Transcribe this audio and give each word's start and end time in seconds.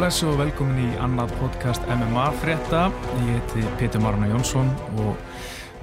blessu 0.00 0.30
og 0.30 0.38
velkomin 0.40 0.78
í 0.80 0.90
annað 1.02 1.34
podcast 1.36 1.82
MMA 1.92 2.22
frétta. 2.40 2.86
Ég 3.26 3.34
heiti 3.34 3.64
Pétur 3.76 4.00
Maruna 4.00 4.30
Jónsson 4.30 4.70
og 5.02 5.18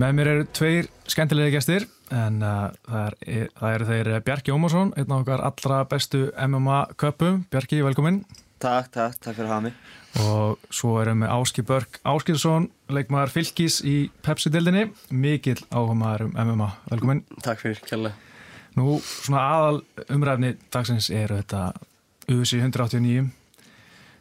með 0.01 0.15
mér 0.17 0.29
eru 0.31 0.47
tveir 0.57 0.87
skemmtilegi 1.05 1.53
gestir 1.53 1.85
en 2.09 2.39
uh, 2.41 2.63
það, 2.87 3.13
er, 3.27 3.45
það 3.59 3.75
eru 3.75 3.87
þeir 3.91 4.09
Bjarki 4.25 4.55
Ómarsson, 4.55 4.95
einn 4.97 5.13
af 5.13 5.21
okkar 5.21 5.45
allra 5.51 5.83
bestu 5.91 6.23
MMA 6.33 6.79
köpum. 6.97 7.43
Bjarki, 7.53 7.83
velkomin. 7.85 8.23
Takk, 8.57 8.89
takk, 8.95 9.21
takk 9.21 9.37
fyrir 9.37 9.51
að 9.51 9.53
hafa 9.53 9.65
mig. 9.67 9.79
Og 10.25 10.73
svo 10.73 10.97
erum 11.03 11.21
við 11.21 11.33
Áski 11.37 11.69
Börg 11.69 12.01
Áskilsson, 12.01 12.69
leikmaður 12.89 13.37
fylgis 13.37 13.83
í 13.85 13.97
Pepsi-dildinni, 14.25 14.87
mikill 15.13 15.59
áhuga 15.69 15.99
maður 16.01 16.31
um 16.31 16.37
MMA. 16.41 16.73
Velkomin. 16.89 17.27
Takk 17.45 17.67
fyrir, 17.67 17.85
kjærlega. 17.85 18.17
Nú, 18.81 18.97
svona 18.97 19.49
aðal 19.53 19.83
umræfni 20.09 20.55
dagsins 20.73 21.13
eru 21.13 21.37
þetta 21.43 21.67
UC 22.33 22.63
189 22.63 23.27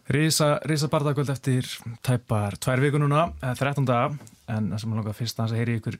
Rísa, 0.06 0.60
rísa 0.62 0.86
bardagöld 0.86 1.30
eftir 1.32 1.66
tæpar 2.06 2.54
tvær 2.62 2.78
viku 2.84 2.98
núna, 3.02 3.32
eða 3.42 3.56
13 3.58 3.86
daga 3.88 4.12
en 4.46 4.68
það 4.70 4.82
sem 4.82 4.92
er 4.92 5.00
langað 5.00 5.16
fyrst 5.18 5.38
að 5.38 5.42
hans 5.42 5.54
að 5.54 5.62
heyri 5.62 5.78
ykkur 5.80 5.96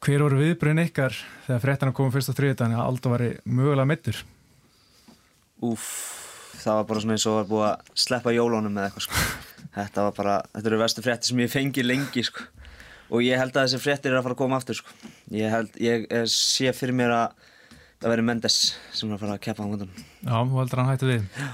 hver 0.00 0.22
voru 0.22 0.38
viðbröðin 0.38 0.84
ykkar 0.84 1.16
þegar 1.48 1.64
fréttina 1.64 1.94
komum 1.96 2.12
fyrst 2.14 2.30
á 2.30 2.38
þriðdagen 2.38 2.76
að 2.78 2.84
Aldo 2.84 3.10
var 3.10 3.24
mögulega 3.42 3.88
mittur 3.90 4.20
Úf, 5.66 5.88
það 6.62 6.78
var 6.78 6.86
bara 6.88 7.02
svona 7.02 7.16
eins 7.16 7.26
og 7.26 7.36
var 7.40 7.48
búið 7.50 7.66
að 7.66 7.90
sleppa 8.04 8.32
jólunum 8.32 8.72
með 8.78 8.86
eitthvað 8.86 9.06
sko. 9.08 9.24
Þetta 9.76 10.04
var 10.06 10.14
bara, 10.16 10.36
þetta 10.54 10.70
eru 10.70 10.78
vestu 10.80 11.02
frétti 11.04 11.28
sem 11.30 11.42
ég 11.44 11.50
fengi 11.52 11.84
lengi 11.84 12.24
sko. 12.26 12.46
Og 13.10 13.22
ég 13.26 13.38
held 13.38 13.52
að 13.54 13.66
þessi 13.66 13.82
fréttir 13.82 14.14
er 14.14 14.18
að 14.18 14.24
fara 14.24 14.34
að 14.34 14.40
koma 14.40 14.56
aftur 14.58 14.78
sko. 14.78 14.94
Ég 15.36 15.52
held, 15.52 15.76
ég 15.82 16.06
sé 16.32 16.72
fyrir 16.74 16.96
mér 16.96 17.12
að 17.14 17.44
það 18.00 18.14
veri 18.14 18.24
Mendes 18.30 18.56
sem 18.96 19.10
er 19.10 19.18
að 19.18 19.22
fara 19.26 19.36
að 19.36 19.44
keppa 19.44 19.62
á 19.62 19.68
hundan. 19.68 19.92
Já, 20.24 20.34
þú 20.40 20.62
heldur 20.62 20.82
hann 20.82 20.90
hætti 20.90 21.10
við 21.10 21.44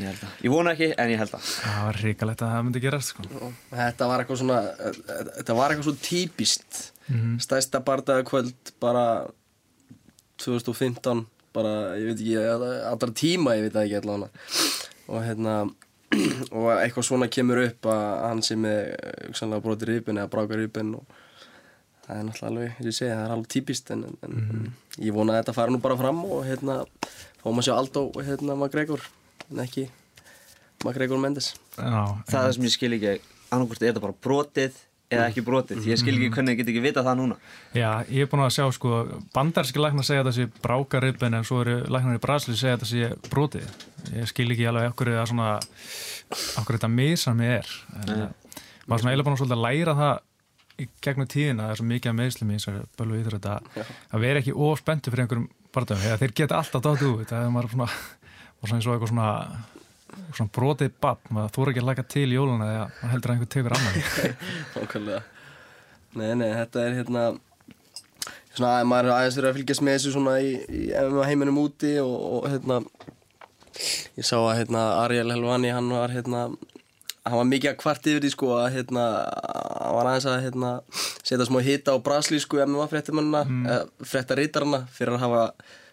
Ég 0.00 0.06
held 0.08 0.22
að. 0.24 0.36
Ég 0.46 0.54
vona 0.54 0.72
ekki, 0.76 0.88
en 0.96 1.12
ég 1.12 1.20
held 1.20 1.34
að. 1.36 1.48
Það 1.60 1.82
var 1.86 1.98
ríkalegt 2.04 2.44
að 2.46 2.54
það 2.54 2.64
myndi 2.66 2.82
gerast 2.84 3.12
sko. 3.12 3.26
Þetta 3.74 4.08
var 4.10 4.22
eitthvað 4.24 4.40
svona, 4.40 4.60
þetta 5.36 5.56
var 5.58 5.74
eitthvað 5.74 5.88
svo 5.90 5.96
típist. 6.08 6.80
Mhm. 7.10 7.36
Stæsta 7.44 7.82
bardagakvöld 7.84 8.72
bara 8.80 9.04
2015, 10.40 11.26
bara, 11.52 11.74
ég 11.98 12.10
veit 12.10 12.20
ekki, 12.22 12.36
allra 12.88 13.12
tíma, 13.16 13.56
ég 13.58 13.66
veit 13.66 13.74
það 13.76 13.86
ekki 13.86 13.98
allavega. 14.00 14.30
Og 15.10 15.24
hérna, 15.26 15.54
og 16.56 16.68
eitthvað 16.78 17.06
svona 17.06 17.28
kemur 17.30 17.60
upp 17.64 17.88
að 17.90 18.04
hann 18.28 18.40
sé 18.46 18.56
með 18.58 18.94
hugsanlega 19.28 19.64
broti 19.66 19.88
rýpin 19.90 20.18
eða 20.22 20.30
brákar 20.32 20.58
rýpin 20.62 20.94
og 20.98 21.18
það 22.06 22.16
er 22.16 22.24
náttúrulega 22.26 22.50
alveg, 22.50 22.70
eins 22.70 22.80
og 22.80 22.90
ég 22.90 22.96
segi, 22.96 23.10
það 23.12 23.24
er 23.26 23.34
alveg 23.36 23.50
típist 23.54 23.92
en, 23.94 24.04
en, 24.06 24.16
en 24.26 25.04
ég 25.04 25.14
vona 25.14 25.36
að 25.36 25.42
þetta 25.42 25.56
fara 25.58 25.74
nú 25.74 25.82
bara 25.82 25.98
fram 26.00 26.22
og 26.26 26.40
hérna, 26.48 26.80
fáum 27.42 27.60
að 27.62 27.68
sjá 27.68 27.74
Aldo 27.76 28.06
og 28.10 28.22
hérna 28.26 28.56
McGregor, 28.56 29.04
en 29.50 29.64
ekki 29.64 29.88
McGregor 30.84 31.20
Mendes. 31.20 31.54
Já, 31.76 32.04
Það 32.28 32.38
er 32.38 32.46
það 32.46 32.54
sem 32.56 32.68
ég 32.68 32.72
skil 32.76 32.94
ekki, 32.96 33.16
annarkvæmst 33.50 33.82
er 33.82 33.90
þetta 33.90 34.02
bara 34.06 34.16
brotið 34.24 34.78
eða 35.10 35.26
ekki 35.26 35.42
brotið. 35.44 35.82
Ég 35.90 35.98
skil 36.00 36.14
ekki 36.14 36.30
hvernig 36.36 36.54
ég 36.54 36.60
get 36.62 36.70
ekki 36.72 36.82
vita 36.84 37.02
það 37.04 37.18
núna. 37.18 37.36
Já, 37.74 37.90
ég 38.08 38.24
er 38.24 38.30
búin 38.30 38.44
að 38.46 38.52
sjá 38.54 38.64
sko 38.72 39.00
bandarski 39.34 39.82
læknar 39.82 40.06
segja 40.06 40.22
að 40.22 40.30
það 40.30 40.36
sé 40.38 40.46
brákaribin 40.62 41.36
en 41.36 41.44
svo 41.48 41.60
eru 41.64 41.76
læknar 41.90 42.16
í 42.16 42.22
Brasli 42.22 42.54
segja 42.56 42.78
að 42.78 42.84
það 42.84 42.92
sé 42.92 43.30
brotið. 43.32 43.74
Ég 44.14 44.30
skil 44.30 44.48
ekki 44.54 44.68
alveg 44.70 44.92
okkur 44.94 45.12
það 45.16 45.28
svona 45.32 45.50
okkur 46.60 46.78
þetta 46.78 46.90
misami 46.94 47.48
er 47.58 47.70
en 47.98 48.06
Nei. 48.06 48.18
uh, 48.22 48.58
maður 48.86 49.02
svona 49.02 49.12
eiginlega 49.12 49.26
búin 49.26 49.34
að 49.36 49.40
svolítið 49.42 49.56
að 49.58 49.64
læra 49.66 49.94
það 49.98 50.20
í 50.80 50.86
gegnum 51.04 51.28
tíðina 51.34 51.66
það 51.66 51.72
er 51.74 51.80
svo 51.80 51.88
mikið 51.90 52.10
að 52.12 52.18
meðslum 52.20 52.50
í 52.54 52.58
þessari 52.60 52.84
bölvu 53.00 53.18
íþur 53.20 53.36
þetta 53.36 53.84
að 54.14 54.22
vera 54.24 54.40
ekki 54.40 54.54
ofspentu 54.68 55.12
fyrir 55.12 55.26
einhverjum 55.26 55.48
barndöfum 55.74 56.06
eða 56.08 56.20
þeir 56.22 56.34
geta 56.40 56.60
alltaf 56.60 56.84
dátt 56.86 57.04
út 57.10 57.26
það 57.28 57.42
er 57.44 57.52
maður 57.52 57.74
svona, 57.74 57.88
maður 58.60 58.70
svona 58.70 58.78
eins 58.78 58.88
og 58.88 58.94
eitthvað 58.94 59.12
svona 59.14 59.28
svona 60.34 60.54
brotið 60.54 60.96
babb, 61.02 61.28
maður 61.34 61.52
þú 61.54 61.68
ekki 61.70 61.82
að 61.82 61.88
laka 61.90 62.06
til 62.14 62.26
jóluna 62.34 62.70
eða 62.70 62.86
maður 62.88 63.12
heldur 63.14 63.30
að 63.30 63.36
einhver 63.36 63.52
tegur 63.54 63.76
annan 63.76 63.94
Nei, 66.10 66.32
nei, 66.34 66.48
þetta 66.50 66.82
er 66.82 66.96
hérna 66.98 67.28
Svona 68.50 68.80
að 68.80 68.88
maður 68.90 69.12
aðeins 69.14 69.36
verið 69.38 69.48
að 69.50 69.58
fylgjast 69.60 69.82
með 69.86 69.96
þessu 69.96 70.12
svona 70.16 70.32
í, 70.42 70.48
í 70.74 71.26
heiminum 71.28 71.60
úti 71.62 71.92
og, 72.02 72.16
og 72.34 72.48
hérna 72.50 72.80
Ég 74.18 74.26
sá 74.26 74.34
að 74.40 74.56
hérna 74.58 74.82
Ariel 75.04 75.30
Helvani 75.30 75.70
hann 75.70 75.92
var 75.94 76.10
hérna 76.10 76.48
hann 77.20 77.36
var 77.36 77.46
mikið 77.46 77.70
að 77.70 77.78
kvart 77.82 78.08
yfir 78.10 78.24
því 78.24 78.30
sko 78.32 78.50
að 78.56 78.72
hérna 78.78 79.04
hann 79.20 79.94
var 79.94 80.10
aðeins 80.10 80.26
að 80.26 80.44
hérna 80.48 80.72
setja 81.22 81.46
smá 81.46 81.60
hita 81.62 81.94
á 81.94 82.02
braslísku 82.02 82.58
MMA 82.64 82.88
fréttimannina 82.90 83.44
mm. 83.46 83.66
eða 83.70 84.08
fréttarítarna 84.12 84.82
fyrir 84.96 85.14
að 85.14 85.24
hafa 85.26 85.44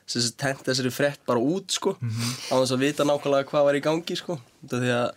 sem 0.08 0.24
sagt 0.24 0.38
tent 0.40 0.66
þessari 0.66 0.92
frétt 0.96 1.24
bara 1.28 1.42
út 1.44 1.74
sko 1.76 1.98
á 2.00 2.54
þess 2.56 2.76
að 2.76 2.84
vita 2.86 3.08
nákvæmlega 3.08 3.50
hvað 3.52 3.68
var 3.68 3.80
í 3.80 3.84
gangi 3.84 4.20
sko. 4.20 4.40
Því 4.68 4.94
að 4.96 5.10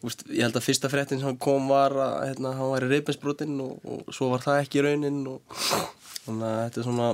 Úst, 0.00 0.22
ég 0.32 0.46
held 0.46 0.56
að 0.56 0.64
fyrsta 0.64 0.88
fréttin 0.88 1.20
sem 1.20 1.34
kom 1.36 1.66
var 1.68 1.92
að 1.92 2.14
hérna, 2.30 2.54
hann 2.56 2.70
var 2.72 2.86
í 2.86 2.88
reypinsbrotinn 2.88 3.58
og, 3.60 3.82
og 3.84 4.14
svo 4.16 4.30
var 4.30 4.40
það 4.40 4.60
ekki 4.62 4.80
í 4.80 4.84
raunin 4.86 5.18
og 5.28 5.58
þannig 5.58 6.46
að 6.48 6.60
þetta 6.62 6.80
er 6.80 6.86
svona 6.86 7.08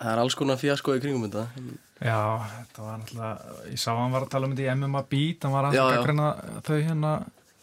það 0.00 0.10
er 0.10 0.20
alls 0.20 0.36
konar 0.36 0.60
fjasko 0.60 0.96
í 0.96 1.00
kringum 1.00 1.24
þetta. 1.24 1.46
Já, 2.00 2.20
þetta 2.58 2.84
var 2.84 3.00
náttúrulega, 3.00 3.56
ég 3.70 3.80
sá 3.80 3.88
að 3.92 4.00
hann 4.02 4.14
var 4.16 4.26
að 4.26 4.32
tala 4.34 4.48
um 4.48 4.54
þetta 4.54 4.66
í 4.66 4.76
MMA 4.82 5.02
Beat, 5.14 5.46
hann 5.46 5.56
var 5.56 5.68
að 5.70 5.78
gaggræna 5.80 6.28
þau 6.68 6.76
hérna 6.76 7.14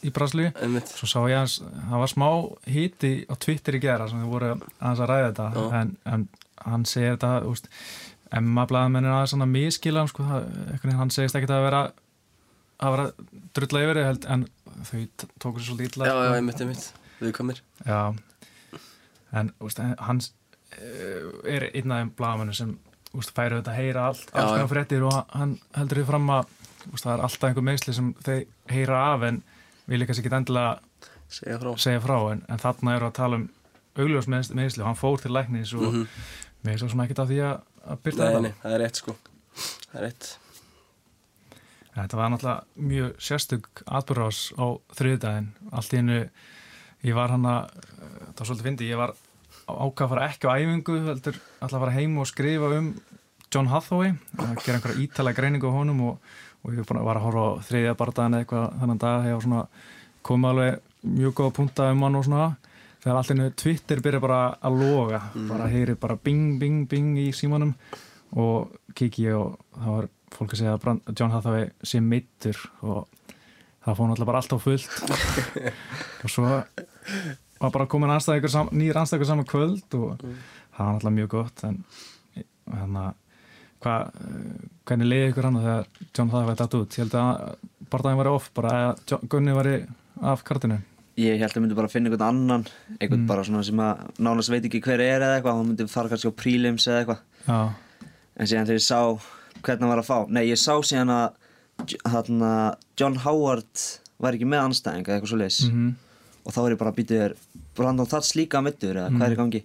í 0.06 0.12
einmitt. 0.13 0.91
Svo 0.94 1.09
sá 1.09 1.19
ég 1.30 1.38
að 1.44 1.56
það 1.78 2.02
var 2.03 2.12
smá 2.16 2.28
hiti 2.74 3.13
á 3.30 3.34
Twitter 3.46 3.78
í 3.78 3.84
gera 3.86 4.09
sem 4.09 4.22
þið 4.22 4.34
voru 4.34 4.52
að 4.57 5.06
ræða 5.09 5.30
þetta, 5.30 5.47
en, 5.81 5.96
en 6.06 6.28
hann 6.66 6.85
segir 6.85 7.16
þetta, 7.18 7.31
úst, 7.50 7.68
MMA 8.31 8.66
blaðamennin 8.68 9.12
aðeins 9.13 9.31
svona 9.35 9.45
miskila, 9.47 10.07
sko, 10.07 10.23
hann 10.84 11.09
segist 11.13 11.35
ekki 11.40 11.47
að 11.53 11.63
vera 11.69 11.84
að 12.78 12.91
vera 12.94 13.06
drulla 13.57 13.84
yfir 13.85 14.00
en 14.29 14.47
þau 14.85 15.00
t- 15.18 15.29
tóku 15.41 15.59
sér 15.62 15.69
svolítið 15.72 15.95
illa. 15.97 16.06
já, 16.06 16.13
já, 16.13 16.25
sko. 16.28 16.35
einmitt, 16.38 16.62
einmitt, 16.62 16.90
við 17.22 17.31
komir 17.34 17.62
Já, 17.88 18.01
en 19.41 19.51
úst, 19.63 19.79
hann 19.81 20.19
eh, 20.78 21.56
er 21.56 21.66
einn 21.73 21.91
af 21.95 22.01
þeim 22.03 22.12
blagamennum 22.19 22.53
sem 22.57 22.75
úst, 23.18 23.31
færi 23.34 23.56
auðvitað 23.57 23.74
að 23.74 23.79
heyra 23.81 24.06
allt, 24.12 24.29
alls 24.34 24.51
konar 24.53 24.69
fréttir 24.72 25.06
og 25.07 25.18
hann 25.34 25.56
heldur 25.78 26.01
því 26.01 26.07
fram 26.12 26.29
að 26.35 26.51
úst, 26.94 27.03
það 27.07 27.13
er 27.16 27.25
alltaf 27.28 27.47
einhver 27.50 27.66
meðsli 27.72 27.95
sem 27.97 28.12
þeir 28.28 28.44
heyra 28.75 29.00
af 29.16 29.25
en 29.31 29.41
kannski 29.88 30.25
ekki 30.28 30.35
endilega 30.38 30.78
segja 31.31 31.57
frá 31.63 31.72
segja 31.81 32.03
frá 32.03 32.18
en, 32.34 32.44
en 32.51 32.62
þarna 32.62 32.95
eru 33.00 33.07
að 33.09 33.16
tala 33.18 33.39
um 33.41 33.47
augljós 33.97 34.28
meðsli, 34.29 34.56
meðsli 34.59 34.84
og 34.84 34.91
hann 34.91 35.00
fór 35.00 35.18
til 35.24 35.34
læknis 35.34 35.74
og 35.74 35.88
Mhm. 35.88 36.07
Mér 36.67 36.75
er 36.75 36.83
svo 36.83 36.91
sem 36.91 37.05
ekkert 37.05 37.23
af 37.23 37.31
því 37.31 37.39
að, 37.47 37.55
að 37.88 38.03
byrta 38.05 38.28
Nei, 38.44 38.51
það 38.61 38.75
er 38.75 38.83
rétt 38.83 39.01
sko. 39.01 39.16
Það 39.88 39.97
er 40.01 40.05
rétt. 40.07 40.29
Þetta 41.97 42.17
var 42.19 42.29
náttúrulega 42.29 42.88
mjög 42.91 43.22
sérstug 43.25 43.69
atbyrðás 43.89 44.41
á 44.53 44.66
þriðdæðin. 45.00 45.47
Allt 45.73 45.95
í 45.95 45.97
hennu, 45.97 46.17
ég 47.07 47.17
var 47.17 47.33
hann 47.33 47.47
að, 47.50 47.72
það 48.03 48.41
var 48.41 48.50
svolítið 48.51 48.67
fyndi, 48.67 48.89
ég 48.91 49.00
var 49.00 49.16
ákvað 49.67 50.03
að 50.06 50.11
fara 50.11 50.27
ekki 50.29 50.51
á 50.51 50.57
æfingu, 50.61 50.97
heldur 51.07 51.39
alltaf 51.57 51.77
að 51.79 51.83
fara 51.85 51.95
heim 51.95 52.19
og 52.22 52.29
skrifa 52.29 52.69
um 52.77 52.91
John 53.53 53.72
Hathaway, 53.72 54.13
að 54.38 54.61
gera 54.61 54.77
einhverja 54.77 55.01
ítalega 55.03 55.39
greiningu 55.39 55.72
á 55.72 55.77
honum 55.77 56.03
og, 56.11 56.29
og 56.63 56.75
ég 56.75 56.88
var 56.88 57.00
að 57.00 57.07
var 57.07 57.22
horfa 57.23 57.47
á 57.47 57.51
þriðja 57.67 57.97
bardaðan 58.00 58.38
eða 58.38 58.45
eitthvað 58.45 58.77
þannig 58.81 59.01
dag, 59.03 59.25
þegar 59.25 59.44
svona 59.47 59.61
komið 60.27 60.51
alveg 60.51 61.11
mjög 61.17 61.35
góða 61.39 61.56
punta 61.57 61.89
um 61.94 62.03
hann 62.06 62.19
og 62.19 62.27
svona, 62.27 62.47
þegar 63.07 63.31
hennu 63.31 63.47
Twitter 63.57 64.03
byrja 64.03 64.23
bara 64.23 64.41
að 64.68 64.81
loga, 64.81 65.22
bara 65.47 65.69
heyri 65.72 65.95
bara 66.00 66.18
bing, 66.19 66.57
bing, 66.62 66.86
bing 66.89 67.18
í 67.21 67.30
símanum 67.36 67.74
og 68.38 68.74
kiki 68.98 69.30
ég 69.30 69.38
og 69.39 69.57
það 69.77 69.94
var 69.94 70.09
fólk 70.36 70.54
að 70.54 70.62
segja 70.62 70.75
að 70.75 71.13
John 71.15 71.33
Hathaway 71.33 71.69
sé 71.88 72.01
meittur 72.04 72.59
og 72.83 73.06
það 73.86 74.00
fór 74.00 74.09
náttúrulega 74.09 74.30
bara 74.31 74.42
allt 74.42 74.56
á 74.56 74.59
fullt. 74.59 74.98
Og 76.25 76.31
svo 76.33 76.48
var 76.48 77.71
bara 77.71 77.88
komin 77.89 78.12
anstæðingur 78.12 78.51
sam, 78.51 78.68
nýr 78.75 79.00
anstæðingur 79.00 79.30
saman 79.30 79.48
kvöld 79.48 79.95
og 79.95 80.19
það 80.19 80.81
var 80.81 80.92
náttúrulega 80.98 81.15
mjög 81.15 81.30
gott 81.31 81.63
en 81.65 81.80
hérna 82.68 83.06
hva, 83.86 83.95
eh, 84.12 84.68
hvernig 84.89 85.09
leiði 85.09 85.31
ykkur 85.31 85.48
hann 85.48 85.62
þegar 85.62 85.88
John 86.12 86.33
Hathaway 86.33 86.59
datt 86.59 86.77
út, 86.77 86.98
ég 86.98 87.06
held 87.06 87.18
að 87.21 87.56
barndaginn 87.88 88.21
var 88.21 88.31
off 88.33 88.51
bara 88.57 88.75
að 88.92 89.18
Gunni 89.31 89.56
var 89.56 89.71
af 90.33 90.44
kartinu 90.44 90.81
Ég 91.18 91.40
held 91.42 91.52
að 91.56 91.64
myndi 91.64 91.75
bara 91.75 91.90
finna 91.90 92.10
einhvern 92.12 92.28
annan, 92.28 92.66
einhvern 93.02 93.24
Mm. 93.24 93.28
bara 93.28 93.44
svona 93.44 93.64
sem 93.66 93.75
að 93.81 94.04
nánast 94.22 94.50
veit 94.54 94.64
ekki 94.69 94.81
hver 94.86 95.00
er 95.02 95.22
eða 95.25 95.40
eitthvað, 95.42 95.56
hann 95.58 95.68
myndi 95.72 95.88
fara 95.90 96.10
kannski 96.10 96.30
á 96.30 96.34
prelims 96.38 96.86
eða 96.88 97.00
eitthvað. 97.06 97.19
já, 97.48 97.74
En 98.38 98.46
síðan 98.46 98.68
þegar 98.68 98.78
ég 98.78 98.86
sá 98.86 99.00
hvernig 99.64 99.80
hann 99.81 99.90
var 99.90 99.98
að 100.04 100.06
fá, 100.12 100.30
nei 100.30 100.44
ég 100.46 100.58
sá 100.62 100.78
síðan 100.86 101.10
að 101.10 101.34
þarna, 102.06 102.75
John 103.00 103.16
Howard 103.24 103.81
var 104.19 104.34
ekki 104.38 104.46
með 104.50 104.68
anstæðing 104.68 105.06
eða 105.08 105.18
eitthvað 105.18 105.31
svo 105.31 105.38
leis. 105.42 105.60
mhm. 105.66 105.96
Og 106.46 106.54
þá 106.54 106.60
er 106.68 106.72
ég 106.75 106.78
bara 106.80 106.92
að 106.92 106.96
býta 106.98 107.18
þér 107.18 107.34
Brandon 107.75 108.06
Thats 108.08 108.36
líka 108.36 108.62
mittur 108.64 108.94
eða 108.96 109.10
hvað 109.12 109.25
er 109.28 109.34
í 109.36 109.40
gangi? 109.42 109.64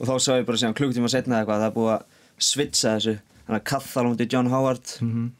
Og 0.00 0.06
þá 0.08 0.14
sá 0.18 0.32
ég 0.40 0.46
bara 0.46 0.56
síðan 0.58 0.74
klukktíma 0.74 1.08
setna 1.12 1.38
eitthvað 1.44 1.58
að 1.58 1.62
það 1.62 1.68
er 1.68 1.76
búið 1.76 1.92
að 1.94 2.02
svitsa 2.38 2.96
þessu 2.96 3.14
þannig 3.46 3.60
að 3.60 3.64
Kathal 3.64 4.04
hundi 4.08 4.26
John 4.32 4.46
Howard. 4.50 4.86
Mhm. 5.00 5.30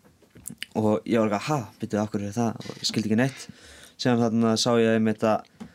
Og 0.77 1.01
ég 1.05 1.19
var 1.19 1.29
ekki 1.29 1.41
að 1.41 1.49
ha, 1.49 1.59
býtuðu 1.81 2.05
okkur 2.05 2.23
er 2.29 2.33
það? 2.37 2.55
Og 2.61 2.77
ég 2.79 2.85
skildi 2.93 3.09
ekki 3.11 3.17
neitt 3.17 3.49
síðan 3.99 4.23
þarna 4.23 4.55
sá 4.61 4.71
ég 4.79 4.97
einmitt 4.97 5.25
að 5.27 5.67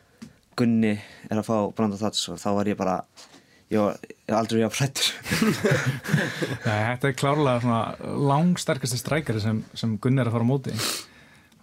Gunni 0.58 0.94
er 0.94 1.40
að 1.40 1.48
fá 1.48 1.56
Brandon 1.74 1.98
Thats 1.98 2.28
og 2.30 2.38
þá 2.38 2.50
var 2.58 2.68
ég 2.70 2.78
bara 2.78 2.98
ég 3.72 3.80
var 3.80 3.96
ég 4.04 4.36
aldrei 4.36 4.60
hjá 4.62 4.70
frættur 4.70 5.08
Nei, 6.66 6.78
þetta 6.92 7.10
er 7.10 7.16
klárlega 7.18 7.80
langsterkasti 8.30 9.00
strækari 9.00 9.42
sem, 9.42 9.64
sem 9.74 9.96
Gunni 9.98 10.22
er 10.22 10.30
að 10.30 10.36
fara 10.36 10.46
á 10.46 10.50
móti. 10.52 10.76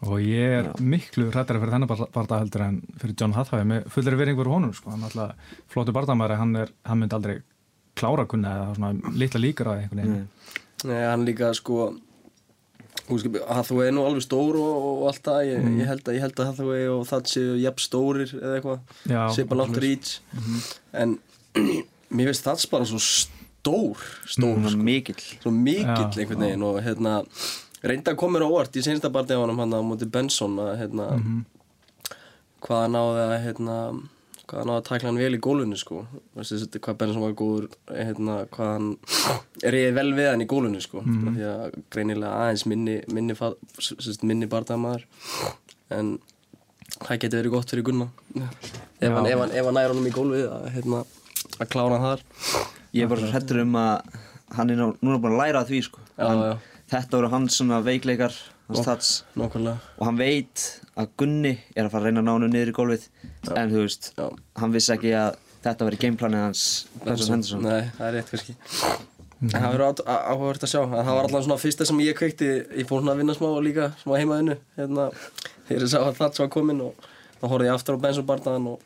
Og 0.01 0.17
ég 0.25 0.57
er 0.59 0.69
miklu 0.81 1.27
hrættari 1.29 1.61
fyrir 1.61 1.75
þennan 1.75 1.89
barða 2.13 2.41
heldur 2.41 2.65
en 2.65 2.79
fyrir 2.97 3.15
John 3.21 3.35
Hathaway. 3.37 3.67
Með 3.69 3.89
fullir 3.93 4.17
verið 4.17 4.33
einhverju 4.33 4.55
honum 4.55 4.73
sko. 4.73 4.93
hann 4.93 5.05
er 5.05 5.11
alltaf 5.11 5.57
flótu 5.71 5.93
barðamæri 5.95 6.39
hann, 6.39 6.55
er, 6.57 6.71
hann 6.89 7.01
myndi 7.01 7.17
aldrei 7.17 7.35
klára 7.97 8.25
Gunni 8.29 8.49
eða 8.49 8.71
svona 8.77 9.13
litla 9.21 9.43
líkur 9.43 9.69
á 9.69 9.73
einhvern 9.77 10.01
veginn. 10.01 10.29
Nei, 10.89 11.01
hann 11.05 11.27
líka 11.27 11.51
sko 11.57 11.91
Hathaway 13.47 13.89
er 13.89 13.95
nú 13.95 14.05
alveg 14.07 14.25
stór 14.25 14.57
og, 14.59 14.85
og 14.91 15.03
allt 15.11 15.23
það. 15.27 15.41
Ég, 15.49 15.67
ég, 15.81 15.89
held 15.89 16.05
að, 16.07 16.15
ég 16.17 16.25
held 16.25 16.39
að 16.39 16.49
Hathaway 16.51 16.87
og 16.93 17.03
það 17.09 17.27
séu 17.33 17.57
jafn 17.61 17.83
stórir 17.83 18.33
eða 18.39 18.55
eitthvað. 18.59 18.95
Já, 19.11 19.21
Sipa 19.35 19.59
langt 19.59 19.75
svoleiðis. 19.75 20.15
reach. 20.37 20.71
En 21.03 21.17
mér 22.15 22.31
finnst 22.31 22.47
það 22.47 22.65
bara 22.71 22.89
svo 22.89 23.01
stór 23.01 24.05
stór, 24.25 24.55
var 24.63 24.73
sko, 24.73 24.85
mikill. 24.87 25.19
Svo 25.43 25.51
mikill 25.53 25.85
Já, 25.85 26.21
einhvern 26.23 26.45
veginn 26.47 26.65
og 26.65 26.79
hérna 26.85 27.19
reynda 27.81 28.13
að 28.13 28.19
koma 28.21 28.37
mér 28.37 28.45
á 28.45 28.51
óvart 28.51 28.77
í 28.77 28.83
sensta 28.85 29.11
barndið 29.13 29.41
á 29.41 29.45
hann 29.45 29.75
á 29.77 29.79
móti 29.85 30.07
Benson 30.09 30.57
að 30.61 30.73
hérna 30.81 31.07
hvað 32.61 32.83
hann 32.85 32.95
náði 32.95 33.23
að 33.25 33.37
hérna 33.45 33.77
hvað 34.51 34.59
hann 34.59 34.69
náði 34.69 34.81
að 34.81 34.87
tækla 34.89 35.07
hann 35.07 35.19
vel 35.21 35.35
í 35.37 35.39
gólunni 35.45 35.77
sko. 35.79 36.01
Þetta, 36.35 36.81
hvað 36.83 36.97
Benson 36.99 37.23
var 37.23 37.35
góður 37.39 37.67
hérna 37.87 38.35
hvað 38.51 38.71
hann 38.75 38.89
reyði 39.63 39.93
vel 39.95 40.09
við 40.17 40.27
hann 40.27 40.43
í 40.43 40.49
gólunni 40.51 40.81
sko. 40.83 41.03
Mm. 41.05 41.37
því 41.37 41.47
að 41.47 41.77
greinilega 41.95 42.41
aðeins 42.41 42.65
minni 42.67 42.97
minni, 43.15 43.37
minni 44.27 44.49
barndamaður 44.51 45.07
en 45.95 46.17
það 46.97 47.21
getur 47.23 47.39
verið 47.39 47.55
gott 47.55 47.71
fyrir 47.71 47.87
Gunna 47.87 48.09
ef 48.35 49.15
hann, 49.15 49.29
ef 49.29 49.39
hann, 49.39 49.55
hann 49.55 49.77
nær 49.77 49.93
honum 49.93 50.09
í 50.09 50.13
gólfið 50.15 50.49
að, 50.51 50.67
hérna, 50.75 51.03
að 51.57 51.71
klára 51.71 52.01
hann 52.01 52.09
þar. 52.09 52.25
Ég 52.91 53.05
er 53.05 53.11
bara 53.13 53.23
svo 53.23 53.31
hrættur 53.31 53.63
um 53.63 53.77
að 53.79 54.19
hann 54.57 54.73
er 54.73 54.81
nú, 54.81 54.89
núna 54.99 55.21
búin 55.23 55.37
að 55.37 55.45
læra 55.45 55.63
því 55.69 55.83
sko. 55.87 56.03
Já, 56.17 56.27
já. 56.27 56.55
þetta 56.91 57.17
voru 57.17 57.31
hans 57.31 57.61
svona 57.61 57.79
veikleikar 57.85 58.35
hans 58.71 58.87
tats 58.87 59.11
nákvæmlega. 59.37 59.93
Og 59.99 60.07
hann 60.09 60.19
veit 60.19 60.65
að 60.99 61.13
Gunni 61.21 61.53
er 61.75 61.85
að 61.85 61.93
fara 61.93 62.01
að 62.01 62.09
reyna 62.09 62.23
að 62.23 62.27
ná 62.27 62.33
hann 62.33 62.51
niður 62.51 62.71
í 62.71 62.75
gólfið 62.77 63.07
en 63.55 63.71
þú 63.71 63.85
veist, 63.85 64.11
Já. 64.17 64.27
hann 64.61 64.75
vissi 64.75 64.93
ekki 64.95 65.15
að 65.17 65.39
þetta 65.61 65.89
í 65.91 65.99
gameplanið 66.01 66.45
hans 66.47 66.65
Benson 67.03 67.35
Henderson. 67.35 67.65
Nei, 67.65 67.89
það 67.97 68.07
er 68.07 68.15
rétt 68.17 68.31
kannski. 68.33 68.55
En 69.41 69.53
það 69.55 69.73
verður 69.73 70.01
áhugavert 70.05 70.65
að 70.65 70.71
sjá. 70.71 70.81
Að 70.85 70.99
það 71.01 71.15
var 71.17 71.27
allan 71.27 71.45
svona 71.47 71.61
fyrsta 71.61 71.87
sem 71.89 72.01
ég 72.03 72.17
kveikti 72.17 72.49
ég 72.77 72.89
fór 72.89 73.01
svona 73.01 73.15
að 73.15 73.21
vinna 73.23 73.35
smá 73.37 73.47
og 73.49 73.63
líka 73.65 73.89
smá 74.03 74.15
heimaðinu 74.19 74.57
hérna, 74.77 75.07
þegar 75.69 75.85
ég 75.87 75.91
sá 75.93 75.99
að 76.01 76.17
það 76.19 76.41
var 76.43 76.51
komin 76.53 76.83
og 76.85 77.07
þá 77.39 77.45
horfði 77.47 77.69
ég 77.69 77.77
aftur 77.77 77.97
á 77.97 78.03
bensinbardaðan 78.05 78.67
og 78.69 78.83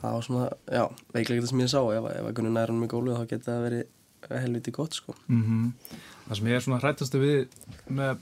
það 0.00 0.16
var 0.16 0.26
svona, 0.26 0.48
já, 0.66 0.84
veiklega 1.14 1.42
þetta 1.44 1.52
sem 1.52 1.62
ég 1.62 1.70
sá. 1.70 1.80
Ef, 1.94 2.08
ef 2.10 2.26
að 2.26 2.34
Gunni 2.38 2.54
nær 2.56 2.72
hann 2.72 2.82
með 2.82 2.92
gólu 2.96 3.14
þá 3.14 3.22
geti 3.30 3.48
það 3.50 3.66
verið 3.68 4.40
helviti 4.42 4.74
gott 4.74 4.98
sko. 4.98 5.14
Mm 5.28 5.70
Það 6.32 6.38
sem 6.38 6.46
ég 6.48 6.56
er 6.56 6.62
svona 6.64 6.80
hrættastu 6.80 7.18
við 7.20 7.56
með 7.92 8.20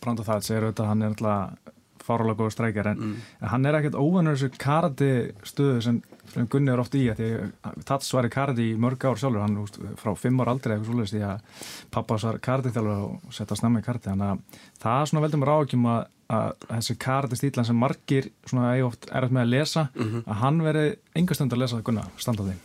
Branda 0.00 0.24
Þats 0.24 0.48
er 0.54 0.64
auðvitað 0.64 0.86
að 0.86 0.90
hann 0.94 1.02
er 1.04 1.10
alltaf 1.12 1.76
fárálega 2.00 2.38
góður 2.38 2.54
strækjar 2.54 2.88
en, 2.94 3.02
en 3.36 3.50
hann 3.52 3.68
er 3.68 3.76
ekkert 3.76 3.98
óvanur 4.00 4.38
þessu 4.38 4.56
karate 4.62 5.08
stöðu 5.44 5.82
sem, 5.84 5.98
sem 6.32 6.46
Gunni 6.50 6.72
er 6.72 6.80
oft 6.80 6.96
í 6.96 7.02
að 7.12 7.20
því 7.20 7.28
að 7.68 7.76
Þats 7.90 8.14
var 8.16 8.28
í 8.30 8.32
karate 8.32 8.64
í 8.64 8.78
mörg 8.80 9.04
ár 9.04 9.20
sjálfur 9.20 9.44
hann 9.44 9.60
úst, 9.60 9.76
frá 10.00 10.14
fimm 10.16 10.40
ár 10.40 10.54
aldrei 10.54 10.72
eitthvað 10.78 10.88
svoleiðist 10.88 11.18
því 11.18 11.22
að 11.28 11.68
pappas 11.92 12.24
var 12.30 12.40
karate 12.48 12.72
þjálfur 12.72 13.04
og 13.04 13.36
setta 13.36 13.60
snemma 13.60 13.84
í 13.84 13.86
karate 13.90 14.08
þannig 14.08 14.32
að 14.32 14.58
það 14.86 15.04
er 15.04 15.12
svona 15.12 15.24
veldum 15.26 15.46
rákjum 15.52 15.86
að, 15.92 16.02
að 16.40 16.50
þessi 16.72 16.98
karate 17.04 17.40
stílan 17.42 17.68
sem 17.68 17.82
margir 17.84 18.32
svona 18.48 18.72
eigi 18.72 18.88
oft 18.88 19.10
erfitt 19.12 19.36
með 19.36 19.44
að 19.44 19.54
lesa 19.58 19.88
að 20.24 20.36
hann 20.46 20.64
veri 20.64 20.86
engastund 21.20 21.52
að 21.52 21.66
lesa 21.66 21.84
Gunna 21.84 22.08
standa 22.16 22.48
á 22.48 22.48
því. 22.48 22.60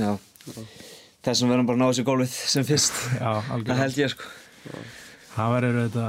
Já, 0.00 0.12
þessum 1.26 1.52
verðum 1.52 1.68
bara 1.68 1.78
að 1.78 1.82
ná 1.82 1.88
þessu 1.90 2.06
gólfið 2.08 2.36
sem 2.54 2.66
fyrst. 2.68 3.00
Já, 3.18 3.30
það 3.50 3.80
held 3.82 4.02
ég 4.02 4.12
sko. 4.14 4.34
Það 5.34 5.54
verður 5.56 5.80
þetta 5.86 6.08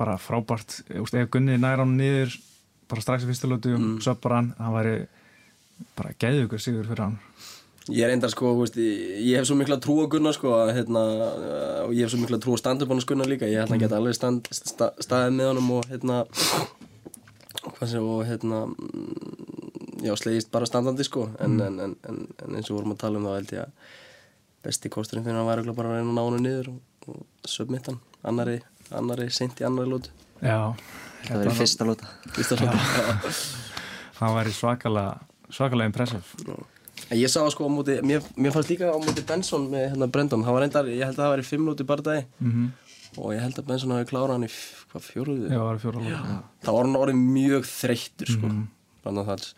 bara 0.00 0.18
frábært. 0.20 0.80
Ef 0.90 1.32
Gunni 1.32 1.58
næra 1.60 1.84
hann 1.84 1.96
niður 1.98 2.36
bara 2.90 3.04
strax 3.04 3.24
í 3.24 3.30
fyrstu 3.30 3.50
lótu 3.50 3.74
og 3.76 3.80
mm. 3.80 3.96
söpar 4.04 4.38
hann 4.38 4.52
það 4.58 4.76
væri 4.78 4.94
bara 5.98 6.14
geðugur 6.20 6.62
sigur 6.62 6.88
fyrir 6.88 7.06
hann. 7.06 7.18
Ég 7.90 8.04
er 8.04 8.12
endar 8.12 8.30
sko, 8.30 8.52
veist, 8.58 8.76
ég, 8.76 9.32
hef 9.38 9.46
svo 9.48 9.56
mikla 9.58 9.80
trú 9.82 9.96
á 10.04 10.06
Gunnar 10.10 10.34
sko, 10.36 10.52
að, 10.62 10.74
hérna, 10.76 11.00
uh, 11.00 11.78
og 11.86 11.94
ég 11.96 12.04
hef 12.04 12.12
svo 12.12 12.20
mikla 12.20 12.38
trú 12.42 12.54
á 12.54 12.60
stand-up-annars 12.60 13.06
Gunnar 13.08 13.30
líka, 13.30 13.48
ég 13.50 13.64
að 13.64 13.72
hann 13.72 13.82
geta 13.82 13.98
alveg 13.98 14.14
stand, 14.14 14.50
sta, 14.54 14.90
staðið 15.00 15.38
með 15.38 15.48
honum 15.50 15.70
og 15.78 15.88
hérna, 15.90 16.18
og 18.02 18.20
hérna, 18.28 18.60
mm, 18.68 19.49
já, 20.04 20.14
slegist 20.18 20.50
bara 20.52 20.68
standandi 20.68 21.04
sko, 21.06 21.28
en, 21.42 21.58
en, 21.60 21.80
en, 21.86 21.96
en, 22.08 22.20
en 22.46 22.56
eins 22.58 22.70
og 22.70 22.78
vorum 22.80 22.94
að 22.94 23.02
tala 23.04 23.20
um 23.20 23.28
þá 23.28 23.34
held 23.36 23.54
ég 23.56 23.66
að 23.66 23.94
besti 24.66 24.90
kosturinn 24.92 25.24
fyrir 25.24 25.38
hann 25.40 25.48
væri 25.48 25.62
örugglega 25.62 25.78
bara 25.80 25.92
að 25.92 26.00
reyna 26.00 26.10
að 26.10 26.18
ná 26.18 26.24
hann 26.26 26.44
niður 26.44 26.72
og, 26.74 27.14
og 27.14 27.48
submitt 27.48 27.88
hann, 27.90 28.00
annari, 28.32 28.58
annari, 28.96 29.28
seint 29.34 29.60
í 29.62 29.66
annari 29.68 29.92
lótu, 29.92 30.12
já, 30.42 30.58
Það 31.20 31.40
verður 31.42 31.56
fyrsta 31.60 31.84
lóta 31.88 32.10
fyrsta 32.36 32.56
lótu. 32.60 33.32
það 34.18 34.36
væri 34.38 34.52
svakalega 34.56 35.16
svakalega 35.50 35.90
impressive. 35.90 36.54
En 37.10 37.18
Ég 37.18 37.32
sá 37.32 37.40
sko 37.50 37.66
á 37.66 37.70
móti, 37.72 37.96
mér, 38.06 38.22
mér 38.38 38.52
fannst 38.54 38.70
líka 38.70 38.92
á 38.92 38.96
móti 39.00 39.24
Benson 39.26 39.64
með 39.72 39.88
hérna 39.90 40.08
Brendon, 40.12 40.44
það 40.46 40.56
var 40.56 40.64
reyndar, 40.64 40.88
ég 40.92 41.02
held 41.08 41.16
að 41.18 41.24
það 41.24 41.32
væri 41.34 41.46
fimm 41.48 41.68
lúti 41.68 41.88
bardagi 41.88 42.24
mm 42.44 42.70
og 43.18 43.32
ég 43.34 43.40
held 43.42 43.56
að 43.58 43.66
Benson 43.66 43.90
hafi 43.90 44.06
klárað 44.06 44.36
hann 44.36 44.46
í 44.46 44.48
hvað 44.92 45.02
fjóruðu, 45.02 45.48
já, 45.50 45.58
það 45.58 45.80
fjóra 45.82 46.02
lótu. 46.04 46.34
Þá 46.62 46.68
var 46.70 46.84
hann 46.86 46.98
orðið 47.00 47.16
mjög 47.24 47.64
þreyttur 47.66 48.30
sko, 48.36 48.50
Brandon 49.02 49.26
Thals 49.26 49.48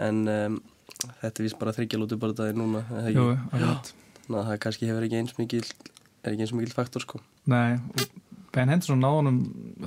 en 0.00 0.22
um, 0.28 0.58
þetta 1.20 1.32
er 1.32 1.46
vist 1.46 1.58
bara 1.60 1.74
þryggja 1.76 2.00
lúti 2.00 2.18
bardagi 2.20 2.56
núna, 2.56 2.84
er 2.90 3.06
það 3.08 3.16
Jú, 3.16 3.28
að 4.32 4.50
það 4.50 4.58
kannski 4.64 4.88
hefur 4.90 5.06
ekki 5.08 5.20
eins 5.20 5.38
mikil 5.38 5.62
er 5.62 6.34
ekki 6.34 6.46
eins 6.46 6.54
mikil 6.56 6.74
faktor 6.76 7.04
sko. 7.04 7.20
Nei, 7.50 7.78
Ben 8.52 8.68
Henderson 8.68 9.00
náði 9.00 9.18
honum 9.22 9.38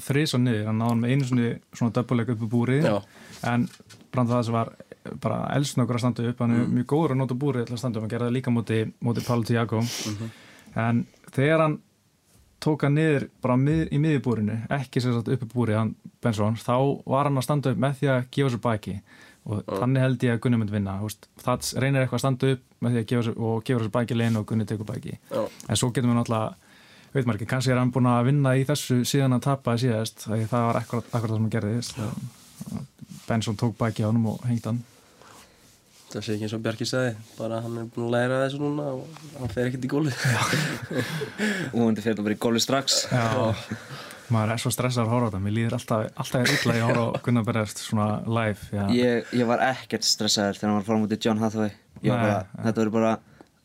þrís 0.01 0.33
og 0.35 0.41
niður, 0.41 0.65
hann 0.69 0.79
náði 0.81 0.93
honum 0.95 1.09
einu 1.09 1.29
sinni 1.29 1.51
svona 1.71 1.93
döpuleik 1.95 2.31
upp 2.33 2.41
í 2.41 2.49
búrið. 2.49 2.87
Já. 2.89 2.97
en 3.51 3.67
Branda 4.11 4.37
það 4.39 4.45
sem 4.47 4.55
var 4.55 4.71
bara 5.21 5.39
elsnökur 5.53 5.99
að 5.99 6.01
standa 6.01 6.29
upp, 6.29 6.39
hann 6.41 6.55
er 6.55 6.69
mjög 6.71 6.87
góður 6.89 7.13
að 7.13 7.19
nota 7.21 7.37
búrið 7.37 7.67
til 7.67 7.75
að 7.75 7.81
standa 7.81 7.99
upp, 7.99 8.05
hann 8.05 8.13
gerði 8.13 8.29
það 8.29 8.37
líka 8.37 8.53
móti, 8.53 8.79
móti 9.05 9.25
Páli 9.25 9.49
Tiago 9.49 9.81
en 10.85 11.03
þegar 11.35 11.61
hann 11.65 11.75
tók 12.65 12.87
hann 12.87 12.95
niður 12.97 13.27
bara 13.43 13.57
mið, 13.59 13.83
í 13.93 13.99
miðjubúrinu, 14.01 14.55
ekki 14.79 15.03
sér 15.03 15.19
satt 15.19 15.29
upp 15.35 15.45
í 15.45 15.51
búrið 15.51 15.77
hann 15.77 15.93
Benson, 16.23 16.57
þá 16.57 17.05
var 17.05 17.29
hann 17.29 17.37
að 17.37 17.45
standa 17.45 17.75
upp 17.75 17.83
með 17.85 17.99
því 17.99 18.11
að 18.15 18.25
gefa 18.37 18.53
sér 18.55 18.63
baki 18.63 18.95
og 19.45 19.63
þannig 19.69 20.01
held 20.01 20.23
ég 20.25 20.35
að 20.35 20.43
Gunni 20.45 20.59
myndi 20.61 20.73
vinna. 20.73 20.97
Það 21.43 21.71
reynir 21.83 22.03
eitthvað 22.03 22.19
að 22.19 22.23
standa 22.23 22.53
upp 22.55 22.63
með 22.81 22.95
því 22.95 23.01
að 23.01 23.09
gefa 23.11 23.33
og 23.49 23.65
gefa 23.67 23.83
sér 23.83 23.91
baki 23.97 24.17
legin 24.17 24.39
og 24.39 24.47
Gunni 24.49 24.65
tekur 24.69 24.89
baki 24.89 25.17
Já. 25.17 25.41
en 25.45 25.79
svo 25.79 25.91
getum 25.93 26.11
við 26.13 26.19
náttúrulega 26.19 26.55
veit 27.15 27.27
maður 27.27 27.37
ekki, 27.39 27.51
kannski 27.53 27.71
er 27.71 27.79
hann 27.79 27.93
búin 27.95 28.09
að 28.11 28.25
vinna 28.27 28.51
í 28.59 28.65
þessu 28.67 28.97
síðan 29.07 29.37
að 29.37 29.45
tapa 29.45 29.77
síðast, 29.79 30.25
því 30.25 30.49
það 30.51 30.65
var 30.67 30.79
akkurat, 30.81 31.05
það 31.13 31.29
sem 31.29 31.37
hann 31.37 31.53
gerði 31.53 31.77
Benson 33.25 33.57
tók 33.57 33.77
baki 33.79 34.03
á 34.03 34.09
honum 34.09 34.33
og 34.33 34.43
hengt 34.49 34.67
hann. 34.67 34.81
Það 36.11 36.25
sé 36.25 36.35
ekki 36.35 36.45
eins 36.47 36.55
og 36.55 36.61
Bjarki 36.63 36.85
sagði 36.87 37.13
bara 37.39 37.61
hann 37.63 37.79
er 37.81 37.87
búin 37.91 38.05
að 38.07 38.13
læra 38.13 38.41
þessu 38.43 38.59
núna 38.61 38.89
og 38.95 39.23
hann 39.39 39.53
fer 39.53 39.69
ekkert 39.69 39.87
í 39.87 39.91
gólfið. 39.91 40.19
Og 41.73 42.03
fyrir 42.03 42.19
að 42.19 42.27
vera 42.27 42.37
í 42.37 42.41
gólfið 42.45 42.65
strax. 42.67 42.99
Já, 43.09 43.55
maður 44.33 44.53
er 44.55 44.61
svo 44.63 44.71
stressað 44.73 45.05
að 45.05 45.13
horfa 45.13 45.27
á 45.27 45.29
þetta. 45.29 45.43
Mér 45.45 45.55
líður 45.55 45.77
alltaf, 45.77 46.03
alltaf 46.23 46.41
er 46.41 46.53
illa 46.55 46.75
að 46.75 46.83
horfa 46.89 47.05
á 47.05 47.21
Gunnar 47.25 47.45
Berðast 47.47 47.81
svona 47.83 48.07
live 48.25 48.69
já. 48.71 48.83
ég, 48.95 49.31
ég 49.35 49.49
var 49.49 49.63
ekkert 49.67 50.07
stressaður 50.07 50.59
þegar 50.59 50.71
hann 50.71 50.79
var 50.79 50.87
fram 50.89 51.05
út 51.05 51.15
í 51.15 51.19
John 51.21 51.41
Hathaway. 51.43 51.73
Ég 52.01 52.11
Nei, 52.11 52.21
bara, 52.21 52.35
ja. 52.35 52.63
þetta 52.67 52.81
verður 52.81 52.95
bara 52.95 53.13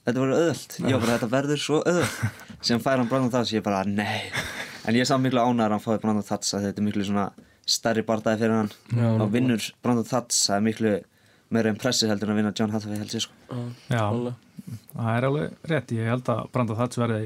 þetta 0.07 0.23
verður 0.23 0.41
öðvöld, 0.41 0.77
ég 0.81 0.97
var 0.97 1.05
bara, 1.05 1.15
þetta 1.17 1.31
verður 1.35 1.63
svo 1.65 1.81
öðvöld 1.91 2.43
sem 2.71 2.83
fær 2.83 3.01
hann 3.01 3.11
Brandon 3.11 3.33
Thats, 3.35 3.55
ég 3.55 3.65
bara, 3.67 3.85
nei. 3.89 4.21
En 4.89 4.97
ég 4.97 5.05
er 5.05 5.09
samt 5.11 5.25
miklu 5.27 5.43
ánæður 5.43 5.67
að 5.67 5.77
hann 5.77 5.85
fái 5.85 6.03
Brandon 6.03 6.27
Thats 6.27 6.55
að 6.57 6.69
þetta 6.69 6.83
er 6.83 6.87
miklu 6.89 7.07
svona 7.09 7.27
stærri 7.71 8.05
bardaði 8.07 8.41
fyrir 8.43 8.57
hann. 8.57 8.71
Já, 8.97 9.09
og 9.21 9.33
vinnur 9.35 9.67
Brandon 9.85 10.09
Thats 10.09 10.45
það 10.49 10.57
er 10.57 10.65
miklu 10.67 10.95
meira 11.51 11.73
impressið 11.75 12.13
heldur 12.13 12.31
en 12.31 12.37
að 12.37 12.41
vinna 12.41 12.55
John 12.57 12.73
Hathaway 12.75 13.01
held 13.01 13.15
ég 13.17 13.25
sko. 13.27 13.59
Já, 13.91 14.05
það 14.95 15.13
er 15.17 15.27
alveg 15.29 15.69
rétt. 15.73 15.95
Ég 15.99 16.11
held 16.11 16.31
að 16.33 16.43
Branda 16.55 16.77
Þats 16.79 17.01
verði 17.01 17.21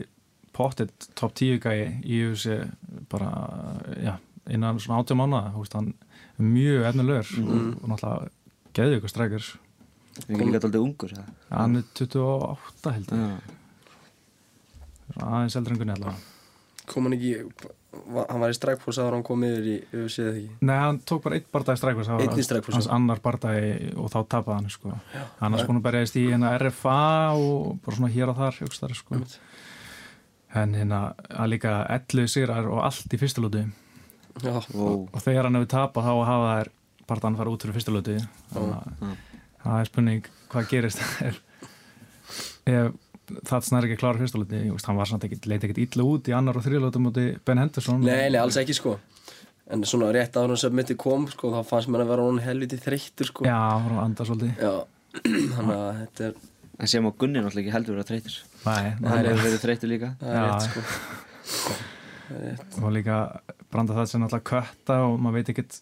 pottet 0.55 1.09
top 1.19 1.35
10 1.35 1.61
gæi 1.65 1.81
í 2.05 2.23
UFC 2.29 2.59
bara, 3.13 3.31
já, 3.99 4.15
innan 4.51 4.81
svona 4.83 5.03
80 5.03 5.19
mánuða, 5.21 5.53
þú 5.55 5.65
veist, 5.65 5.77
hann 5.79 5.93
er 6.39 6.49
mjög 6.55 6.89
efnilegur 6.91 7.35
og, 7.45 7.61
og 7.83 7.93
náttúrulega 7.93 8.33
geði 8.75 8.99
ykkur 8.99 9.13
strækir 9.13 9.51
við 10.15 10.37
erum 10.37 10.53
líka 10.55 10.61
alltaf 10.63 10.81
ungur 10.83 11.15
það. 11.15 11.33
hann 11.51 11.81
er 11.81 11.89
28 12.01 12.95
held 12.99 13.15
ég 13.15 13.51
Já. 15.05 15.21
aðeins 15.21 15.57
eldri 15.59 15.75
en 15.75 15.81
Gunni 15.83 15.95
allavega 15.95 16.33
kom 16.91 17.07
hann 17.09 17.17
ekki 17.17 17.33
hann 17.95 18.43
var 18.43 18.53
í 18.53 18.57
strækfórs 18.57 18.99
áður 18.99 19.09
en 19.13 19.17
hann 19.19 19.27
kom 19.27 19.45
yfir 19.47 19.67
í 19.71 19.75
UFC 19.95 20.23
eða 20.25 20.33
ekki 20.35 20.67
Nei, 20.69 20.77
hann 20.81 21.01
tók 21.07 21.23
bara 21.25 21.39
eitt 21.39 21.49
það 21.51 22.23
Einn 22.25 22.41
í 22.41 22.47
Strikeforce, 22.47 22.79
hans 22.79 22.91
annar 22.93 23.23
bardagi 23.25 23.93
og 23.95 24.11
þá 24.13 24.19
tapaði 24.35 24.57
hann 24.59 24.73
sko. 24.73 24.95
annars 25.45 25.67
búin 25.69 25.81
að 25.81 25.87
berjaðist 25.89 26.19
í 26.21 26.25
hérna 26.29 26.55
RFA 26.59 26.99
og 27.39 27.79
bara 27.85 27.99
svona 27.99 28.13
hér 28.15 28.33
og 28.33 28.41
þar 28.41 28.59
hugstari, 28.65 28.99
sko. 28.99 29.15
Einmitt. 29.15 29.39
En 30.55 30.75
hérna 30.79 31.01
að 31.31 31.51
líka 31.55 31.73
11 31.91 32.31
sigrar 32.31 32.69
og 32.71 32.83
allt 32.87 33.15
í 33.15 33.19
já, 34.43 34.55
Wow. 34.75 35.09
og 35.13 35.23
þegar 35.23 35.47
hann 35.47 35.55
hefur 35.61 35.71
tapað 35.71 36.09
þá 36.09 36.15
hafa 36.27 36.53
þær 36.59 36.71
partan 37.07 37.37
fara 37.39 37.53
út 37.53 37.63
fyrir 37.63 37.77
fyrsta 37.77 37.95
lúti 37.95 38.17
þannig 38.53 38.75
að 38.75 38.85
Já. 39.01 39.17
það 39.65 39.81
er 39.81 39.91
spurning 39.91 40.29
hvað 40.51 40.71
gerist 40.73 41.03
ef, 41.23 41.41
ef 42.67 42.93
það 43.49 43.67
snær 43.69 43.87
ekki 43.87 43.97
að 43.97 44.01
klára 44.03 44.21
fyrstulöti 44.21 44.63
hann 44.85 44.99
var 44.99 45.09
samt 45.11 45.27
ekkit, 45.27 45.47
leiti 45.51 45.69
ekkit 45.69 45.83
illa 45.85 46.07
út 46.09 46.31
í 46.31 46.35
annar 46.37 46.59
og 46.59 46.65
þriðlötu 46.67 47.01
múti 47.03 47.27
Ben 47.47 47.61
Henderson. 47.63 48.03
Nei, 48.05 48.29
nei, 48.33 48.41
alls 48.41 48.59
ekki 48.61 48.77
sko. 48.77 48.99
En 49.73 49.85
svona 49.89 50.11
rétt 50.13 50.35
að 50.37 50.49
hann 50.51 50.61
submitti 50.61 50.97
kom 51.01 51.25
sko 51.33 51.53
þá 51.55 51.63
fannst 51.69 51.89
mér 51.93 52.05
að 52.05 52.11
vera 52.13 52.27
hún 52.27 52.43
helviti 52.45 52.77
þreyttur 52.85 53.31
sko. 53.31 53.47
Já, 53.49 53.57
hann 53.57 53.87
var 53.89 53.95
að 53.97 54.03
anda 54.05 54.27
svolítið. 54.29 54.59
Já, 54.61 54.75
þannig 55.55 55.79
að 55.79 56.03
þetta 56.03 56.27
er 56.29 56.43
En 56.75 56.91
sem 56.91 57.07
á 57.07 57.11
Gunni 57.15 57.39
náttúrulega 57.39 57.63
ekki 57.63 57.75
heldur 57.77 57.95
vera 57.95 58.07
þreytur 58.09 58.37
Nei, 58.65 58.95
Hann 59.05 59.27
hefur 59.29 59.43
verið 59.45 59.61
þreytur 59.65 59.91
líka. 59.91 60.13
Það 60.21 60.37
er 60.39 60.47
rétt 60.49 60.69
sko. 60.69 60.85
Það 62.29 62.37
er 62.39 62.47
rétt. 62.49 62.79
Og 62.81 62.95
líka 62.95 63.19
branda 63.73 63.97
það 63.99 64.09
sem 64.11 64.23
náttúrulega 64.25 64.49
kötta 64.51 64.97
og 65.09 65.19
maður 65.21 65.37
veit 65.41 65.53
ekkit 65.55 65.81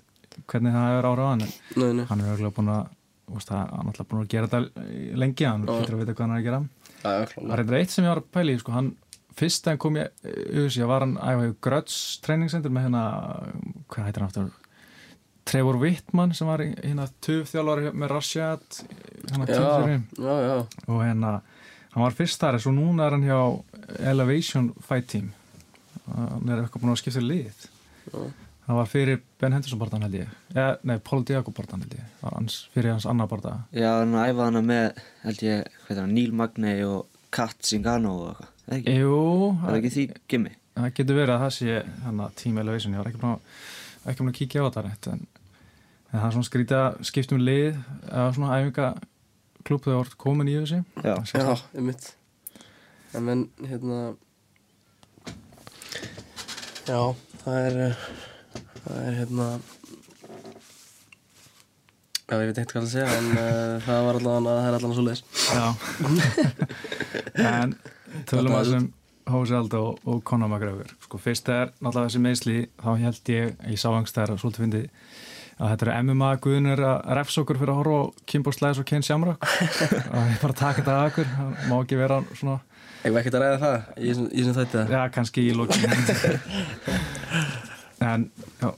hvernig 0.49 0.75
það 0.75 0.89
hefur 0.91 1.09
ára 1.13 1.23
á 1.23 1.31
hann 1.33 1.45
en 1.47 2.03
hann 2.09 2.23
er 2.25 2.33
auðvitað 2.33 2.57
búin 2.59 2.73
að 2.73 2.83
hann 3.33 3.63
er 3.63 3.87
náttúrulega 3.87 4.09
búin 4.11 4.23
að 4.25 4.33
gera 4.33 4.49
þetta 4.51 5.21
lengi 5.23 5.47
hann 5.49 5.67
fyrir 5.69 5.95
að 5.97 6.03
vita 6.03 6.17
hvað 6.17 6.25
hann 6.27 6.35
er 6.35 6.41
að 6.41 6.49
gera. 6.49 6.63
Það 7.03 7.23
er 7.23 7.63
eitthvað 7.63 7.79
eitt 7.79 7.95
sem 7.95 8.05
ég 8.07 8.13
var 8.13 8.23
að 8.23 8.31
pæla 8.37 8.53
í 8.57 8.59
sko, 8.63 8.75
hann, 8.77 8.91
fyrst 9.39 9.69
hann 9.71 9.81
kom 9.83 9.97
ég 10.01 10.11
auðvitað, 10.27 10.89
var 10.91 11.07
hann 11.07 11.15
æfa 11.21 11.47
í 11.49 11.55
Gröts 11.67 11.97
treyningsendur 12.25 12.75
með 12.75 12.89
hérna, 12.89 13.05
hvað 13.93 14.09
heitir 14.09 14.23
hann 14.25 14.31
aftur? 14.33 14.51
Trevor 15.49 15.79
Wittmann 15.83 16.35
sem 16.39 16.47
var 16.47 16.63
hérna 16.63 17.09
töfþjálfari 17.27 17.91
með 17.99 18.13
Rashad 18.13 18.77
hérna 19.33 19.49
já. 19.51 20.55
Og 20.87 21.01
hérna 21.03 21.33
hann 21.93 22.05
var 22.07 22.17
fyrst 22.17 22.41
þar 22.43 22.59
svo 22.63 22.73
núna 22.75 23.07
er 23.07 23.17
hann 23.17 23.27
hjá 23.27 23.39
Elevation 24.13 24.71
Fight 24.87 25.09
Team. 25.13 25.33
Hann 26.09 26.49
er 26.49 26.63
eitthvað 26.65 26.83
búin 26.85 26.95
að 26.95 27.03
skipta 27.03 27.23
lið. 27.25 27.67
Já. 28.13 28.23
það 28.67 28.79
var 28.79 28.89
fyrir 28.91 29.21
Ben 29.43 29.53
Henderson 29.55 29.79
barðan 29.81 30.05
held 30.07 30.17
ég. 30.21 30.33
Ja, 30.55 30.67
nei, 30.87 30.97
Paul 31.03 31.23
Diago 31.27 31.53
barðan 31.55 31.83
held 31.85 31.95
ég. 31.99 32.09
Hans, 32.23 32.57
fyrir 32.75 32.95
hans 32.95 33.07
annar 33.11 33.29
barða 33.31 33.57
Já, 33.75 33.89
hann 34.01 34.15
æfaði 34.15 34.45
hana 34.47 34.63
með, 34.67 35.03
held 35.27 35.43
ég, 35.47 35.69
hvað 35.87 35.97
er 35.97 36.03
hann, 36.05 36.15
Neil 36.17 36.33
Magney 36.39 36.83
og 36.87 37.07
Kat 37.35 37.59
Zingano 37.67 38.15
og 38.23 38.27
eitthvað. 38.33 38.49
Ekki? 38.79 38.97
Jú, 39.03 39.21
Það 39.61 39.71
er 39.73 39.79
ekki 39.81 39.93
því 39.97 40.05
gimmi? 40.31 40.53
Það 40.79 40.93
getur 40.97 41.19
verið 41.19 41.35
að 41.35 41.43
það 41.43 41.55
sé 41.59 41.79
hann 42.07 42.21
að 42.25 42.35
Team 42.43 42.59
Elevation, 42.63 42.95
ég 42.95 43.03
var 43.03 43.11
ekki 43.11 43.23
búin 43.23 43.35
að 43.37 44.11
ekki 44.11 44.23
búin 44.23 44.31
að 44.33 44.39
kíkja 44.39 44.63
á 44.63 44.67
þetta 44.69 44.85
rétt 44.87 45.09
en, 45.13 45.25
en 46.13 46.15
það 46.21 46.27
er 46.29 46.35
svona 46.37 46.49
skrítið 46.49 46.79
að 46.83 47.01
skiptum 47.11 47.43
lið 47.43 47.67
eða 48.09 48.29
svona 48.39 48.57
æfinga 48.63 48.87
klúb 49.67 49.85
þegar 49.85 50.01
voru 50.03 50.19
komin 50.25 50.51
í 50.51 50.57
þessi 50.59 50.83
Já, 51.05 51.15
Já, 51.33 51.55
um 51.79 51.89
mitt 51.91 52.09
En 53.13 53.27
menn, 53.27 53.45
hérna 53.69 54.01
Já, 56.89 57.01
það 57.45 57.59
er 57.61 57.79
eh, 57.87 58.05
Það 58.83 58.99
er 59.03 59.19
hérna 59.21 59.49
Já, 62.23 62.39
ég 62.41 62.49
veit 62.49 62.59
ekkert 62.63 62.75
hvað 62.77 62.87
að 62.87 62.93
segja 62.95 63.19
En 63.19 63.31
uh, 63.37 63.77
það 63.85 64.09
var 64.09 64.21
allan 64.23 64.49
Það 64.49 64.67
er 64.71 64.79
allan 64.81 64.97
svo 64.97 65.07
leis 65.07 65.23
Já. 65.53 65.67
En 67.53 67.79
tölum 68.29 68.57
að 68.57 68.73
sem 68.73 68.91
Hósi 69.31 69.55
Aldo 69.55 69.81
og, 69.93 69.99
og 70.05 70.23
Conor 70.27 70.51
McGregor. 70.51 70.91
Sko 71.05 71.19
fyrst 71.23 71.49
er 71.53 71.71
náttúrulega 71.79 72.09
þessi 72.09 72.23
meðsli 72.25 72.57
þá 72.83 72.89
held 73.05 73.31
ég, 73.31 73.53
ég 73.71 73.79
sá 73.81 73.89
angstæðar 73.95 74.35
og 74.35 74.41
svolítið 74.43 74.65
fyndi 74.65 74.83
að 75.59 75.71
þetta 75.73 75.87
eru 75.87 75.95
MMA 76.07 76.31
guðnir 76.45 76.81
að 76.89 77.11
refsa 77.19 77.43
okkur 77.43 77.59
fyrir 77.61 77.73
að 77.75 77.81
horfa 77.83 77.99
á 78.03 78.05
Kimbo 78.33 78.53
Slæs 78.55 78.81
og 78.83 78.87
Ken 78.89 79.03
Shamrock. 79.07 79.43
Og 80.17 80.31
ég 80.33 80.41
bara 80.43 80.57
taka 80.59 80.81
þetta 80.81 80.95
að 80.99 81.09
okkur 81.11 81.29
það 81.37 81.49
má 81.71 81.77
ekki 81.83 81.99
vera 82.01 82.21
svona 82.39 82.59
Ég 83.03 83.11
var 83.13 83.21
ekkert 83.25 83.35
að 83.39 83.43
ræða 83.43 83.59
það 83.63 83.77
Í 83.99 84.09
þessum- 84.13 84.29
í 84.31 84.39
þessum 84.43 84.57
þætti? 84.61 84.79
Það 84.79 84.93
Já, 84.95 85.03
kannski 85.17 85.41
í 85.43 85.55
lókin 85.59 85.83
En 88.13 88.27
já, 88.63 88.69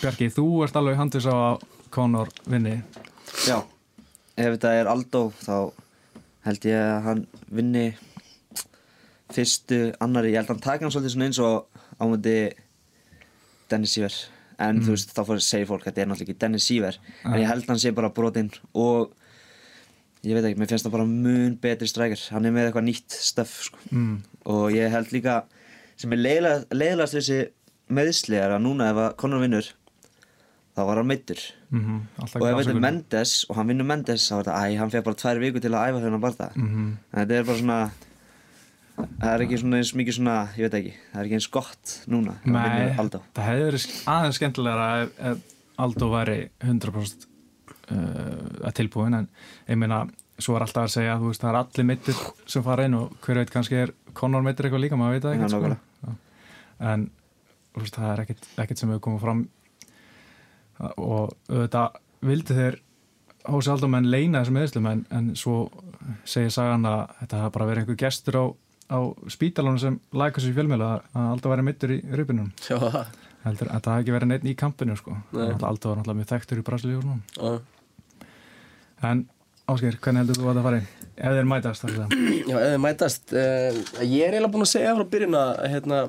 Bjarki, 0.00 0.28
þú 0.32 0.44
ert 0.66 0.76
alveg 0.76 0.98
handis 1.00 1.26
á 1.28 1.32
að 1.34 1.64
Conor 1.94 2.28
vinni. 2.50 2.74
Já 3.48 3.58
Ef 4.36 4.50
þetta 4.58 4.72
er 4.76 4.90
Aldo 4.92 5.22
þá 5.40 5.54
held 6.46 6.66
ég 6.68 6.76
að 6.82 7.02
hann 7.06 7.22
vinni 7.56 7.86
fyrstu 9.32 9.78
annari, 10.04 10.34
ég 10.34 10.38
held 10.42 10.50
að 10.50 10.54
hann 10.54 10.64
taka 10.66 10.84
hann 10.84 10.92
svolítið 10.94 11.14
svona 11.16 11.28
eins 11.30 11.40
og 11.42 11.80
ámöndi 11.98 12.34
Dennis 13.72 13.94
Sýver 13.96 14.14
en 14.58 14.80
þú 14.80 14.94
veist, 14.94 15.10
þá 15.16 15.22
fór 15.28 15.40
segir 15.44 15.66
fólk 15.68 15.82
að 15.84 15.90
þetta 15.90 16.02
er 16.02 16.08
náttúrulega 16.10 16.30
ekki 16.32 16.40
Dennis 16.40 16.66
Sýver 16.70 16.98
en 17.24 17.38
ég 17.40 17.46
held 17.50 17.66
hann 17.68 17.78
sé 17.82 17.92
bara 17.96 18.08
brotinn 18.16 18.50
og 18.74 19.12
ég 20.26 20.34
veit 20.34 20.44
ekki, 20.48 20.58
mér 20.58 20.70
finnst 20.72 20.86
það 20.88 20.94
bara 20.96 21.06
mun 21.10 21.56
betri 21.62 21.86
strækir, 21.90 22.22
hann 22.32 22.46
er 22.48 22.54
með 22.56 22.70
eitthvað 22.70 22.86
nýtt 22.88 23.16
stöf 23.20 23.52
sko. 23.68 23.78
mm. 23.90 24.14
og 24.46 24.70
ég 24.74 24.90
held 24.90 25.12
líka 25.12 25.42
sem 25.96 26.12
er 26.12 26.22
leiðilegast, 26.24 27.14
þessi 27.18 27.40
meðsli 27.94 28.36
er 28.40 28.56
að 28.56 28.64
núna 28.64 28.88
ef 28.90 28.96
að 29.04 29.12
Conor 29.20 29.44
vinnur 29.44 29.68
þá 30.76 30.80
var 30.88 30.98
hann 31.02 31.08
meittur 31.12 31.40
Mm 31.72 32.00
Alltaf 32.22 32.40
og 32.40 32.46
ef 32.46 32.58
þetta 32.60 32.74
er. 32.76 32.80
Mendes 32.84 33.30
og 33.50 33.56
hann 33.58 33.66
vinnur 33.72 33.86
Mendes 33.88 34.26
þá 34.30 34.34
er 34.36 34.42
þetta, 34.44 34.56
æ, 34.70 34.76
hann 34.78 34.90
fekk 34.92 35.04
bara 35.08 35.18
tvær 35.22 35.40
viku 35.42 35.62
til 35.64 35.72
að 35.74 35.88
æfa 35.90 36.02
fyrir 36.04 36.20
bara 36.22 36.36
það 36.40 36.56
Mhm. 36.62 36.84
en 37.12 37.20
þetta 37.22 37.38
er 37.40 37.44
bara 37.48 37.58
svona 37.58 37.78
það 38.96 39.30
er 39.32 39.44
ekki 39.44 39.60
svona 39.60 39.80
eins 39.80 39.92
mikið 39.98 40.18
svona 40.18 40.36
ég 40.56 40.66
veit 40.66 40.76
ekki, 40.80 40.92
það 41.12 41.20
er 41.20 41.28
ekki 41.28 41.38
eins 41.38 41.48
gott 41.56 41.94
núna 42.12 42.36
Nei, 42.44 42.92
það 42.96 43.48
hefði 43.48 43.66
verið 43.66 43.88
aðeins 44.12 44.40
skemmtilegra 44.40 44.86
ef, 45.02 45.16
ef 45.30 45.54
Aldo 45.86 46.08
væri 46.08 46.38
100% 46.64 47.26
uh, 47.26 47.98
að 48.64 48.76
tilbúin 48.78 49.18
en 49.18 49.28
ég 49.68 49.80
meina, 49.80 50.04
svo 50.40 50.56
er 50.56 50.64
alltaf 50.64 50.86
að 50.86 50.94
segja 50.94 51.18
þú 51.20 51.32
veist, 51.32 51.44
það 51.44 51.52
er 51.52 51.60
allir 51.60 51.88
mittir 51.90 52.22
sem 52.48 52.64
fara 52.64 52.86
inn 52.88 52.96
og 52.96 53.18
hver 53.24 53.42
veit 53.42 53.52
kannski 53.52 53.82
er 53.82 53.92
Conor 54.16 54.44
mittir 54.46 54.68
eitthvað 54.68 54.86
líka 54.86 54.96
maður 54.96 55.18
veit 55.18 55.26
það 55.26 55.36
ekkert. 55.36 55.84
Já. 56.06 56.14
en 56.92 57.10
veist, 57.76 57.98
það 57.98 58.10
er 58.14 58.24
ekkert, 58.24 58.48
ekkert 58.64 58.80
sem 58.80 58.92
hefur 58.92 59.04
komið 59.10 59.24
fram 59.26 59.46
og 60.96 61.36
auðvitað 61.50 62.02
vildi 62.26 62.56
þeir 62.56 62.82
Hósi 63.46 63.70
Aldo 63.70 63.88
menn 63.90 64.08
leina 64.10 64.40
þessum 64.40 64.56
meðslum 64.58 64.88
en, 64.90 65.02
en 65.14 65.26
svo 65.38 65.66
segir 66.26 66.50
sagan 66.54 66.86
að 66.88 67.12
þetta 67.20 67.42
hafa 67.44 67.52
bara 67.54 67.68
verið 67.68 67.84
einhver 67.84 67.98
gestur 68.00 68.38
á, 68.42 68.44
á 68.90 68.98
spítalunum 69.32 69.78
sem 69.82 70.00
læka 70.14 70.42
sér 70.42 70.56
fjölmjöla 70.56 70.90
að 71.12 71.30
Aldo 71.32 71.52
væri 71.52 71.66
mittur 71.66 71.94
í 71.96 72.00
að 73.46 73.80
það 73.86 73.92
hafi 73.92 74.02
ekki 74.02 74.14
verið 74.14 74.30
neitt 74.32 74.46
í 74.50 74.58
kampinu 74.58 74.96
sko. 74.98 75.16
Aldo 75.32 75.92
var 75.92 76.00
náttúrulega 76.00 76.18
mjög 76.18 76.30
þekktur 76.32 76.60
í 76.60 76.66
Brasilíu 76.66 77.00
Já, 77.36 77.58
en 79.06 79.26
Ásgeir, 79.66 79.96
hvernig 79.98 80.22
heldur 80.22 80.38
þú 80.38 80.48
að 80.50 80.58
það 80.58 80.66
fari? 80.68 80.80
Ef 81.16 81.36
þeir 81.36 81.48
mætast 81.50 81.86
Já, 82.50 82.56
ef 82.56 82.68
þið 82.70 82.80
mætast 82.84 83.32
uh, 83.34 83.78
Ég 84.06 84.22
er 84.22 84.36
eiginlega 84.36 84.52
búinn 84.54 84.66
að 84.66 84.72
segja 84.72 84.94
frá 84.94 85.06
byrjun 85.14 85.38
að 85.40 85.52
hérna, 85.72 86.00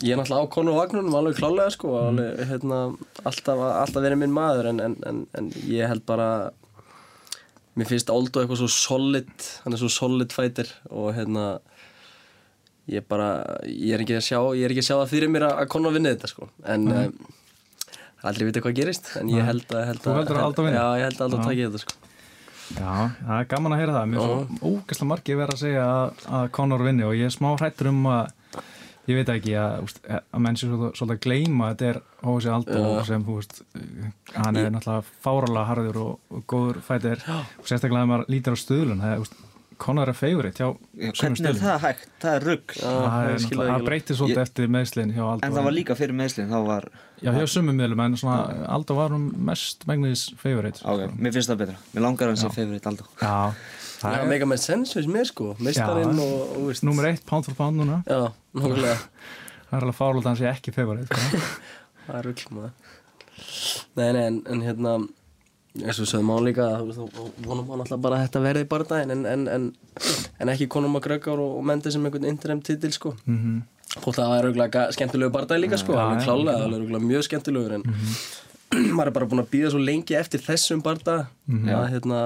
ég 0.00 0.14
er 0.14 0.20
náttúrulega 0.20 0.48
á 0.48 0.54
konu 0.54 0.72
og 0.72 0.78
vagnunum 0.80 1.16
alveg 1.18 1.36
klálega 1.40 1.74
sko 1.74 1.92
alveg, 2.00 2.40
hérna, 2.48 2.78
alltaf, 3.28 3.64
alltaf 3.68 4.06
verið 4.06 4.22
minn 4.22 4.36
maður 4.36 4.70
en, 4.72 4.80
en, 4.86 4.96
en, 5.10 5.20
en 5.36 5.50
ég 5.68 5.90
held 5.90 6.04
bara 6.08 6.28
mér 7.76 7.90
finnst 7.90 8.12
Aldo 8.14 8.40
eitthvað 8.40 8.62
svo 8.62 8.70
solid 8.72 9.48
hann 9.64 9.76
er 9.76 9.82
svo 9.82 9.90
solid 9.92 10.32
fighter 10.32 10.70
og 10.88 11.12
hérna 11.16 11.58
ég 12.90 13.06
bara, 13.08 13.28
ég 13.64 13.94
er 13.96 14.04
ekki 14.04 14.18
að 14.18 14.26
sjá 14.26 14.38
ég 14.56 14.66
er 14.66 14.74
ekki 14.74 14.84
að 14.84 14.88
sjá 14.90 14.96
það 14.98 15.12
fyrir 15.14 15.32
mér 15.32 15.48
að, 15.48 15.54
að 15.62 15.70
konu 15.72 15.92
vinni 15.94 16.12
þetta 16.12 16.30
sko 16.30 16.48
en 16.68 16.88
mm. 16.88 17.00
um, 17.00 17.34
aldrei 18.28 18.48
vita 18.48 18.64
hvað 18.64 18.78
gerist 18.80 19.12
en 19.20 19.30
ég 19.32 19.46
held 19.46 19.68
að, 19.72 19.84
held 19.90 20.02
Þú 20.04 20.16
heldur 20.18 20.40
að 20.40 20.48
Aldo 20.48 20.66
vinni? 20.66 20.80
Já, 20.80 20.88
ég 21.00 21.08
held 21.08 21.22
að 21.24 21.36
Já. 21.36 21.44
taki 21.48 21.66
þetta 21.66 21.82
sko 21.84 22.00
Já, 22.74 22.92
það 23.20 23.34
er 23.36 23.48
gaman 23.50 23.74
að 23.74 23.82
heyra 23.82 23.94
það 23.98 24.06
mér 24.10 24.20
er 24.20 24.30
svo 24.30 24.70
ógæslega 24.72 25.08
margir 25.10 25.38
verið 25.40 25.56
að 25.56 25.62
segja 25.64 25.84
að, 25.84 26.22
að 26.38 26.46
Conor 26.56 26.84
vinni 26.86 27.04
og 27.04 27.16
ég 27.16 27.28
er 27.28 27.34
smá 27.34 27.50
hrættur 27.52 27.90
um 27.90 28.06
að 28.08 28.22
ég 29.04 29.18
veit 29.18 29.32
ekki 29.34 29.52
að, 29.60 29.90
að 30.08 30.40
menn 30.40 30.56
sér 30.56 30.70
svolítið, 30.72 31.10
að 31.12 31.24
gleyma 31.26 31.66
að 31.68 31.74
þetta 31.74 31.90
er 31.90 32.54
Aldo 32.54 32.84
Já. 32.84 33.02
sem 33.10 33.26
þú 33.26 33.36
veist 33.36 33.58
hann 34.32 34.60
er 34.60 34.70
náttúrulega 34.72 35.04
fáralega 35.24 35.66
harður 35.68 36.00
og, 36.04 36.14
og 36.32 36.46
góður 36.48 36.80
fætir 36.84 37.24
og 37.28 37.68
sérstaklega 37.68 38.06
ef 38.06 38.10
maður 38.12 38.32
lítir 38.32 38.56
á 38.56 38.58
stuðlun 38.64 39.04
það 39.04 39.16
er, 39.18 39.34
Conor 39.78 40.10
er 40.12 40.16
favorite 40.18 40.60
hjá 40.60 40.68
Já, 40.70 41.10
sumum 41.16 41.34
hvernig 41.36 41.48
er 41.50 41.58
það 41.60 41.78
hægt? 41.84 42.04
Það 42.22 42.34
er 42.38 42.44
rugg 42.48 42.74
það, 42.78 43.28
ég 43.34 43.62
er 43.74 43.84
breytir 43.88 44.18
svolítið 44.18 44.38
Ég- 44.38 44.42
eftir 44.48 44.68
meðslinn 44.76 45.12
hjá 45.16 45.22
Aldo. 45.24 45.46
En 45.46 45.52
það 45.56 45.66
var 45.68 45.74
líka 45.76 45.96
fyrir 45.98 46.16
meðslinn 46.18 46.50
þá 46.52 46.58
var, 46.66 46.88
Já, 47.24 47.30
hjá 47.34 47.46
sumum 47.54 47.76
miðlum, 47.80 48.02
en 48.04 48.16
svona 48.20 48.68
Aldo 48.74 48.94
var 48.98 49.14
um 49.16 49.24
mest 49.48 49.86
megnis 49.90 50.26
favorite 50.40 50.82
ok, 50.84 51.14
mér 51.18 51.32
finnst 51.36 51.50
það 51.50 51.60
betra. 51.64 51.76
Mér 51.94 52.06
langar 52.06 52.30
hann 52.32 52.36
sem 52.40 52.50
favorite 52.54 52.86
Aldo. 52.92 53.08
Já, 53.22 53.34
Það 54.04 54.18
er 54.20 54.26
mega 54.28 54.46
með 54.50 54.58
sens 54.60 54.90
við 54.98 55.06
mér 55.08 55.24
sko. 55.30 55.54
Mistarinn 55.64 56.18
Já. 56.18 56.24
og, 56.26 56.56
og 56.68 56.82
nummer 56.84 57.06
eitt, 57.08 57.22
pound 57.24 57.46
for 57.46 57.54
pound 57.56 57.78
núna. 57.80 58.02
Já, 58.04 58.26
nákvæmlega. 58.52 58.98
Það 59.70 59.78
er 59.78 59.86
alveg 59.86 59.96
fárlótt 59.96 60.26
að 60.26 60.28
hann 60.28 60.40
sé 60.42 60.48
ekki 60.50 60.74
favorite 60.76 61.08
sko. 61.08 61.40
Það 62.04 62.18
er 62.18 62.26
rugl 62.28 62.50
maður. 62.58 62.74
Nei, 63.96 64.08
nei, 64.12 64.24
en, 64.28 64.36
en 64.50 64.60
hérna 64.66 64.92
eins 65.82 65.98
og 65.98 66.06
sögum 66.06 66.30
á 66.30 66.38
líka 66.46 66.66
vonum 67.42 67.66
hann 67.72 67.80
alltaf 67.82 67.98
bara 68.00 68.20
að 68.20 68.28
þetta 68.28 68.42
verði 68.44 68.66
bara 68.70 68.84
daginn 68.92 69.10
en, 69.16 69.24
en, 69.26 69.46
en, 69.50 69.64
en 70.40 70.52
ekki 70.52 70.68
Conor 70.70 70.92
McGregor 70.92 71.40
og, 71.42 71.56
og 71.58 71.64
Mendes 71.66 71.96
sem 71.96 72.04
einhvern 72.06 72.28
interim 72.30 72.60
titil 72.64 72.92
sko. 72.94 73.14
Mm 73.26 73.62
Þótt 73.94 74.16
að 74.18 74.24
það 74.26 74.32
er 74.40 74.44
ruglega 74.48 74.80
skemmtilegu 74.90 75.30
barndagi 75.30 75.60
líka 75.62 75.76
sko. 75.78 75.92
Já, 75.94 76.00
alveg 76.02 76.24
klálega, 76.24 76.62
alveg 76.66 76.80
ruglega 76.82 77.04
mjög 77.06 77.26
skemmtilegur 77.28 77.74
en 77.76 77.84
maður 78.96 79.10
er 79.10 79.14
bara 79.14 79.28
búinn 79.30 79.42
að 79.44 79.50
býða 79.52 79.70
svo 79.70 79.82
lengi 79.84 80.16
eftir 80.18 80.42
þessum 80.42 80.80
barndag 80.82 81.26
Mhm. 81.46 81.68
að 81.70 81.84
hérna 81.92 82.20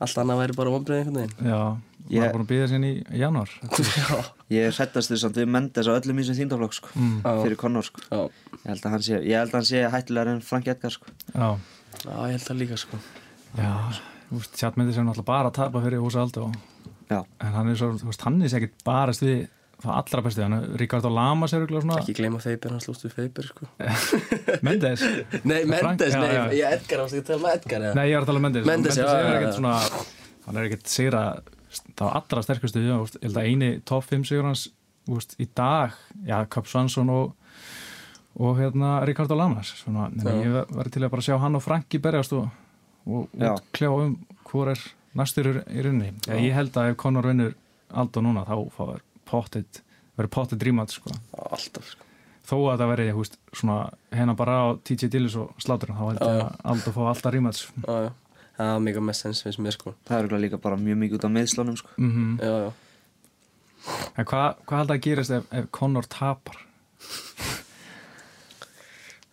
allt 0.00 0.20
annað 0.22 0.38
væri 0.40 0.56
bara 0.56 0.72
vonbreið 0.72 1.00
einhvern 1.02 1.18
veginn. 1.18 1.50
Já, 1.50 1.58
Ég- 2.08 2.22
maður 2.22 2.28
er 2.30 2.36
búin 2.38 2.46
að 2.46 2.52
býða 2.54 2.68
sér 2.70 2.86
í 2.88 3.18
januar 3.20 3.50
Já, 4.00 4.20
ég 4.54 4.68
er 4.70 4.76
hrættast 4.78 5.12
þess 5.12 5.26
að 5.28 5.40
við 5.42 5.50
Mendes 5.58 5.90
á 5.90 5.92
öllum 5.98 6.22
ísum 6.22 6.38
þýndaflokk 6.38 6.78
sko, 6.78 6.88
mm. 6.96 7.18
Fyrir 7.42 7.58
Conor 7.60 7.84
sko. 7.90 8.00
ég 8.08 8.70
held 8.70 8.86
að 8.86 8.94
hann 8.96 9.04
sé, 9.10 9.20
ég 9.20 9.36
held 9.42 9.52
að 9.52 9.58
hann 9.58 9.68
sé 9.68 9.82
hættilegar 9.92 10.32
en 10.32 10.40
Frank 10.46 10.70
Edgar 10.72 10.94
sko. 10.96 11.12
Já, 11.34 11.50
já, 12.04 12.16
ég 12.30 12.34
held 12.36 12.46
það 12.48 12.60
líka 12.64 12.80
sko 12.80 13.00
Já, 13.58 13.72
þú 14.28 14.40
veist, 14.40 14.58
tjatmyndi 14.60 14.94
sem 14.94 15.06
náttúrulega 15.06 15.30
bara 15.32 15.50
að 15.50 15.56
tapa 15.58 15.82
fyrir 15.84 16.02
Húsa 16.02 16.24
Aldó 16.24 16.50
Já, 17.10 17.24
en 17.42 17.56
hann 17.56 17.72
er 17.72 17.80
svo, 17.80 17.94
þú 17.98 18.10
veist, 18.12 18.26
hann 18.26 18.38
er 18.40 18.52
sér 18.52 18.62
ekkert 18.62 18.84
barast 18.86 19.24
við 19.24 19.48
það 19.80 19.96
allra 19.96 20.22
bestu, 20.24 20.42
hann 20.44 20.56
er 20.56 20.66
Ríkard 20.80 21.06
og 21.08 21.14
Lamas 21.16 21.54
er 21.56 21.64
Ekki 21.64 22.14
gleyma 22.18 22.40
Feibir, 22.42 22.74
hann 22.74 22.82
slúst 22.84 23.06
við 23.06 23.14
Feibir 23.16 23.48
sko. 23.48 23.68
Mendes 24.66 25.04
Nei, 25.48 25.62
Mendes, 25.68 26.14
já, 26.14 26.20
nei, 26.20 26.34
já. 26.36 26.42
ég 26.58 26.76
Edgar, 26.76 27.04
varstu 27.04 27.20
ekki 27.20 27.24
að 27.24 27.30
tala 27.30 27.44
með 27.46 27.56
Edgar 27.56 27.86
eða? 27.86 27.94
Nei, 27.96 28.04
ég 28.10 28.16
er 28.18 28.24
að 28.24 28.30
tala 28.30 28.42
um 28.42 28.46
Mendes 28.46 28.68
Mendes, 28.68 29.00
já, 29.00 29.06
er 29.08 29.24
já, 29.24 29.30
ekkert 29.38 29.48
já. 29.48 29.56
svona 29.56 30.04
hann 30.46 30.60
er 30.60 30.68
ekkert 30.68 30.92
sigra 30.92 31.24
það 31.96 32.12
allra 32.20 32.44
sterkustu, 32.44 32.84
já, 32.84 32.96
ég 32.98 33.26
held 33.26 33.40
að 33.40 33.48
eini 33.50 33.70
top 33.88 34.06
5 34.10 34.28
sigur 34.28 34.48
hans, 34.50 34.66
þú 35.08 35.18
veist, 35.18 35.36
í 35.40 35.48
dag 35.56 35.96
já, 36.28 36.36
Kapp 36.52 36.70
Svansson 36.70 37.12
og 37.14 37.32
og 38.38 38.56
hérna 38.58 39.00
Ríkard 39.06 39.30
og 39.34 39.38
Lamas 39.40 39.72
svona, 39.82 40.08
ég 40.14 40.66
verði 40.70 40.90
til 40.94 41.02
að 41.04 41.10
bara 41.10 41.22
sjá 41.26 41.38
hann 41.42 41.56
og 41.58 41.62
Franki 41.64 41.98
berjast 41.98 42.32
og, 42.32 42.48
og 43.06 43.28
Já. 43.34 43.54
útkljá 43.56 43.90
um 44.04 44.16
hvor 44.50 44.70
er 44.70 44.80
næstur 45.18 45.50
í- 45.64 45.82
runni 45.82 46.12
ég 46.28 46.52
held 46.54 46.72
að 46.78 46.90
ef 46.92 46.96
Conor 46.96 47.26
vinnur 47.26 47.54
Aldo 47.90 48.20
núna 48.22 48.44
þá 48.46 48.70
fáður 48.76 49.00
pottit 49.26 49.82
verður 50.16 50.30
pottit 50.30 50.62
rímat 50.62 50.90
sko. 50.94 51.10
Alltaf 51.50 51.84
sko. 51.94 52.04
þó 52.46 52.56
að 52.70 52.78
það 52.82 52.88
verði 52.92 53.06
hérna 54.12 54.36
bara 54.36 54.54
á 54.62 54.66
TJ 54.84 55.08
Dillis 55.10 55.36
og 55.36 55.50
slátur 55.58 55.90
þá 55.94 56.02
held 56.06 56.20
ég 56.20 56.42
að 56.44 56.56
Aldo 56.64 56.92
fá 56.94 57.00
alltaf 57.10 57.32
já 58.06 58.10
Það 58.60 58.74
er 58.76 58.80
mega 58.84 59.00
mest 59.00 59.22
sens 59.24 59.38
finnst 59.42 59.58
mér 59.64 59.72
sko. 59.72 59.94
Það 60.04 60.18
er 60.18 60.26
líka 60.42 60.58
bara 60.60 60.76
mjög 60.76 60.98
mikið 61.00 61.14
út 61.16 61.24
af 61.24 61.30
meðslunum 61.32 61.76
sko. 61.80 61.88
mm 61.96 62.38
Já, 62.38 62.50
já. 62.66 62.72
En 64.20 64.24
hvað 64.28 64.56
hva 64.68 64.76
held 64.82 64.90
að 64.92 65.00
gerist 65.06 65.30
ef, 65.32 65.46
ef 65.50 65.70
Conor 65.72 66.04
tapar 66.04 66.58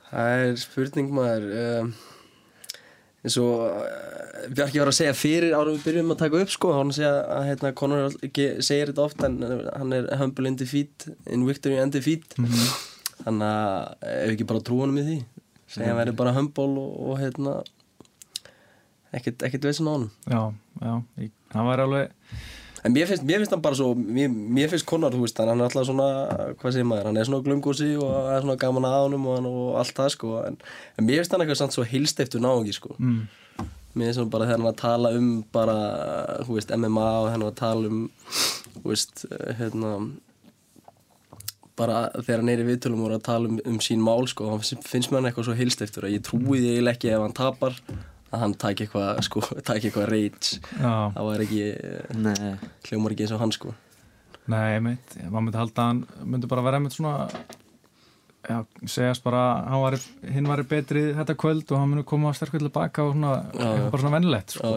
Það 0.08 0.42
er 0.42 0.60
spurning 0.62 1.10
maður 1.16 1.48
um, 1.62 1.94
eins 3.26 3.38
og 3.42 3.64
uh, 3.68 4.44
Bjarki 4.54 4.80
var 4.80 4.92
að 4.92 4.98
segja 5.00 5.16
fyrir 5.18 5.56
árum 5.58 5.76
við 5.76 5.88
byrjum 5.90 6.14
að 6.14 6.22
taka 6.22 6.44
upp 6.44 6.52
sko 6.54 6.74
hann 6.78 6.94
segja 6.96 7.16
að 7.34 7.48
hérna, 7.50 7.74
Conor 7.78 8.14
ekki, 8.24 8.46
segir 8.64 8.92
þetta 8.94 9.08
ofta 9.08 9.28
en 9.28 9.40
uh, 9.44 9.56
hann 9.74 9.96
er 9.98 10.12
humble 10.22 10.52
in 10.52 10.60
defeat 10.60 11.10
in 11.26 11.48
victory 11.48 11.80
and 11.82 11.96
defeat. 11.96 12.38
Mhm. 12.40 12.70
þannig 13.18 13.50
að 13.50 14.08
ef 14.14 14.32
ekki 14.36 14.46
bara 14.52 14.62
trú 14.62 14.76
honum 14.84 15.00
í 15.02 15.04
því 15.08 15.18
segja 15.74 15.90
hann 15.90 16.00
verði 16.00 16.14
bara 16.20 16.36
humble 16.36 16.70
og, 16.80 16.92
og 17.10 17.20
hérna 17.20 17.56
ekkert, 19.18 19.44
ekkert 19.48 19.68
veisin 19.68 19.90
á 19.90 19.92
honum. 19.96 20.12
Já, 20.30 20.42
já, 20.84 21.30
það 21.54 21.70
var 21.72 21.84
alveg 21.84 22.38
En 22.86 22.94
mér 22.94 23.08
finnst, 23.10 23.24
mér 23.26 23.40
finnst 23.42 23.52
hann 23.56 23.62
bara 23.66 23.76
svo, 23.80 23.94
mér, 23.96 24.30
mér 24.30 24.70
finnst 24.70 24.86
Conor, 24.86 25.12
þú 25.16 25.24
veist, 25.24 25.40
hann 25.42 25.50
er 25.56 25.66
alltaf 25.66 25.88
svona, 25.88 26.08
hvað 26.62 26.76
segir 26.76 26.86
maður, 26.86 27.08
hann 27.10 27.18
er 27.18 27.26
svona 27.30 27.44
glumgósi 27.48 27.88
og 27.98 28.12
það 28.14 28.30
er 28.36 28.44
svona 28.46 28.58
gaman 28.62 28.86
að 28.90 28.98
honum 29.08 29.26
og, 29.32 29.36
hann, 29.40 29.48
og 29.50 29.80
allt 29.82 29.96
það, 29.98 30.12
sko, 30.14 30.36
en, 30.46 30.58
en 30.98 31.08
mér 31.08 31.22
finnst 31.24 31.34
hann 31.34 31.42
eitthvað 31.46 31.60
samt 31.64 31.74
svo 31.78 31.86
heilsteiftur 31.90 32.44
náungi, 32.46 32.76
sko. 32.78 32.94
mm, 33.00 33.20
Mér 33.98 34.12
finnst 34.12 34.22
hann 34.22 34.30
bara 34.30 34.46
þegar 34.46 34.60
hann 34.62 34.70
að 34.70 34.80
tala 34.84 35.12
um 35.18 35.30
bara, 35.58 35.78
þú 36.46 36.60
veist, 36.60 36.76
MMA 36.78 37.08
og 37.24 37.30
hann 37.34 37.48
að 37.48 37.56
tala 37.64 37.90
um, 37.90 38.04
þú 38.78 38.84
veist, 38.92 39.26
eh, 39.32 39.56
hérna, 39.58 39.96
bara 41.78 42.04
þegar 42.18 42.42
hann 42.42 42.52
er 42.54 42.62
í 42.64 42.68
viðtölum 42.72 43.02
og 43.06 43.16
að 43.18 43.26
tala 43.28 43.50
um, 43.52 43.58
um 43.70 43.80
sín 43.86 44.02
mál, 44.06 44.26
sko, 44.30 44.52
hann 44.54 44.62
finnst- 44.66 45.10
mér 45.12 45.20
hann 45.22 45.32
eitthvað 45.32 45.50
svo 45.50 45.58
heilsteiftur 45.58 46.08
að 46.08 46.16
ég 46.18 46.24
trúi 46.26 46.62
því 46.62 46.72
eiginlega 46.76 46.96
ekki 46.98 47.12
ef 47.14 47.26
hann 47.26 47.36
tapar 47.38 47.76
að 48.32 48.42
hann 48.44 48.54
taki 48.60 48.86
eitthvað, 48.88 49.22
sko, 49.28 49.42
taki 49.70 49.88
eitthvað 49.90 50.10
rage. 50.12 50.58
já, 50.80 50.94
Það 51.16 51.28
var 51.30 51.44
ekki, 51.46 51.62
Nei, 52.24 52.56
hljómar 52.90 53.16
ekki 53.16 53.28
eins 53.28 53.36
og 53.38 53.44
hann, 53.46 53.54
sko. 53.56 53.74
nei, 54.48 54.78
einmitt 54.78 55.16
maður 55.28 55.46
myndi 55.48 55.60
halda 55.60 55.84
að 55.84 55.88
hann 55.92 56.04
myndi 56.34 56.48
bara 56.52 56.62
vera 56.64 56.78
einmitt 56.80 56.96
svona 56.96 57.28
já, 58.48 58.62
segjast 58.88 59.24
bara 59.26 59.42
að 59.58 59.70
hann 59.74 59.82
væri, 59.84 60.02
hinn 60.38 60.48
væri 60.48 60.64
betri 60.72 61.02
þetta 61.18 61.36
kvöld 61.40 61.72
og 61.76 61.82
hann 61.82 61.90
myndi 61.92 62.06
koma 62.08 62.32
sterkur 62.36 62.64
tilbaka 62.64 63.04
og 63.04 63.14
svona, 63.16 63.32
Já, 63.52 63.68
já. 63.76 63.88
bara 63.92 64.02
svona 64.04 64.16
vennilegt 64.18 64.56
sko. 64.56 64.74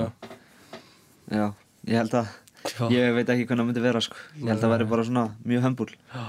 Já, 1.31 1.45
ég 1.87 2.01
held 2.01 2.17
að 2.19 2.33
Já. 2.67 2.89
ég 2.93 3.15
veit 3.17 3.31
ekki 3.33 3.47
hvernig 3.47 3.63
það 3.63 3.69
myndi 3.71 3.83
vera 3.87 4.01
sko. 4.05 4.19
ég 4.37 4.49
held 4.51 4.59
að 4.59 4.65
það 4.67 4.73
væri 4.75 4.89
bara 4.91 5.05
svona 5.07 5.23
mjög 5.49 5.63
hömbul 5.69 5.89
já, 5.91 6.25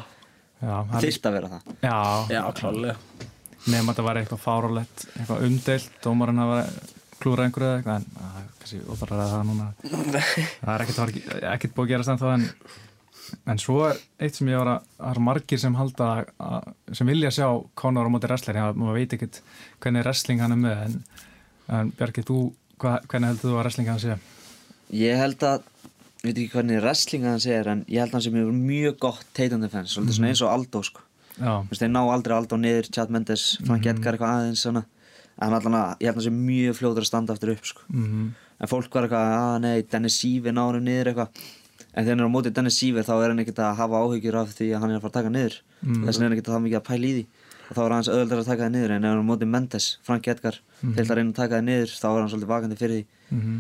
það 0.62 1.02
þyrst 1.08 1.26
að 1.28 1.34
vera 1.40 1.50
það 1.52 1.72
já, 1.82 1.98
Já, 2.36 2.42
klálega. 2.62 2.96
nema 3.68 3.92
þetta 3.92 4.06
væri 4.08 4.22
eitthvað 4.24 4.44
fáralett 4.46 5.04
eitthvað 5.18 5.44
umdeilt, 5.50 5.90
dómarinn 6.06 6.40
hafa 6.46 6.62
klúra 7.24 7.48
einhverju 7.48 7.70
eða 7.70 7.80
eitthvað 7.80 7.98
en 7.98 8.08
það 8.20 8.38
er 8.42 8.48
kannski 8.62 8.80
óþarlega 8.88 9.34
það 9.34 9.44
núna 9.50 9.68
það 10.62 10.72
er 10.76 10.86
ekkert, 10.86 11.20
ekkert 11.56 11.76
búið 11.76 11.86
að 11.88 11.92
gerast 11.94 12.14
ennþá 12.14 12.34
en, 12.38 12.46
en 13.54 13.62
svo 13.62 13.78
er 13.90 14.02
eitt 14.22 14.40
sem 14.40 14.52
ég 14.52 14.62
var 14.62 14.72
að 14.76 14.88
það 14.98 15.12
er 15.14 15.24
margir 15.30 15.62
sem 15.64 15.78
halda 15.80 16.10
að, 16.50 16.72
sem 17.00 17.12
vilja 17.14 17.34
sjá 17.38 17.48
Conor 17.82 18.10
á 18.10 18.14
móti 18.14 18.32
wrestler 18.32 18.62
já, 18.62 18.66
maður 18.74 19.00
veit 19.00 19.18
ekkert 19.18 19.42
hvernig 19.84 20.06
wrestling 20.06 20.44
hann 20.44 20.58
er 20.58 20.64
með 20.66 20.86
en, 20.88 20.98
en 21.80 21.94
Bjarki, 21.98 22.26
þú 22.28 22.40
hva, 22.82 22.98
hvernig 23.08 23.34
heldur 23.34 23.52
þú 23.52 23.58
að 23.58 23.64
wrestling 23.66 23.92
hann 23.92 24.02
sé? 24.04 24.18
ég 24.92 25.22
held 25.22 25.46
að 25.48 25.62
ég 26.22 26.28
veit 26.28 26.38
ekki 26.38 26.52
hvernig 26.56 26.82
wrestlinga 26.82 27.32
hann 27.34 27.42
segir 27.42 27.70
en 27.72 27.86
ég 27.90 28.04
held 28.04 28.12
að 28.12 28.18
hann 28.20 28.26
sé 28.28 28.34
mjög, 28.34 28.50
mjög 28.58 28.98
gott 29.02 29.30
Tatum 29.38 29.64
defense 29.64 29.94
svolítið 29.96 30.18
svona 30.18 30.32
eins 30.32 30.42
og 30.46 30.52
Aldo 30.54 30.82
sko. 30.86 31.06
Já, 31.32 31.54
Þú 31.64 31.72
veist, 31.72 31.82
þeir 31.82 31.94
ná 31.96 32.02
aldrei 32.04 32.36
Aldo 32.36 32.58
niður 32.60 32.90
Chad 32.94 33.14
Mendes, 33.14 33.46
Frank 33.66 33.88
Edgar 33.90 34.18
eitthvað 34.18 34.34
aðeins 34.36 34.62
svona. 34.66 34.84
En 35.42 35.54
allan 35.54 35.74
að 35.80 35.90
ég 36.02 36.08
held 36.10 36.18
að 36.18 36.22
hann 36.22 36.28
sé 36.28 36.34
mjög 36.36 36.76
fljóður 36.82 37.04
að 37.06 37.10
standa 37.12 37.34
aftur 37.34 37.54
upp 37.56 37.66
sko. 37.66 37.82
mm 37.90 38.32
en 38.62 38.70
fólk 38.70 38.94
var 38.94 39.08
eitthvað, 39.08 39.32
að 39.42 39.62
nei, 39.62 39.82
Dennis 39.90 40.16
Siever 40.22 40.54
ná 40.54 40.62
hann 40.70 40.84
niður 40.86 41.08
eitthvað 41.10 41.30
en 41.96 42.06
þegar 42.06 42.12
hann 42.14 42.20
er 42.22 42.28
á 42.30 42.36
móti 42.36 42.52
Dennis 42.54 42.76
Siever 42.78 43.02
þá 43.08 43.14
er 43.24 43.30
hann 43.32 43.40
ekkert 43.42 43.58
að 43.66 43.76
hafa 43.80 44.02
áhyggjur 44.06 44.36
af 44.38 44.52
því 44.54 44.68
að 44.76 44.82
hann 44.84 44.92
er 44.92 44.98
að 45.00 45.02
fara 45.02 45.10
að 45.12 45.18
taka 45.18 45.30
niður 45.34 45.56
Mm. 45.82 46.04
þess 46.06 46.18
vegna 46.20 46.22
er 46.22 46.30
hann 46.30 46.36
ekkert 46.38 46.50
að 46.52 46.54
hafa 46.54 46.66
mikið 46.68 46.78
að 46.78 46.86
pæla 46.92 47.08
í 47.10 47.14
því 47.16 47.24
og 47.72 47.74
þá 47.76 47.82
er 47.82 47.94
hans 47.96 48.10
öðvöldar 48.14 48.40
að 48.44 48.46
taka 48.52 48.62
það 48.68 48.72
niður 48.76 48.92
en 48.92 49.02
ef 49.02 49.10
hann 49.10 49.18
er 49.18 49.24
á 49.26 49.30
móti 49.32 49.48
Mendes, 49.50 49.88
Frank 50.06 50.28
Edgar 50.28 50.56
Mhm. 50.84 50.94
til 50.94 51.04
að 51.06 51.16
reyna 51.18 51.32
að 51.32 51.40
taka 51.42 51.56
það 51.58 51.66
niður 51.66 51.90
þá 51.98 52.06
er 52.06 52.20
hann 52.22 52.30
svolítið 52.30 52.52
vakandi 52.54 52.78
fyrir 52.78 52.94
því 53.02 53.06
-hmm. 53.34 53.60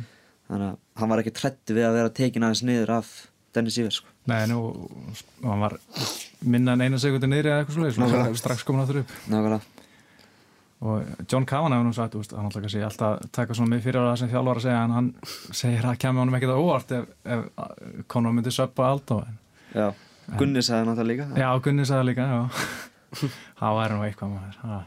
þannig 0.52 0.68
að 0.70 0.78
hann 1.02 1.10
var 1.10 1.20
ekki 1.24 1.34
trættu 1.34 1.74
við 1.74 1.86
að 1.90 1.94
vera 1.98 2.10
tekin 2.10 2.44
aðeins 2.46 2.64
niður 2.64 2.90
af 3.00 3.08
Dennis 3.54 3.74
Siever 3.74 3.92
sko. 3.92 4.08
Nei, 4.28 4.46
nú, 4.46 4.58
hann 5.44 5.60
var 5.60 5.78
minna 6.46 6.74
en 6.74 6.82
eina 6.82 6.98
sekundi 7.02 7.26
niðri 7.28 7.50
eða 7.50 7.66
eitthvað 7.66 8.30
og 8.30 8.38
strax 8.38 8.64
komin 8.64 8.86
áttur 8.86 9.00
upp 9.02 9.10
nákvæmlega 9.28 9.62
og 10.82 11.04
John 11.32 11.46
Kavan 11.46 11.72
hefur 11.76 11.86
nú 11.86 11.94
sagt, 11.94 12.14
þú 12.16 12.22
veist, 12.24 12.32
hann 12.34 12.46
alltaf 12.50 12.62
kannski 12.64 12.82
alltaf 12.84 13.26
taka 13.32 13.54
svona 13.54 13.70
mig 13.70 13.84
fyrir 13.84 14.02
á 14.02 14.10
það 14.12 14.18
sem 14.22 14.30
þjálfar 14.32 14.58
að 14.58 14.66
segja 14.66 14.84
en 14.84 14.92
hann 14.98 15.10
segir 15.54 15.86
að 15.86 15.98
kemur 16.02 16.24
honum 16.24 16.38
ekkert 16.40 16.54
á 16.54 16.58
óvart 16.58 16.92
ef, 16.98 17.06
ef 17.26 18.06
Conor 18.08 18.34
myndi 18.34 18.52
söppa 18.56 18.88
Aldo 18.92 19.20
en, 19.28 19.38
já. 19.76 19.92
Gunni 20.40 20.62
sagði 20.64 20.88
náttúrulega 20.90 21.28
líka 21.28 21.42
já, 21.44 21.50
Gunni 21.68 21.86
sagði 21.86 22.08
líka, 22.12 22.26
já. 22.32 22.42
Það 23.60 23.76
væri 23.78 23.94
nú 23.98 24.04
eitthvað 24.08 24.30
maður. 24.32 24.84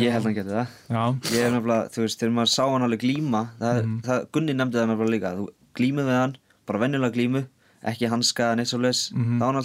Ég 0.00 0.10
held 0.14 0.24
hann 0.26 0.34
geti 0.34 0.50
það. 0.54 0.70
Já, 0.94 1.02
ég 1.34 1.42
er 1.44 1.50
nefnilega, 1.52 1.88
þú 1.92 2.02
veist, 2.04 2.20
þegar 2.22 2.32
maður 2.38 2.50
sá 2.54 2.62
hann 2.70 2.84
alveg 2.86 3.02
glíma 3.04 3.40
það, 3.60 3.80
Mhm. 3.82 3.96
það, 4.06 4.22
Gunni 4.32 4.54
nefndi 4.56 4.78
það 4.80 4.88
nefnilega 4.90 5.14
líka 5.14 5.32
þú 5.38 5.46
glímið 5.76 6.08
við 6.08 6.18
hann, 6.20 6.36
bara 6.66 6.78
venjulega 6.84 7.14
glímu 7.18 7.42
ekki 7.84 8.08
hanska 8.08 8.54
neitt 8.56 8.70
svo 8.72 8.80
leis 8.80 9.10
Mhm. 9.12 9.38
þá 9.38 9.42
er 9.42 9.52
hann 9.52 9.60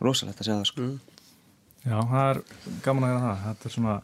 alltaf 0.00 0.06
mm, 0.06 0.06
rosalegt 0.08 0.40
að 0.40 0.48
segja 0.48 0.58
það, 0.58 0.70
sko. 0.70 0.88
Já, 1.80 1.96
það 2.00 2.30
er 2.30 2.42
gaman 2.84 3.06
að 3.06 3.12
gera 3.12 3.22
það. 3.24 3.44
Þetta 3.46 3.68
er 3.68 3.74
svona, 3.76 3.94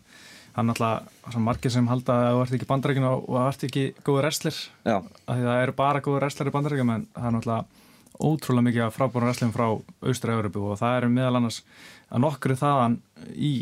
hann 0.56 0.72
alltaf 0.72 1.10
svona 1.32 1.46
margir 1.46 1.70
sem 1.74 1.88
halda 1.90 2.16
að 2.16 2.36
þú 2.36 2.42
ert 2.44 2.54
ekki 2.56 2.68
bandarækjum 2.70 3.08
og 3.08 3.26
þú 3.26 3.40
ert 3.46 3.66
ekki 3.68 3.84
góður 4.02 4.22
wrestler. 4.24 4.60
Já, 4.86 4.96
af 4.96 5.32
því 5.34 5.48
það 5.48 5.62
eru 5.64 5.76
bara 5.76 6.04
góður 6.04 6.22
wrestler 6.22 6.48
í 6.48 6.54
bandarækjum 6.54 6.94
en 6.94 7.06
það 7.12 7.28
er 7.28 7.36
náttúrulega 7.36 7.84
ótrúlega 8.16 8.64
mikið 8.64 8.84
af 8.86 8.94
frábúrum 8.96 9.28
wrestling 9.28 9.52
frá 9.52 9.66
austra-Európu 10.08 10.62
og 10.70 10.78
það 10.80 10.94
eru 11.02 11.10
meðal 11.12 11.36
annars 11.36 11.58
að 12.08 12.22
nokkru 12.24 12.56
þaðan 12.56 12.94
í 13.36 13.52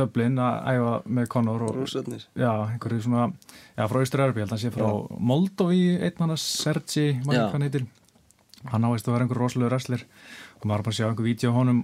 Dublin 0.00 0.38
að 0.40 0.66
æfa 0.72 0.92
með 1.06 1.28
Conor 1.30 1.62
og 1.66 1.76
Rússarnir. 1.76 2.24
já, 2.34 2.50
einhverju 2.72 3.04
svona 3.04 3.28
já, 3.76 3.84
frá 3.86 3.98
austra-Európu, 4.00 4.40
ég 4.40 4.46
held 4.46 4.50
að 4.50 4.56
hann 4.56 4.62
sé 4.64 4.72
frá 4.74 5.20
Moldovi 5.30 5.82
einn 6.00 6.22
hann 6.24 6.34
að 6.34 6.42
Sergi, 6.42 7.06
maður 7.22 7.36
Já. 7.38 7.42
hvað 7.44 7.52
hann 7.54 7.66
heitir. 7.68 7.86
Hann 8.70 8.84
áveist 8.84 9.06
að 9.08 9.14
vera 9.14 9.24
einhver 9.24 9.40
rosalega 9.40 9.70
wrestler 9.70 10.02
maður 10.68 10.84
bara 10.86 10.92
að 10.94 10.98
sjá 11.00 11.06
einhver 11.08 11.24
vídeo 11.30 11.50
á 11.52 11.58
honum 11.58 11.80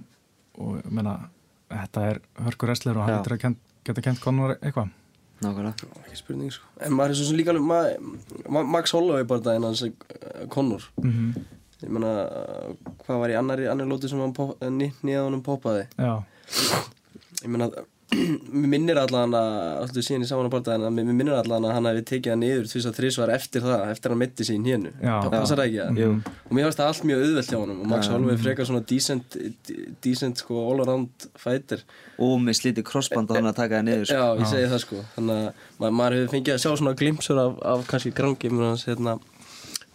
og 0.57 0.77
ég 0.81 0.91
meina, 0.93 1.15
þetta 1.71 2.05
er 2.11 2.19
hörkur 2.45 2.69
wrestler 2.71 2.97
og 2.97 3.05
hann 3.07 3.17
getur 3.19 3.35
að 3.37 3.41
kent, 3.45 3.59
geta 3.87 4.01
kent 4.05 4.21
Conor 4.23 4.55
eitthvað 4.61 4.89
nákvæmlega 5.41 5.89
Ekki 6.05 6.17
spurning 6.17 6.49
sko. 6.53 6.65
En 6.81 6.95
maður 6.97 7.13
er 7.13 7.19
svo 7.19 7.27
sem 7.29 7.37
líka 7.37 7.53
alveg, 7.53 7.65
ma 7.69 7.81
ma 8.49 8.63
Max 8.77 8.93
Holloway 8.97 9.23
bara 9.29 9.43
daginn 9.45 9.67
hans 9.67 9.83
uh, 9.85 9.91
Conor. 10.53 10.87
mm 11.03 11.35
Ég 11.77 11.91
meina, 11.93 12.09
uh, 12.25 12.93
hvað 13.05 13.19
var 13.21 13.29
í 13.29 13.35
annari, 13.37 13.67
annari 13.69 13.89
lóti 13.91 14.09
sem 14.09 14.17
hann 14.23 14.33
uh, 14.33 14.71
nýðan 15.05 15.27
honum 15.27 15.43
poppaði? 15.45 15.83
já, 15.93 16.23
Ég 17.43 17.51
meina, 17.53 17.67
mér 18.07 18.69
minnir 18.71 18.97
allan 19.01 19.33
að, 19.35 19.53
alltaf 19.81 20.05
síðan 20.05 20.23
ég 20.23 20.29
sá 20.29 20.35
hann 20.37 20.47
á 20.47 20.53
barndaginn, 20.53 20.85
að 20.87 20.93
mér 20.95 21.07
minnir 21.09 21.35
allan 21.35 21.65
að 21.67 21.73
hann 21.75 21.89
hefði 21.89 22.03
tekið 22.07 22.33
hann 22.33 22.41
niður 22.45 22.69
tvís 22.71 22.87
að 22.87 22.99
þrísvar 23.01 23.33
eftir 23.35 23.65
það, 23.65 23.83
eftir 23.91 24.07
að 24.07 24.15
hann 24.15 24.21
mitti 24.21 24.47
sig 24.47 24.55
í 24.55 24.61
hnénu. 24.61 24.93
Já. 25.03 25.15
Passar 25.27 25.59
það 25.59 25.65
ekki 25.65 25.81
það? 25.81 25.99
Jú. 25.99 26.11
Og 26.47 26.55
mér 26.55 26.67
finnst 26.67 26.81
það 26.81 26.91
allt 26.93 27.07
mjög 27.09 27.25
auðvelt 27.25 27.51
hjá 27.51 27.57
honum 27.59 27.81
og 27.83 27.89
Max. 27.91 28.11
Holloway 28.13 28.39
frekar 28.45 28.69
svona 28.69 28.83
decent, 28.93 29.37
decent 30.05 30.43
sko, 30.43 30.61
all 30.71 30.85
around 30.85 31.27
fighter. 31.35 31.83
og 32.17 32.39
með 32.41 32.57
slítið 32.61 32.87
krossband 32.87 33.29
á 33.29 33.37
hann 33.37 33.51
að 33.51 33.59
taka 33.59 33.77
það 33.77 33.85
niður, 33.89 34.07
sko 34.09 34.17
Já, 34.17 34.39
ég 34.39 34.49
segi 34.49 34.69
það 34.71 34.79
sko 34.81 35.01
Þannig 35.13 35.41
að 35.43 35.65
ma 35.77 35.91
maður 35.99 36.15
hefur 36.17 36.31
fengið 36.33 36.55
að 36.55 36.63
sjá 36.63 36.71
svona 36.71 36.93
glimpsur 36.97 37.41
af, 37.43 37.59
af 37.61 37.83
kannski 37.91 38.13
grangi 38.17 38.49
með 38.49 38.65
hans 38.71 38.85
hérna 38.87 39.13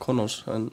Conors 0.03 0.37
en 0.53 0.69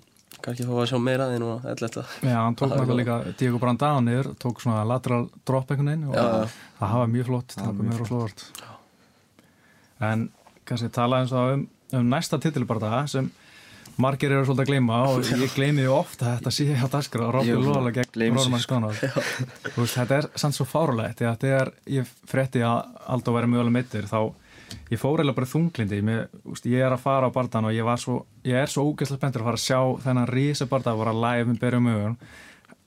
kannski 0.45 0.67
fá 0.67 0.73
að 0.75 0.87
sjá 0.91 0.99
meira 1.03 1.25
að 1.27 1.33
því 1.33 1.41
núna, 1.43 1.57
eða 1.63 1.81
þetta. 1.83 2.03
Já, 2.23 2.35
hann 2.37 2.57
tók 2.59 2.67
er 2.67 2.73
náttúrulega 2.75 2.99
líka 2.99 3.35
Diego 3.39 3.61
Brandao 3.61 4.03
niður, 4.05 4.31
tók 4.41 4.63
svona 4.63 4.85
lateral 4.87 5.27
drop 5.47 5.73
einhvern 5.73 5.91
veginn 5.91 6.07
og 6.09 6.15
já. 6.17 6.55
það 6.79 6.93
hafa 6.93 7.09
mjög 7.15 7.29
flott, 7.31 7.57
það 7.57 7.69
var 7.69 7.89
mjög 7.89 8.09
flott. 8.09 8.45
en 10.09 10.25
kannski 10.69 10.91
tala 10.95 11.21
eins 11.23 11.35
og 11.35 11.53
um, 11.57 11.67
um 11.99 12.09
næsta 12.13 12.39
titilbardaga 12.41 13.05
sem 13.11 13.29
margir 13.99 14.31
eru 14.31 14.45
svolítið 14.47 14.63
að 14.63 14.69
gleyma 14.71 14.99
og 15.09 15.31
ég 15.43 15.55
gleymi 15.55 15.83
því 15.83 15.93
ofta 15.93 16.27
að 16.29 16.37
þetta 16.37 16.53
sé 16.55 16.67
á 16.79 16.87
daskra 16.91 17.29
og 17.29 17.47
Jú, 17.47 17.57
Lóla 17.63 17.93
gegn 17.95 18.13
sér, 18.13 18.35
Róman 18.37 18.63
Stónar 18.65 18.99
þetta 18.99 20.21
er 20.21 20.29
sann 20.39 20.55
svo 20.55 20.67
fárulegt 20.69 21.19
því 21.19 21.29
að 21.31 21.41
þegar 21.43 21.73
ég 21.97 22.13
frétti 22.29 22.63
að 22.65 22.93
Aldo 23.09 23.35
væri 23.35 23.51
mögulega 23.51 23.75
meittir 23.75 24.07
þá 24.09 24.21
ég 24.89 24.99
fór 25.01 25.23
eða 25.23 25.35
bara 25.37 25.49
þunglindi 25.49 25.99
Mér, 26.05 26.27
úst, 26.49 26.67
ég 26.69 26.83
er 26.85 26.93
að 26.95 27.03
fara 27.03 27.29
á 27.29 27.31
bardan 27.33 27.67
og 27.69 27.75
ég, 27.75 27.85
var 27.85 27.99
svo, 28.01 28.21
ég 28.47 28.57
er 28.59 28.71
svo 28.71 28.85
ógeðslega 28.89 29.19
spenntur 29.19 29.43
að 29.43 29.49
fara 29.49 29.59
að 29.59 29.65
sjá 29.65 29.79
þennan 30.05 30.29
rísa 30.29 30.67
barda 30.69 30.93
að 30.93 31.01
voru 31.01 31.13
að 31.13 31.21
live 31.25 31.49
með 31.49 31.59
byrjum 31.63 31.87
mögum 31.89 32.17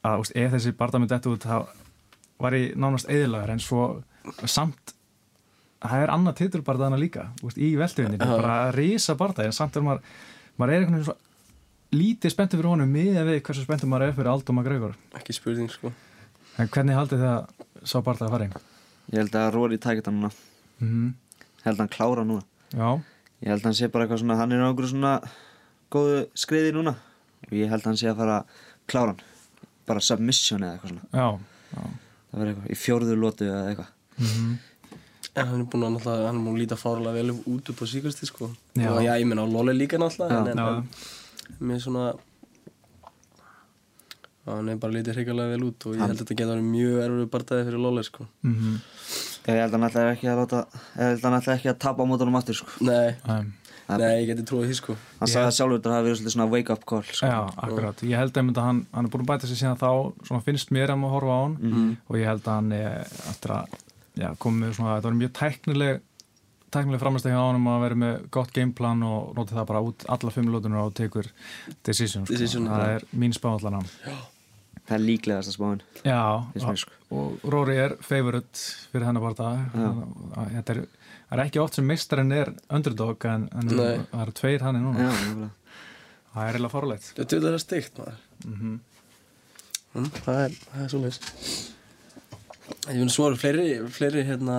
að 0.02 0.24
úst, 0.24 0.36
ef 0.36 0.56
þessi 0.56 0.74
barda 0.78 1.00
með 1.02 1.14
þetta 1.14 1.32
út 1.32 1.46
þá 1.46 1.58
var 2.42 2.56
ég 2.58 2.76
nánast 2.82 3.10
eðilagur 3.12 3.54
en 3.54 3.62
svo 3.62 3.86
samt 4.50 4.94
það 5.82 6.04
er 6.04 6.14
annað 6.14 6.38
titilbardaðana 6.42 7.00
líka 7.00 7.28
úst, 7.42 7.58
í 7.58 7.74
velduvinni, 7.78 8.18
bara 8.22 8.58
að 8.66 8.76
rísa 8.78 9.16
barda 9.18 9.46
en 9.46 9.54
samt 9.54 9.78
er 9.78 9.86
maður, 9.86 10.02
maður 10.58 10.74
er 10.74 10.84
einhvern 10.84 10.98
veginn 10.98 11.08
svo 11.10 11.18
lítið 11.92 12.32
spenntur 12.32 12.60
fyrir 12.62 12.72
honum 12.72 12.92
miðað 12.92 13.28
við 13.28 13.42
hversu 13.46 13.66
spenntur 13.66 13.90
maður 13.90 14.08
er 14.08 14.14
fyrir 14.16 14.32
Aldo 14.32 14.54
McGregor 14.54 14.94
Ekki 15.18 15.34
spurning, 15.36 15.68
sko. 15.70 15.92
en 16.56 16.70
hvernig 16.72 16.96
haldið 16.96 17.24
þið 17.24 17.32
að 17.32 17.66
sá 17.82 17.98
bardaði 17.98 18.28
að 18.28 18.36
fara 18.36 18.46
einn? 18.46 18.70
Ég 19.12 19.18
held 19.18 19.36
að 19.36 19.50
Rory 19.56 19.78
tækir 19.82 20.06
það 20.06 20.16
núna. 20.16 20.30
Mm 20.80 21.10
Ég 21.10 21.21
held 21.66 21.76
að 21.76 21.82
hann 21.84 21.92
klára 21.96 22.26
núna 22.26 22.44
Já, 22.72 22.88
Ég 23.42 23.50
held 23.52 23.60
að 23.62 23.68
hann 23.70 23.78
sé 23.78 23.90
bara 23.92 24.06
eitthvað 24.06 24.22
svona 24.22 24.38
Hann 24.40 24.54
er 24.54 24.62
á 24.62 24.68
einhverju 24.70 24.92
svona 24.94 25.14
góðu 25.92 26.18
skriði 26.38 26.74
núna 26.76 26.96
Og 27.48 27.54
ég 27.58 27.72
held 27.72 27.82
að 27.84 27.90
hann 27.90 28.00
sé 28.00 28.10
að 28.12 28.20
fara 28.22 28.40
klára 28.90 29.14
hann 29.14 29.24
Bara 29.88 30.04
submission 30.04 30.62
eða 30.62 30.76
eitthvað 30.76 30.94
svona 30.94 31.08
já, 31.10 31.26
já. 31.72 31.86
Það 32.32 32.42
verður 32.42 32.52
eitthvað 32.52 32.74
í 32.74 32.80
fjórðu 32.82 33.16
lótu 33.18 33.48
eða 33.48 33.64
eitthvað 33.72 33.90
Mm 34.22 34.52
En 35.32 35.48
hann 35.48 35.62
er 35.62 35.68
búin 35.72 35.86
að 35.86 35.94
náttúrulega, 35.94 36.26
hann 36.28 36.38
er 36.38 36.44
búin 36.44 36.56
að 36.58 36.60
líta 36.60 36.76
fárlega 36.76 37.12
vel 37.16 37.30
út 37.32 37.68
upp 37.72 37.78
á 37.80 37.86
síkasti, 37.88 38.26
sko. 38.28 38.50
Já. 38.76 38.90
Og 38.92 38.98
já, 39.00 39.14
ég 39.16 39.24
meina 39.24 39.46
á 39.46 39.48
Lóli 39.48 39.72
líka 39.72 39.96
náttúrulega, 39.96 40.42
Já. 40.44 40.50
en, 40.52 40.58
en, 40.60 41.62
mér 41.70 41.80
svona, 41.80 42.10
hann 44.44 44.68
er 44.68 44.76
bara 44.82 44.92
lítið 44.92 45.16
hrikalega 45.16 45.54
vel 45.54 45.64
út 45.70 45.86
og 45.88 45.96
ég 45.96 46.04
held 46.04 46.18
að 46.20 46.34
þetta 46.34 46.48
verið 46.50 46.68
mjög 46.68 47.00
erfið 47.06 47.30
bardaði 47.32 47.66
fyrir 47.70 47.84
Lóli, 47.86 48.04
sko. 48.04 48.28
Mm 48.44 48.76
Ég 49.46 49.58
held 49.58 49.72
að 49.72 49.78
hann 49.80 49.88
ætlaði 49.90 50.12
ekki 50.16 50.28
að 50.30 50.38
láta 50.42 50.60
Ég 50.70 51.02
held 51.02 51.18
að 51.18 51.26
hann 51.26 51.38
ætlaði 51.40 51.56
ekki 51.58 51.70
að 51.72 51.78
tapa 51.82 52.02
á 52.02 52.06
mótunum 52.06 52.36
aftur 52.38 52.54
sko. 52.54 52.70
Nei, 52.86 53.14
um, 53.26 53.48
nei, 53.88 54.12
ég 54.22 54.26
geti 54.30 54.44
trúið 54.46 54.68
því, 54.70 54.76
sko. 54.78 54.94
Hann 55.18 55.28
Ég- 55.28 55.34
sagði 55.34 55.56
sjálfur 55.56 55.78
að 55.80 55.82
það 55.88 55.96
hafi 55.96 56.06
verið 56.08 56.18
svolítið 56.20 56.34
svona 56.36 56.50
wake 56.52 56.70
up 56.76 56.84
call 56.86 57.02
sko. 57.02 57.26
Já, 57.26 57.40
akkurat. 57.66 58.04
Ég 58.06 58.16
held 58.22 58.38
einmitt 58.38 58.56
að 58.62 58.68
hann, 58.70 58.86
hann 58.94 59.04
er 59.04 59.10
búin 59.10 59.24
að 59.26 59.30
bæta 59.32 59.46
sig 59.50 59.58
síðan 59.58 59.80
þá, 59.82 59.90
svona 60.28 60.44
finnst 60.46 60.70
mér 60.70 60.92
að 60.94 61.00
maður 61.02 61.16
horfa 61.18 61.34
á 61.34 61.40
hann 61.42 61.56
Mhm. 61.60 61.96
og 62.08 62.16
ég 62.16 62.26
held 62.30 62.42
að 62.46 62.54
hann 62.54 62.72
er 62.72 63.00
eftir 63.32 63.50
að 63.50 63.66
já, 64.16 64.28
komið 64.38 64.58
með 64.62 64.74
svona, 64.78 64.94
þetta 65.00 65.10
var 65.10 65.18
mjög 65.22 65.32
tæknileg 65.42 66.00
tæknileg 66.72 67.00
framstæði 67.02 67.34
hjá 67.34 67.42
hann 67.52 67.66
að 67.66 67.80
vera 67.82 67.94
með 68.00 68.30
gott 68.30 68.52
gameplan 68.52 69.02
og 69.04 69.34
notið 69.36 69.58
það 69.58 69.66
bara 69.66 69.82
út 69.82 70.04
alla 70.08 70.30
fimm 70.30 70.46
lótunar 70.48 70.86
og 70.86 70.94
tekur 70.94 71.26
decision, 71.84 72.24
sko. 72.24 72.32
Decision, 72.32 72.68
það 72.68 72.86
er 72.96 73.02
mín 73.14 73.34
spáallan 73.36 73.84
Það 74.82 74.96
er 74.96 75.02
líklegast 75.04 75.50
að 75.50 75.56
spáin 75.58 75.80
Já, 76.04 76.22
sko. 76.58 76.90
Og 77.12 77.42
Rory 77.52 77.76
er 77.82 77.96
favorite 78.04 78.62
fyrir 78.92 79.08
hennar 79.08 79.24
bara 79.24 79.52
þetta 80.52 80.76
er, 80.76 80.80
það 81.28 81.36
er 81.38 81.44
ekki 81.46 81.60
oft 81.62 81.76
sem 81.78 81.86
meistarinn 81.88 82.32
er 82.36 82.52
underdog 82.72 83.26
en, 83.28 83.48
en 83.52 83.74
það 83.74 84.22
eru 84.24 84.34
tveir 84.40 84.64
hann 84.66 84.78
í 84.78 84.82
núna. 84.84 85.10
Já, 85.10 85.50
það 86.32 86.46
er 86.46 86.56
eiginlega 86.56 86.72
fárlegt 86.72 87.12
Þetta 87.18 87.38
er 87.38 87.46
það 87.50 87.60
steikt, 87.66 88.00
maður. 88.00 88.24
mm 88.48 88.80
Mm, 89.92 90.06
það 90.24 90.38
er, 90.40 90.52
það 90.72 90.82
er 90.82 90.88
svolítið. 90.88 91.48
Ég 92.88 93.00
finn 93.02 93.10
svo 93.12 93.26
eru 93.28 93.36
fleiri, 93.36 93.64
fleiri, 93.92 94.22
hérna, 94.24 94.54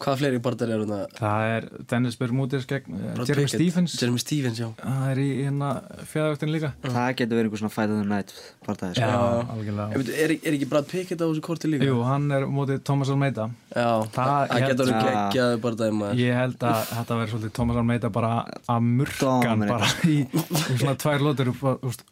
hvaða 0.00 0.16
fleiri 0.20 0.40
bardar 0.44 0.72
eru 0.74 0.84
hérna? 0.86 0.98
Það 1.16 1.52
er 1.56 1.66
Dennis 1.90 2.18
Bermúdis 2.20 2.66
gegn 2.68 2.98
Brad 3.16 3.30
Jeremy 3.30 3.46
Pickett. 3.46 3.54
Stephens 3.56 3.96
Jeremy 4.00 4.22
Stevens, 4.22 4.60
já. 4.60 4.68
Það 4.80 5.06
er 5.12 5.20
í 5.22 5.28
hérna 5.40 5.70
fjæðavöktin 6.12 6.52
líka 6.52 6.72
Það 6.84 7.08
getur 7.20 7.40
verið 7.40 7.48
einhver 7.48 7.62
svona 7.62 7.74
fight 7.76 7.94
of 7.94 8.00
the 8.02 8.08
night 8.10 8.34
bardaði 8.66 8.98
sko. 8.98 9.10
Já. 9.10 9.46
algjörlega 9.56 10.00
Er, 10.00 10.12
er, 10.26 10.34
er 10.36 10.58
ekki 10.58 10.68
Brad 10.72 10.90
Pickett 10.90 11.22
á 11.22 11.26
þessu 11.26 11.44
korti 11.46 11.70
líka? 11.72 11.88
Jú, 11.88 12.00
hann 12.06 12.28
er 12.36 12.46
mótið 12.50 12.82
Thomas 12.86 13.12
Almeida 13.12 13.48
Já, 13.72 13.88
Það- 14.16 14.52
getur 14.66 14.90
verið 14.90 15.06
geggjaðu 15.06 15.92
maður. 15.96 16.20
Ég 16.20 16.38
held 16.40 16.66
að 16.66 16.92
þetta 16.92 17.18
verður 17.20 17.32
svolítið 17.34 17.54
Thomas 17.60 17.80
Almeida 17.80 18.10
bara 18.12 18.32
að 18.68 18.86
murkan 19.00 19.64
bara 19.68 19.88
í, 20.08 20.18
í 20.26 20.78
svona 20.80 20.96
tvær 21.00 21.24
lótur 21.24 21.52
úst, 21.52 22.04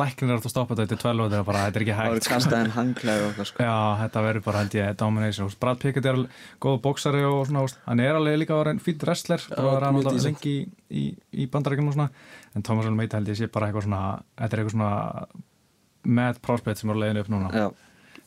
læknir 0.00 0.32
er 0.34 0.38
að 0.40 0.48
stoppa 0.52 0.76
þetta 0.78 0.96
í 0.96 1.00
tvær 1.02 1.16
lótur 1.18 1.44
bara, 1.48 1.64
þetta 1.66 1.80
er 1.80 1.84
ekki 1.86 1.94
Það 1.96 2.00
hægt 2.00 2.14
voru 2.14 2.32
kastað 2.34 2.58
en 2.64 2.72
hangklæði 2.76 3.22
og 3.24 3.28
eitthvað 3.30 3.48
sko. 3.50 3.66
Já, 3.66 3.76
þetta 4.02 4.22
verður 4.26 4.44
bara 4.46 4.62
held 4.64 4.76
ég 4.80 4.96
domination 5.02 5.46
úst, 5.50 5.60
Brad 5.62 5.80
Pickett 5.82 6.08
er 6.10 6.20
góð 6.62 6.80
bóksari 6.86 7.22
og 7.28 7.42
svona, 7.48 7.64
úst, 7.68 7.80
hann 7.86 8.00
er 8.04 8.18
alveg 8.18 8.38
líka 8.42 8.56
orðin 8.58 8.80
fýtt 8.84 9.04
wrestler 9.06 9.44
og 9.58 9.70
er 9.76 9.86
hann 9.88 10.00
alltaf 10.00 10.18
lengi 10.24 10.56
í, 10.56 10.64
í, 10.90 11.04
í 11.44 11.46
bandarækjum 11.52 11.92
og 11.92 11.96
svona 11.98 12.10
en 12.56 12.66
Thomas 12.66 12.88
Almeida 12.90 13.20
held 13.20 13.30
ég 13.32 13.38
sé 13.40 13.50
bara 13.52 13.68
eitthvað 13.70 13.86
svona 13.88 14.02
þetta 14.40 14.56
er 14.56 14.62
eitthvað 14.64 14.76
svona 14.78 14.92
mad 16.20 16.40
prospect 16.44 16.80
sem 16.80 16.90
er 16.90 16.96
á 16.96 17.00
leiðinu 17.04 17.24
upp 17.24 17.32
núna 17.32 17.50
Já, 17.54 17.68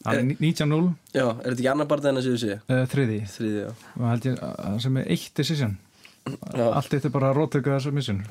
Hann 0.03 0.17
er 0.19 0.35
19-0 0.35 0.79
Já, 1.15 1.23
er 1.31 1.45
þetta 1.53 1.53
ekki 1.61 1.69
annar 1.71 1.87
bardaði 1.87 2.11
en 2.11 2.19
að 2.19 2.25
séu 2.27 2.39
sé? 2.41 2.57
uh, 2.67 2.83
þriði 2.91 3.19
Þriði, 3.31 3.61
já. 3.63 3.69
og 3.95 4.05
held 4.09 4.25
ég 4.27 4.41
að 4.49 4.77
sem 4.83 4.97
er 4.99 5.11
eitt 5.15 5.29
decision. 5.39 5.77
Allt 6.23 6.93
eitt 6.95 7.07
er 7.07 7.13
bara 7.13 7.33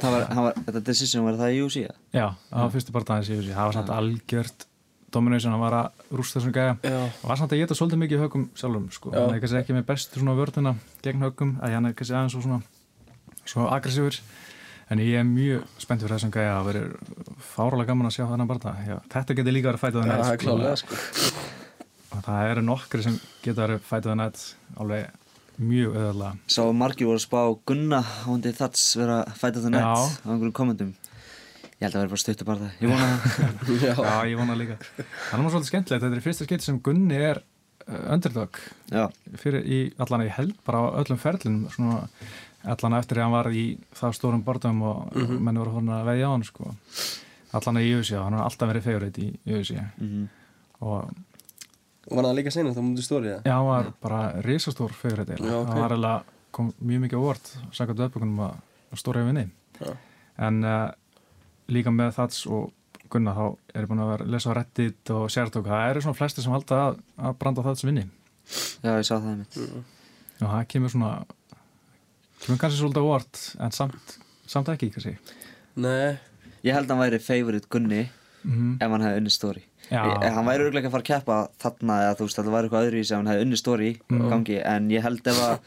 það 0.00 0.14
var, 0.14 0.28
hann 0.32 0.46
var, 0.46 0.60
þetta 0.66 0.84
decision 0.86 1.26
var 1.26 1.40
það 1.40 1.56
í 1.56 1.62
eða? 1.82 1.96
Já, 2.14 2.26
það 2.48 2.62
var 2.62 2.70
fyrstu 2.76 2.94
bara 2.94 3.08
dagins 3.10 3.30
í 3.30 3.38
þessi 3.38 3.56
það 3.56 3.68
var 3.68 3.76
samt 3.78 3.92
algjört 3.96 4.66
domination 5.12 5.54
að 5.56 5.62
vara 5.62 5.82
rúst 6.12 6.36
þessum 6.36 6.54
gæja. 6.54 6.76
Og 7.22 7.26
var 7.28 7.40
samt 7.40 7.52
að 7.52 7.62
geta 7.62 7.76
svolítið 7.76 8.00
mikið 8.02 8.22
högum 8.24 8.46
sjálfum 8.56 8.86
sko. 8.94 9.12
Hann 9.12 9.34
er 9.34 9.42
kannski 9.42 9.60
ekki 9.60 9.76
með 9.76 9.88
bestu 9.90 10.20
svona 10.20 10.36
vörðuna 10.38 10.74
gegn 11.04 11.26
högum, 11.26 11.52
að 11.60 11.76
hann 11.76 11.90
er 11.90 11.96
kannski 11.98 12.16
aðeins 12.16 12.36
svo 12.36 12.44
svona 12.46 12.62
svo 13.44 13.66
aggressífur. 13.68 14.20
En 14.92 15.00
ég 15.00 15.16
er 15.20 15.24
mjög 15.24 15.64
spennt 15.80 16.04
fyrir 16.04 16.16
þessum 16.16 16.32
gæja 16.34 16.56
að 16.58 16.68
vera 16.68 16.82
fáralega 17.52 17.92
gaman 17.92 18.10
að 18.10 18.16
sjá 18.16 18.24
þennan 18.28 18.50
bara 18.50 18.74
Já, 18.88 18.96
þetta 19.14 19.36
getur 19.38 19.56
líka 19.56 19.70
verið 19.70 19.84
fætið 19.84 20.08
það 20.10 20.32
er 20.32 20.40
klálega, 20.42 20.74
sko. 20.80 20.98
og 22.12 22.24
það 22.26 22.48
eru 22.50 22.64
nokkri 22.66 23.06
sem 23.06 23.16
getur 23.44 23.62
verið 23.62 23.86
fætið 23.88 24.18
nætt 24.20 24.42
alveg 24.82 25.21
mjög 25.58 25.96
öðvöldlega 25.96 26.52
Sá 26.52 26.62
margir 26.76 27.08
voru 27.08 27.20
að 27.20 27.24
spá 27.26 27.40
Gunna 27.68 28.02
ándi 28.28 28.52
þats 28.56 28.84
vera 28.98 29.18
the 29.32 29.70
night 29.70 29.82
Já. 29.82 29.94
á 30.22 30.28
einhverjum 30.28 30.52
kommentum. 30.56 30.92
Ég 31.80 31.86
held 31.86 31.96
að 31.96 32.02
vera 32.02 32.12
bara 32.12 32.22
stuttu 32.22 32.44
bara 32.44 32.58
það 32.58 32.84
Ég 32.84 32.92
vona 32.92 33.08
það. 33.08 33.72
Já, 33.86 33.94
Já, 33.96 34.14
ég 34.30 34.38
vona 34.38 34.58
líka. 34.58 34.76
Það 34.96 35.32
er 35.38 35.42
nú 35.42 35.50
svolítið 35.50 35.72
skemmtilegt, 35.72 36.04
þetta 36.04 36.14
er 36.16 36.22
í 36.22 36.26
fyrsta 36.26 36.46
skipti 36.48 36.68
sem 36.68 36.78
Gunni 36.84 37.18
er 37.18 37.42
uh, 37.42 38.04
underdog. 38.14 38.60
Já, 38.92 39.04
fyrir 39.42 39.66
í 39.66 39.82
allan 40.02 40.26
ég 40.26 40.36
held 40.38 40.54
bara 40.66 40.84
á 40.86 40.86
öllum 41.02 41.20
ferlunum 41.22 41.66
svona 41.74 42.04
allan 42.62 42.94
eftir 43.00 43.18
að 43.18 43.26
hann 43.26 43.34
var 43.34 43.50
í 43.50 43.64
það 43.98 44.16
stórum 44.18 44.44
bordum 44.46 44.82
og 44.86 45.10
mm 45.10 45.26
Mhm. 45.26 45.42
menn 45.42 45.58
voru 45.58 45.74
svona 45.74 46.00
að 46.00 46.08
veðja 46.12 46.28
á 46.30 46.32
hann 46.32 46.44
sko. 46.46 46.74
allan 47.52 47.82
í 47.82 47.90
UFC 47.92 48.14
og 48.16 48.24
hann 48.24 48.38
har 48.38 48.44
alltaf 48.46 48.68
verið 48.70 48.86
favorite 48.86 49.20
í 49.20 49.28
UFC 49.46 49.74
mhm. 49.98 50.28
og 50.80 51.10
og 51.10 51.10
var 52.10 52.26
það 52.26 52.36
líka 52.38 52.52
senast 52.54 52.78
á 52.78 52.82
mútið 52.82 53.06
stórið, 53.06 53.32
já, 53.46 53.52
hann 53.54 53.68
var 53.68 53.90
bara 54.02 54.20
risastór 54.46 54.94
favorite 54.96 55.36
Já, 55.38 55.54
ok. 55.60 55.68
hann 55.70 55.82
var 55.84 55.94
alveg, 55.96 56.30
kom 56.52 56.72
mjög 56.82 57.04
mikið 57.06 57.22
á 57.22 57.26
vort 57.26 57.52
sagði 57.72 57.98
döðbökunum 58.00 58.40
að 58.48 58.98
stóra 59.00 59.22
yfir 59.22 59.30
vinni 59.30 59.44
Já. 59.80 59.92
en 60.48 60.64
uh, 60.66 60.88
líka 61.72 61.92
með 61.94 62.14
þats 62.18 62.46
og 62.50 62.72
Gunnar 63.12 63.36
þá 63.36 63.44
er 63.76 63.84
ég 63.84 63.88
búin 63.90 64.00
að 64.00 64.10
vera 64.14 64.24
að 64.24 64.32
lesa 64.32 64.52
á 64.52 64.56
Reddit 64.56 65.10
og 65.12 65.26
sértök, 65.32 65.66
það 65.68 65.90
eru 65.90 66.00
svona 66.04 66.16
flesti 66.16 66.40
sem 66.44 66.52
halda 66.54 66.78
að, 66.86 67.00
að 67.20 67.34
branda 67.42 67.64
þats 67.66 67.84
vinni. 67.84 68.06
Já, 68.80 68.94
ég 68.96 69.04
sá 69.04 69.14
það 69.18 69.34
mitt 69.42 69.58
og 69.60 70.46
það 70.48 70.62
kemur 70.72 70.92
svona 70.94 71.10
kemur 72.40 72.60
kannski 72.62 72.78
svolítið 72.80 73.04
á 73.04 73.10
vort 73.10 73.42
en 73.60 73.74
samt, 73.76 74.14
samt 74.48 74.70
ekki 74.72 74.88
kannski. 74.94 75.12
Nei, 75.76 76.16
Ég 76.62 76.76
held 76.76 76.86
að 76.86 76.94
hann 76.94 77.02
væri 77.02 77.18
favorite 77.22 77.68
Gunni 77.70 78.02
mm 78.46 78.78
ef 78.82 78.90
hann 78.90 79.02
hefði 79.04 79.20
unni 79.20 79.30
stóri. 79.34 79.62
Já. 79.62 79.71
Hann 79.90 80.46
væri 80.46 80.64
örgulega 80.68 80.88
að 80.88 80.94
fara 80.94 81.02
að 81.02 81.10
keppa 81.10 81.36
þarna 81.60 81.96
eða 82.06 82.16
þú 82.16 82.26
veist 82.28 82.38
að 82.38 82.44
það 82.46 82.54
væri 82.56 82.68
eitthvað 82.68 82.86
öðruvísi 82.88 83.10
ef 83.12 83.16
hann 83.18 83.26
hefði 83.32 83.42
unni 83.46 83.56
stóri 83.60 83.90
Mhm. 84.08 84.28
gangi. 84.30 84.58
En 84.64 84.88
ég 84.90 85.02
held 85.02 85.26
ef 85.26 85.36
að 85.42 85.58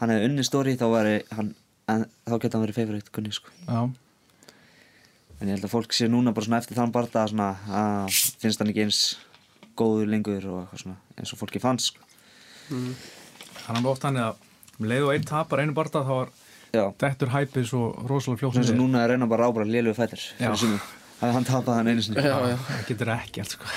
hann 0.00 0.10
hefði 0.10 0.24
unni 0.28 0.42
stóri 0.44 0.76
þá 0.76 0.86
væri 0.92 1.22
hann 1.32 1.54
en, 1.88 2.06
þá 2.26 2.38
geta 2.40 2.58
hann 2.58 2.66
verið 2.66 2.74
favorite 2.74 3.10
Gunni 3.12 3.32
sko. 3.32 3.50
Já, 3.68 3.82
en 5.40 5.48
ég 5.48 5.54
held 5.56 5.64
að 5.64 5.72
fólk 5.74 5.92
sé 5.92 6.08
núna 6.08 6.32
bara 6.34 6.46
svona 6.46 6.58
eftir 6.62 6.76
þann 6.76 6.92
svona 6.92 7.56
að 7.68 8.20
finnst 8.40 8.58
hann 8.58 8.68
ekki 8.70 8.84
eins 8.84 9.16
góður 9.76 10.06
lengur 10.12 10.44
og 10.46 10.58
eitthvað 10.68 10.82
svona 10.82 10.96
eins 11.18 11.32
og 11.32 11.38
fólki 11.40 11.60
fannst 11.60 11.86
sko. 11.94 12.00
hann 13.66 13.76
er 13.84 13.88
oft 13.90 14.02
þannig 14.02 14.22
að 14.22 14.36
um 14.80 14.86
leið 14.88 15.06
og 15.06 15.12
einn 15.14 15.24
tapar 15.24 15.58
einu 15.60 15.72
barða 15.74 16.04
þá 16.06 16.14
er 16.22 16.28
Já, 16.72 16.84
dettur 16.98 17.28
hæpið 17.28 17.66
svo 17.68 17.82
rosalega 18.08 18.40
fljótt 18.40 18.56
eins 18.56 18.70
og 18.70 18.76
núna 18.78 19.02
er 19.04 19.08
reyna 19.12 19.26
bara 19.28 19.44
ábra 19.50 19.64
lélögu 19.66 19.94
fættir 19.94 20.22
Það 21.22 21.36
hann 21.36 21.44
tapað 21.46 21.76
hann 21.78 21.88
einu 21.92 22.02
sinni. 22.02 22.22
Já, 22.26 22.34
já. 22.50 22.56
það 22.66 22.86
getur 22.88 23.10
ekki 23.14 23.42
allt 23.44 23.52
sko. 23.54 23.68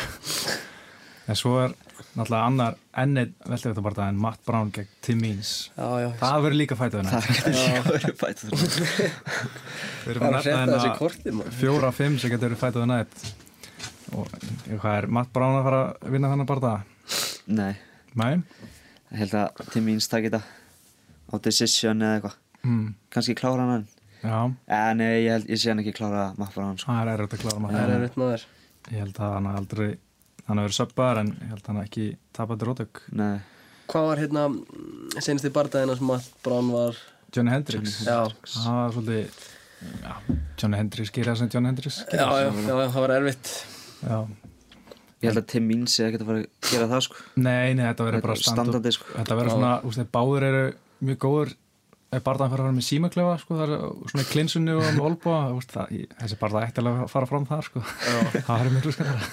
En 1.25 1.37
svo 1.37 1.51
er 1.61 1.73
náttúrulega 2.15 2.39
annar 2.45 2.75
ennið 3.01 3.31
veltevættabarta 3.49 4.07
en 4.09 4.17
Matt 4.21 4.41
Brown 4.47 4.71
gegn 4.73 4.89
Tim 5.05 5.21
Means. 5.21 5.51
Já, 5.77 5.85
já, 6.01 6.07
það 6.21 6.43
verður 6.45 6.59
líka 6.59 6.77
fætuðuna 6.79 7.13
Það 7.13 7.29
getur 7.29 7.55
líka 7.59 7.83
verið 7.87 8.19
fætt 8.21 8.43
við 8.45 10.11
erum 10.13 10.25
það 10.25 10.25
er 10.25 10.25
að 10.25 10.27
að 10.27 10.35
nefna 10.35 10.79
hérna 10.85 11.49
fjóra, 11.59 11.91
fimm 11.97 12.17
sem 12.21 12.33
getur 12.33 12.49
verið 12.49 12.61
fætuðuna 12.61 12.99
og 14.15 14.35
hvað 14.81 14.91
er 14.95 15.09
Matt 15.17 15.33
Brown 15.33 15.59
að 15.59 15.67
fara 15.69 15.81
að 15.93 16.15
vinna 16.15 16.31
þannig 16.33 16.49
barta? 16.49 16.73
Nei, 17.45 17.73
Nei? 18.17 18.33
ég 19.11 19.21
held 19.21 19.37
að 19.41 19.65
Tim 19.73 19.89
Means 19.89 20.09
takk 20.09 20.29
þetta 20.29 20.41
á 20.45 21.35
decision 21.45 22.01
eða 22.01 22.19
eitthvað. 22.19 22.39
Mm. 22.65 22.85
kannski 23.13 23.37
klára 23.37 23.65
hann 23.69 23.85
hann 24.33 24.97
nei, 24.97 25.23
ég, 25.25 25.31
held, 25.33 25.49
ég 25.49 25.59
sé 25.61 25.71
hann 25.71 25.81
ekki 25.83 25.93
klára 25.97 26.25
Matt 26.39 26.53
Brown 26.55 26.77
sko. 26.77 26.91
það 26.91 27.11
er 27.13 27.23
erfitt 27.25 27.35
að 27.37 27.43
klára 27.45 27.63
Matt 27.63 27.75
Það 27.75 27.85
er 27.89 27.95
erfitt 27.99 28.19
maður. 28.21 28.45
Ég 28.91 29.01
held 29.01 29.19
að 29.25 29.33
hann 29.35 29.49
aldrei 29.51 29.89
hann 30.45 30.61
hefur 30.61 30.67
verið 30.67 30.77
söpbar 30.79 31.19
en 31.23 31.33
ég 31.33 31.51
held 31.51 31.61
að 31.65 31.69
hann 31.73 31.81
ekki 31.83 32.07
tapað 32.37 32.65
rótök 32.69 33.03
Nei, 33.17 33.35
Hvað 33.89 34.07
var 34.09 34.21
hérna 34.23 34.45
senast 35.21 35.45
í 35.45 35.53
bardagina 35.53 35.97
sem 35.97 36.09
Matt 36.09 36.31
Brown 36.45 36.71
var 36.73 36.97
Johnny 37.35 37.53
Hendricks 37.53 37.99
Já, 38.05 38.19
það 38.45 38.79
var 38.79 38.95
svolítið 38.95 39.43
já, 40.05 40.13
Johnny 40.61 40.79
Hendricks 40.79 41.13
gera 41.15 41.35
sem 41.37 41.49
Johnny 41.53 41.71
Hendricks 41.71 42.01
já, 42.05 42.25
já, 42.25 42.45
já, 42.45 42.51
já, 42.69 42.89
það 42.93 43.01
var 43.05 43.15
erfitt. 43.19 43.51
Já. 44.05 44.17
ég 45.21 45.29
held 45.31 45.41
að 45.41 45.49
Tim 45.51 45.67
Means 45.69 45.97
ekkert 46.05 46.23
að 46.23 46.29
fara 46.29 46.41
að 46.43 46.71
gera 46.71 46.87
það 46.91 47.03
sko. 47.07 47.21
Nei, 47.41 47.73
nei, 47.77 47.85
þetta 47.87 48.05
verður 48.07 48.25
bara 48.27 48.35
stand 48.37 48.59
standandi 48.59 48.91
sko. 48.93 49.07
Þetta 49.15 49.37
verður 49.39 49.55
svona, 49.55 49.71
úst, 49.87 49.99
þeir 50.01 50.09
báður 50.13 50.45
eru 50.49 50.63
mjög 51.09 51.19
góður 51.25 51.53
barðan 52.23 52.51
fara 52.53 52.65
fram 52.65 52.77
með 52.79 52.87
símaklefa 52.87 53.37
sko, 53.41 53.57
það 53.59 53.73
er 53.75 53.85
svona 54.11 54.25
klinsunni 54.29 54.75
og 54.75 54.83
með 54.85 55.05
olbúa 55.09 55.39
það, 55.71 55.93
þessi 56.21 56.39
barða 56.41 56.65
alveg 56.65 57.01
að 57.05 57.11
fara 57.11 57.29
fram 57.29 57.47
þar 57.49 57.67
sko. 57.69 57.83
það 58.47 58.51
verður 58.51 58.75
mjög 58.75 58.97
skæðar 58.97 59.29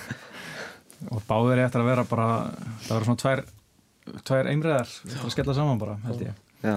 og 1.12 1.23
báður 1.27 1.57
er 1.57 1.64
eftir 1.66 1.83
að 1.83 1.90
vera 1.90 2.07
bara 2.07 2.27
það 2.87 2.92
verður 2.95 3.09
svona 3.11 3.23
tvær, 3.23 3.45
tvær 4.31 4.51
einbreiðar 4.53 4.92
að 5.23 5.33
skella 5.35 5.57
saman 5.59 5.83
bara, 5.83 5.97
held 6.07 6.27
ég. 6.29 6.42
Já, 6.62 6.77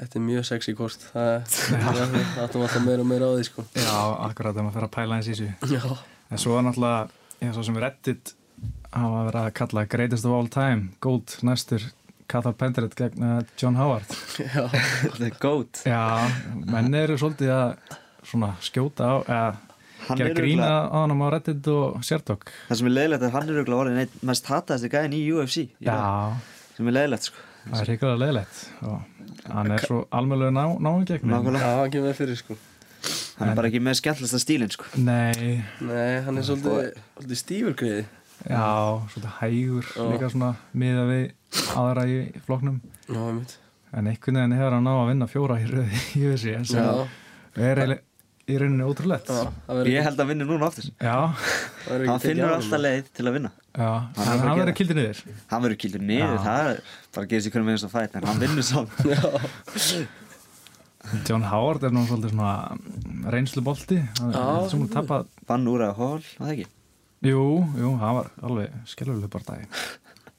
Þetta 0.00 0.16
er 0.16 0.22
mjög 0.24 0.44
sexy 0.48 0.72
kort. 0.78 1.02
Það 1.12 1.32
það 1.84 2.36
áttum 2.40 2.62
alltaf 2.64 2.84
meira 2.86 3.02
og 3.02 3.08
meira 3.10 3.26
á 3.28 3.32
því 3.36 3.46
sko. 3.50 3.64
Já, 3.76 3.96
akkurat 4.24 4.54
þegar 4.54 4.64
maður 4.64 4.76
fer 4.78 4.86
að 4.86 4.92
pæla 4.94 5.18
eins 5.18 5.28
í 5.28 5.34
þessu. 5.34 5.74
Já, 5.74 5.82
en 6.30 6.40
svo 6.40 6.54
er 6.56 6.64
náttúrulega, 6.64 7.02
eins 7.42 7.58
og 7.60 7.66
sem 7.66 7.76
við 7.76 7.84
reddit 7.84 8.32
hafa 8.90 9.24
verið 9.28 9.40
að 9.40 9.52
kalla 9.60 9.84
greatest 9.90 10.26
of 10.26 10.34
all 10.34 10.48
time 10.50 10.90
gold 11.04 11.36
næstur 11.46 11.84
Cathal 12.30 12.54
Pendrit 12.58 12.94
gegn 12.98 13.24
uh, 13.26 13.40
John 13.58 13.78
Howard. 13.78 14.06
Já, 14.44 14.68
það 14.70 15.26
er 15.26 15.34
gót 15.42 15.82
Já, 15.88 16.02
menn 16.70 16.94
eru 16.94 17.18
svolítið 17.20 17.52
að 17.56 17.98
svona 18.30 18.54
skjóta 18.62 19.10
á 19.10 19.16
eða 19.24 19.50
Hann 20.06 20.16
gera 20.16 20.30
er 20.32 20.38
grína 20.38 20.68
á 20.88 20.96
hann 21.02 21.12
á 21.12 21.28
Reddit 21.34 21.66
og 21.68 22.00
Sértok 22.06 22.48
Það 22.70 22.78
sem 22.80 22.88
er 22.88 22.94
leiðilegt 22.96 23.20
er 23.20 23.28
að 23.28 23.34
hann 23.36 23.50
er 23.50 23.58
auðvitað 23.58 23.80
orðin 23.82 24.00
einn 24.04 24.26
mest 24.30 24.48
hataðasti 24.48 24.90
gæðin 24.94 25.16
í 25.18 25.20
UFC 25.34 25.58
í 25.66 25.88
dag. 25.90 26.00
Já, 26.00 26.70
sem 26.78 26.88
er 26.88 26.96
leiðilegt 26.96 27.28
sko. 27.28 27.44
Það 27.66 27.82
er 27.82 27.90
hrigalega 27.90 28.22
leiðilegt 28.22 28.62
og 28.88 29.50
hann 29.50 29.74
er 29.74 29.84
svo 29.84 29.98
almennlega 30.16 30.54
ná, 30.56 30.64
náum 30.80 31.04
gegn 31.08 31.34
já, 31.34 31.36
hann 31.36 31.92
kemur 31.92 32.08
með 32.08 32.16
fyrir 32.22 32.40
sko. 32.40 32.56
Hann 33.40 33.52
er 33.52 33.58
bara 33.60 33.68
ekki 33.70 33.82
með 33.84 33.98
skemmtilegsta 34.00 34.40
stílinn 34.40 34.72
sko. 34.72 34.88
Nei, 35.00 35.60
Nei, 35.84 36.20
hann 36.24 36.40
er 36.40 36.48
svolítið, 36.48 36.96
svolítið 37.16 37.40
stífur 37.40 37.76
greiði. 37.80 38.06
Já, 38.48 38.64
svolítið 39.12 39.36
hægur 39.40 39.92
Já. 39.92 40.02
líka 40.14 40.32
svona 40.32 40.50
miða 40.72 41.04
við 41.08 41.24
aðra 41.78 42.04
í 42.10 42.18
Já, 43.10 43.20
einmitt. 43.30 43.56
En 43.90 44.06
einhvern 44.06 44.38
veginn 44.38 44.54
hefur 44.58 44.76
hann 44.76 44.86
ná 44.86 44.92
að 45.00 45.08
vinna 45.10 45.26
fjóra 45.30 45.56
í 45.60 45.66
röði 45.70 45.98
í 46.20 46.22
þessi 46.28 46.54
Já, 46.54 46.60
sem 46.70 47.64
er 47.66 47.80
eiginlega 47.82 48.06
í 48.50 48.56
rauninni 48.58 48.86
ótrúlegt. 48.86 49.28
Það 49.30 49.90
Ég 49.90 50.06
held 50.06 50.20
að 50.24 50.30
vinna 50.32 50.46
núna 50.48 50.66
aftur. 50.70 50.86
Já, 50.98 51.16
það 51.30 51.90
verður 51.90 52.04
ekki 52.04 52.10
Hann 52.10 52.22
finnur 52.24 52.54
alltaf 52.56 52.80
leið 52.82 53.10
til 53.14 53.26
að 53.30 53.36
vinna. 53.36 53.50
Já, 53.70 53.90
Hann 53.90 54.08
en 54.16 54.30
er 54.30 54.30
að 54.30 54.40
hann 54.48 54.58
verður 54.60 54.76
kildur 54.80 54.98
niður. 54.98 55.20
Hann 55.52 55.62
verður 55.66 55.80
kildur 55.84 56.02
niður, 56.08 56.38
það 56.46 56.70
er 56.70 56.80
bara 57.14 57.26
að 57.26 57.30
gera 57.30 57.44
sér 57.44 57.54
hvernig 57.54 57.68
minnst 57.70 57.86
að 57.86 57.94
fæta 57.94 58.18
en 58.18 58.26
hann 58.30 58.40
vinnur 58.44 58.66
Já, 59.06 60.06
John 61.26 61.46
Howard 61.48 61.84
er 61.86 61.94
nú 61.94 62.02
svolítið 62.06 62.34
svona 62.34 63.30
reynslu 63.32 63.62
bolti 63.64 64.00
hann 64.18 64.34
er 64.34 65.70
úr 65.72 65.84
að 65.86 65.94
hól, 65.96 66.18
var 66.20 66.44
það 66.44 66.52
ekki? 66.56 66.66
Jú, 67.30 67.44
jú, 67.76 67.92
það 68.00 68.16
var 68.18 68.28
alveg 68.48 68.76
skelluleg 68.90 69.32
bara 69.32 69.48
dag 69.48 69.80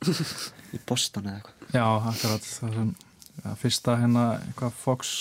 Í 0.02 0.80
Boston 0.88 1.28
eða 1.30 1.40
eitthvað. 1.40 1.66
Já, 1.76 1.86
akkurat. 2.10 2.46
Það 2.48 2.76
sem 2.78 2.92
ja, 3.44 3.52
fyrsta 3.62 3.96
hérna 4.02 4.24
eitthvað 4.48 4.78
Fox 4.82 5.12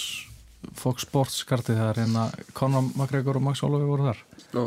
Fox 0.76 1.04
Sports 1.06 1.42
kartið 1.48 1.78
það 1.80 1.90
er 1.92 2.00
hérna 2.02 2.24
Conor 2.56 2.86
McGregor 2.94 3.38
og 3.40 3.44
Max 3.44 3.60
Holloway 3.64 3.88
voru 3.88 4.06
þar. 4.10 4.22
Nú, 4.56 4.64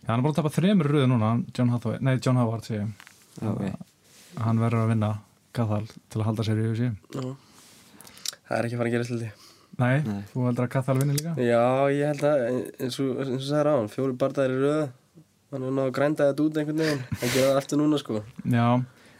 Já, 0.00 0.08
hann 0.14 0.20
er 0.20 0.24
bara 0.24 0.32
að 0.32 0.38
tapa 0.40 0.52
þremur 0.54 0.88
röðu 0.94 1.10
núna 1.12 1.30
John 1.56 1.70
Hathaway, 1.74 1.98
nei, 2.00 2.14
John 2.24 2.38
Howard 2.40 2.64
sé 2.64 2.78
ég. 2.80 3.06
Ok. 3.44 3.60
hann 4.40 4.60
verður 4.62 4.84
að 4.84 4.90
vinna 4.94 5.10
Cathal 5.56 5.84
til 6.10 6.20
að 6.20 6.26
halda 6.28 6.44
sér 6.46 6.60
í 6.60 6.66
UFC 6.70 6.88
nú. 7.20 7.34
Það 8.48 8.56
er 8.56 8.66
ekki 8.68 8.76
að 8.76 8.80
fara 8.80 8.90
að 8.90 8.94
gera 8.96 9.08
sliti 9.08 9.30
Nei, 9.80 9.96
Nei. 10.04 10.22
þú 10.32 10.46
heldur 10.48 10.66
að 10.66 10.72
Cathal 10.74 10.96
vinni 11.00 11.14
líka? 11.16 11.34
Já, 11.40 11.60
ég 11.94 12.10
held 12.10 12.24
að 12.28 12.46
eins 12.84 12.98
og, 13.00 13.12
eins 13.22 13.30
og 13.36 13.44
sagði 13.46 13.72
á 13.72 13.76
hann 13.78 13.92
fjóri 13.92 14.16
bardaðir 14.20 14.56
í 14.56 14.58
röð. 14.64 14.80
Hann 15.50 15.62
er 15.68 15.72
náðu 15.76 15.86
að 15.88 15.94
grænda 15.96 16.26
þetta 16.30 16.44
út 16.46 16.58
einhvern 16.60 16.82
veginn. 16.84 17.04
Hann 17.20 17.32
gera 17.36 17.52
það 17.52 17.60
aftur 17.62 17.80
núna 17.80 18.00
sko. 18.02 18.20
Já, 18.44 18.66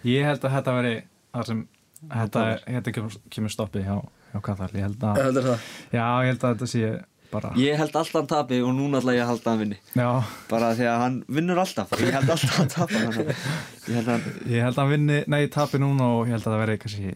ég 0.08 0.24
held 0.28 0.44
að 0.44 0.56
þetta 0.56 0.74
veri 0.78 0.96
það 1.34 1.46
sem 1.50 1.62
þetta, 2.00 2.42
þetta 2.66 2.96
kemur, 2.96 3.20
kemur 3.36 3.54
stoppið 3.54 3.86
hjá, 3.88 3.96
hjá 4.32 4.40
Cathal 4.48 4.70
ég 4.74 4.84
held 4.88 5.06
að, 5.10 5.22
Heldur 5.24 5.48
það? 5.50 5.70
já, 5.92 6.04
ég 6.24 6.30
held 6.32 6.44
að 6.44 6.54
þetta 6.54 6.68
sé 6.72 6.92
bara 7.30 7.50
Ég 7.60 7.78
held 7.78 7.94
alltaf 7.94 8.16
hann 8.18 8.30
tapi 8.30 8.60
og 8.66 8.72
núna 8.74 8.98
ætla 8.98 9.14
ég 9.14 9.22
að 9.22 9.28
halda 9.30 9.52
hann 9.52 9.60
vinni. 9.60 9.76
Já, 9.94 10.08
bara 10.50 10.70
því 10.74 10.86
að 10.90 11.02
hann 11.04 11.18
vinnur 11.30 11.60
alltaf. 11.62 11.92
Ég 12.00 12.16
held 12.16 12.32
alltaf 12.34 12.56
hann 12.58 12.72
að 12.74 13.20
ég 13.20 13.94
held 13.94 14.08
að 14.08 14.14
hann 14.16 14.24
ég 14.50 14.64
held 14.66 14.74
að 14.74 14.80
hann 14.82 14.90
vinni, 14.96 15.18
nei, 15.30 15.42
tapi 15.54 15.78
núna 15.82 16.08
og 16.16 16.24
ég 16.26 16.34
held 16.34 16.48
að 16.48 16.56
það 16.56 16.62
veri 16.64 16.78
kannski 16.82 17.12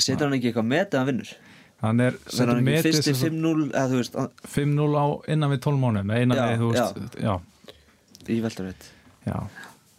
setur 0.00 0.28
hann 0.28 0.38
ekki 0.38 0.50
eitthvað 0.52 0.70
met 0.72 0.88
eða 0.94 1.02
hann 1.02 1.10
vinnur? 1.12 1.34
Hann 1.82 2.00
er 2.04 2.16
fyrsti 2.22 3.02
sem 3.02 3.16
sagt 3.18 3.34
5-0 3.34 3.68
eða 3.72 3.84
þú 3.90 3.98
veist 3.98 4.18
5-0 4.54 4.84
á 4.94 5.06
innan 5.34 5.50
við 5.52 5.62
12 5.66 5.80
mánuðum 5.82 6.12
eða 6.14 6.26
innan 6.26 6.38
Já, 6.38 6.44
við, 6.46 6.60
þú 6.62 6.68
veist, 6.72 7.16
já, 7.26 7.32
í 8.30 8.36
velturveit 8.44 8.88
já 9.26 9.36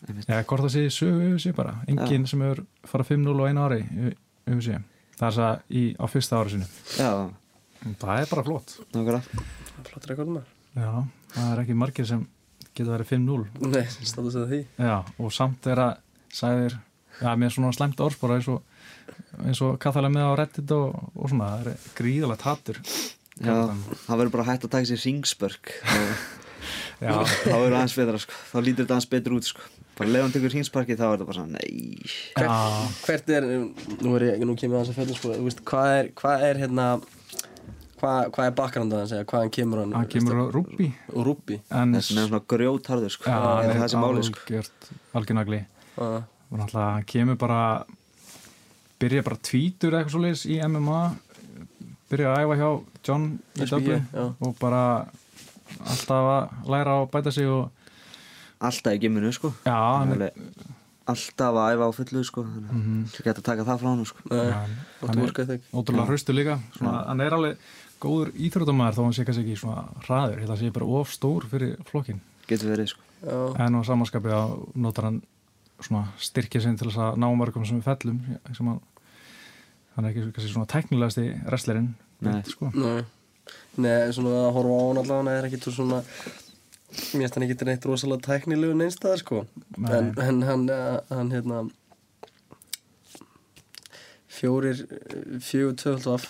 Einmitt. 0.04 0.28
Já, 0.28 0.42
hvort 0.44 0.66
það 0.66 0.74
sé 0.74 0.84
sögu 0.92 1.28
yfir 1.30 1.44
sig 1.46 1.56
bara. 1.56 1.78
Enginn 1.88 2.28
sem 2.28 2.42
hefur 2.44 2.63
farað 2.89 3.13
5-0 3.13 3.39
á 3.39 3.46
einu 3.48 3.63
ári 3.63 3.80
sig. 4.63 4.82
Það 5.18 5.28
er 5.30 5.38
það 5.38 5.78
í, 5.80 5.84
á 5.96 6.06
fyrsta 6.12 6.39
ári 6.42 6.54
sinu 6.56 6.68
já, 6.98 7.12
það 8.02 8.22
er 8.24 8.32
bara 8.32 8.46
flott. 8.48 8.74
Nákvæmlega. 8.96 9.44
Flott 9.88 10.08
rekordum 10.10 10.39
já, 10.74 10.89
það 11.36 11.52
er 11.52 11.62
ekki 11.63 11.78
margir 11.78 12.10
sem 12.10 12.26
geta 12.74 12.96
verið 12.96 13.12
5-0 13.13 13.70
Nei, 13.70 13.84
stáðu 14.02 14.34
sig 14.34 14.42
að 14.44 14.54
því. 14.54 14.62
Já, 14.82 14.96
og 15.22 15.34
samt 15.36 15.68
er 15.70 15.84
að 15.84 15.94
sæðir, 16.34 16.78
já, 17.22 17.32
með 17.38 17.56
svona 17.56 17.74
slæmt 17.78 18.02
orðspora 18.04 18.39
eins 18.39 18.50
og, 18.50 18.63
eins 19.44 19.62
og 19.66 19.76
kathalega 19.82 20.16
með 20.18 20.30
á 20.30 20.34
Reddit 20.42 20.74
og, 20.76 21.04
og 21.13 21.30
svona, 21.30 21.52
það 21.54 21.70
er 21.74 21.89
gríðalegt 22.00 22.48
hattur 22.48 22.80
já, 22.84 23.54
hann 23.54 24.18
verður 24.18 24.34
bara 24.34 24.48
hægt 24.50 24.66
að 24.68 24.74
taka 24.80 24.89
sér 24.89 25.04
þá 25.04 25.48
já, 25.94 26.08
þá 26.99 27.56
verður 27.56 27.77
aðeins 27.77 27.95
betra 27.99 28.21
sko. 28.21 28.38
þá 28.51 28.58
lítur 28.60 28.86
þetta 28.86 28.97
aðeins 28.97 29.10
betur 29.13 29.38
út 29.38 29.49
sko. 29.49 29.65
bara 29.97 30.13
lefa 30.13 30.27
hann 30.27 30.36
tekur 30.36 30.56
ringsparki 30.58 30.97
þá 30.99 31.03
er 31.08 31.15
þetta 31.15 31.27
bara 31.29 31.39
svona 31.39 31.58
nei. 31.58 32.13
Já, 32.38 32.53
Hvert 33.08 33.34
er, 33.34 33.49
nú 34.03 34.15
er 34.17 34.27
ég, 34.32 34.45
nú 34.45 34.56
kemur 34.60 34.82
það 34.82 34.93
að 34.93 35.01
fjöldum 35.01 35.19
sko. 35.19 35.34
Þú 35.38 35.49
veist, 35.49 35.65
hvað 35.69 35.97
er, 35.97 36.13
hvað 36.21 36.47
er 36.49 36.63
hérna 36.63 36.88
Hvað, 38.03 38.25
hvað 38.36 38.47
er 38.49 38.56
bakgranda 38.58 38.97
hans 38.99 39.12
eða 39.15 39.23
hvaðan 39.32 39.51
kemur 39.56 39.79
hann? 39.79 39.93
Hann 39.95 40.10
kemur 40.12 40.34
á 40.36 40.43
en 41.71 41.93
þess 41.95 42.10
vegna 42.12 42.23
er 42.25 42.32
svona 42.34 42.39
grjótharður 42.51 43.13
sko. 43.13 43.29
já, 43.32 43.38
það 43.39 43.69
er 43.69 43.77
það 43.79 43.91
sem 43.93 44.03
máli 44.03 44.23
sko. 44.27 44.63
algjörnagli. 45.15 45.60
Náttúrulega 45.95 46.89
hann 46.89 47.06
kemur 47.08 47.38
bara 47.39 47.62
byrja 48.99 49.23
bara 49.23 49.39
tvítur 49.39 49.95
eitthvað 49.95 50.17
svoleiðis 50.17 50.43
í 50.51 50.60
MMA 50.67 50.99
byrja 52.12 52.34
að 52.34 52.43
æfa 52.43 52.60
hjá 52.60 52.69
John 53.08 53.25
í 53.56 53.67
já. 53.67 54.25
og 54.27 54.53
bara 54.60 54.84
alltaf 55.79 56.29
að 56.36 56.69
læra 56.69 56.95
að 57.01 57.09
bæta 57.12 57.31
sig 57.31 57.47
og 57.47 57.69
alltaf 58.62 58.93
í 58.93 58.99
gimminu 59.03 59.31
sko. 59.33 59.53
já, 59.65 59.75
Alveg 59.75 60.31
alltaf 61.07 61.55
að 61.59 61.73
æfa 61.75 61.88
á 61.88 61.91
fullu 61.97 62.23
sko. 62.23 62.43
þannig 62.43 62.69
að 62.69 62.73
Mhm. 62.73 63.05
þú 63.13 63.23
getur 63.23 63.41
að 63.41 63.43
taka 63.43 63.63
það 63.63 63.79
frá 63.79 63.88
hann 63.89 64.05
sko. 64.05 64.19
Hann- 64.29 64.77
og 65.01 65.09
hann 65.09 65.17
þú 65.17 65.49
er 65.49 65.59
ótrúlega 65.73 66.07
hraustur 66.07 66.33
líka 66.36 66.59
svona, 66.77 67.07
hann 67.07 67.21
er 67.21 67.31
alveg 67.33 67.57
góður 67.99 68.31
íþróttamæður 68.36 68.95
þó 68.95 69.03
hann 69.03 69.13
sé 69.13 69.25
kannski 69.25 69.43
ekki 69.43 69.57
svona 69.59 69.83
hraður 70.07 70.36
ég 70.36 70.39
held 70.39 70.49
að 70.49 70.59
sé 70.59 70.71
bara 70.73 70.86
of 70.86 71.09
stór 71.09 71.43
fyrir 71.49 71.77
flokkin 71.86 72.19
getur 72.47 72.69
verið 72.75 72.88
sko. 72.89 73.01
Já, 73.25 73.59
en 73.59 73.75
á 73.75 73.81
samanskapi 73.83 74.29
að 74.31 74.75
notar 74.75 75.03
hann 75.05 75.21
svona 75.81 76.07
styrkja 76.17 76.62
sinn 76.62 76.77
til 76.77 76.88
þess 76.89 76.97
að 76.97 77.17
ná 77.17 77.27
mörgum 77.36 77.65
sem 77.67 77.81
við 77.81 77.83
fellum 77.83 78.19
sem 78.55 78.65
hann, 78.67 78.79
hann 79.95 80.05
er 80.05 80.12
ekki 80.13 80.31
kannski 80.33 80.53
svona 80.53 80.67
teknilegasti 80.67 81.43
wrestlerinn 81.45 81.93
Nei. 82.21 82.41
sko. 82.43 82.71
nei 82.73 83.03
Nei, 83.81 84.12
svona 84.13 84.33
að 84.47 84.51
horfa 84.57 84.77
á 84.77 84.83
hann 84.88 85.01
allavega 85.01 85.27
Nei, 85.27 85.36
er 85.39 85.47
ekki 85.49 85.62
svona 85.73 86.01
Mér 86.03 87.23
finnst 87.23 87.38
hann 87.39 87.45
ekki 87.47 87.65
neitt 87.65 87.86
rosalega 87.89 88.27
tæknilegu 88.27 88.75
neinstæðar 88.77 89.21
sko 89.23 89.39
Nei. 89.77 89.93
en, 89.97 90.12
en 90.21 90.41
hann, 90.45 90.67
eh, 90.69 90.99
hann 91.09 91.31
hérna 91.33 91.63
fjórir 94.29 94.83
fjögur 95.41 95.77
tvöld 95.81 96.09
af 96.13 96.27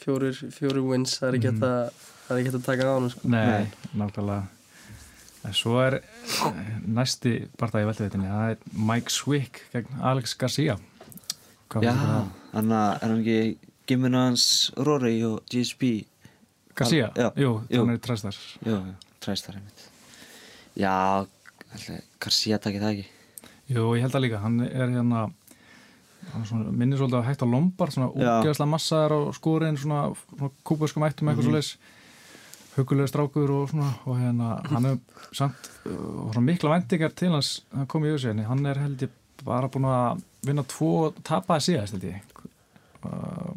fjórir, 0.00 0.36
fjórir 0.54 0.84
wins 0.86 1.18
það 1.18 1.28
er 1.28 1.38
ekki 1.38 1.50
hægt 1.52 1.66
að 1.68 2.06
það 2.28 2.32
er 2.34 2.40
ekki 2.40 2.50
hægt 2.52 2.60
að 2.60 2.68
taka 2.68 2.88
á 2.88 2.92
hann 2.94 3.10
sko. 3.12 3.28
Nei, 3.32 3.44
Nei. 3.48 3.66
nákvæmlega 4.00 4.46
En 5.46 5.54
svo 5.54 5.76
er 5.80 5.94
eh, 6.00 6.70
næsti 6.84 7.32
barndagi 7.60 7.86
velduvitinni, 7.88 8.26
það 8.28 8.50
er 8.52 8.78
Mike 8.90 9.12
Swick 9.14 9.60
gegn 9.72 10.00
Alex 10.04 10.34
Garcia. 10.36 10.74
Hvað 11.70 11.86
Já, 11.86 11.92
það? 11.94 12.26
hann 12.52 12.74
er 12.74 12.98
hann 13.04 13.14
ekki 13.20 13.38
gimminu 13.88 14.18
hans 14.18 14.44
Rory 14.76 15.14
og 15.24 15.38
GSP 15.48 15.84
Garcia? 16.78 17.10
Já, 17.16 17.28
Jú, 17.36 17.52
er 17.68 17.98
træstar. 17.98 18.36
Jú, 18.64 18.78
træstar 19.20 19.58
Já, 20.78 21.26
Garcia 22.22 22.58
takir 22.62 22.80
það 22.80 22.94
ekki? 22.94 23.06
Jú, 23.68 23.84
ég 23.98 24.04
held 24.04 24.14
það 24.14 24.24
líka, 24.24 24.40
hann 24.40 24.60
er 24.64 24.88
hérna 24.94 25.26
svona, 26.46 26.72
minnir 26.72 27.00
svolítið 27.00 27.24
á 27.24 27.28
hægt 27.28 27.44
á 27.44 27.48
Lombard 27.48 27.94
svona 27.94 28.08
Já. 28.14 28.30
útgeðslega 28.40 28.72
massaðar 28.72 29.14
á 29.14 29.20
skórin 29.36 29.78
svona, 29.80 30.00
svona 30.36 30.50
kúbuskum 30.64 31.04
ættum 31.06 31.28
eitthvað 31.28 31.48
mm 31.48 31.60
-hmm. 31.60 31.78
hugulega 32.76 33.08
strákur 33.08 33.50
og 33.50 33.70
svona 33.70 33.92
og 34.06 34.16
hérna, 34.18 34.60
hann 34.70 34.86
er 34.86 34.98
samt 35.32 35.70
uh, 35.86 36.32
svona 36.32 36.46
mikla 36.46 36.70
vendingar 36.70 37.10
til 37.10 37.32
hans 37.32 37.64
hann 37.74 37.86
kom 37.86 38.04
í 38.04 38.12
auðsveginni, 38.12 38.46
hann 38.46 38.66
er 38.66 38.78
held 38.78 39.02
ég 39.02 39.10
bara 39.44 39.68
búin 39.68 39.84
að 39.84 40.22
vinna 40.46 40.62
tvo 40.62 41.12
tapaði 41.22 41.60
síðast 41.60 41.92
held 41.92 42.04
ég. 42.04 42.22
Uh, 43.04 43.54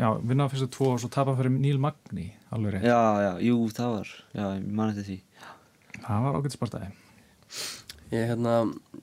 já, 0.00 0.20
vinna 0.22 0.48
fyrstu 0.48 0.68
tvo 0.68 0.92
og 0.92 1.00
svo 1.00 1.08
tapaði 1.08 1.36
fyrir 1.36 1.50
Níl 1.50 1.78
Magni 1.78 2.37
alveg 2.52 2.72
rétt, 2.74 2.84
Já, 2.88 2.98
já, 3.26 3.32
jú, 3.48 3.58
það 3.76 3.92
var 3.96 4.08
Já, 4.34 4.44
ég 4.56 4.66
man 4.80 4.90
eftir 4.94 5.04
því. 5.08 5.18
Það 6.06 6.22
var 6.24 6.38
ágætt 6.38 6.56
spartaði. 6.56 6.88
Ég 8.12 8.28
hérna, 8.30 8.54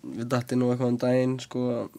við 0.01 0.27
dætti 0.33 0.57
nú 0.57 0.71
eitthvað 0.73 0.91
um 0.93 0.97
daginn 0.97 1.39
sko 1.43 1.89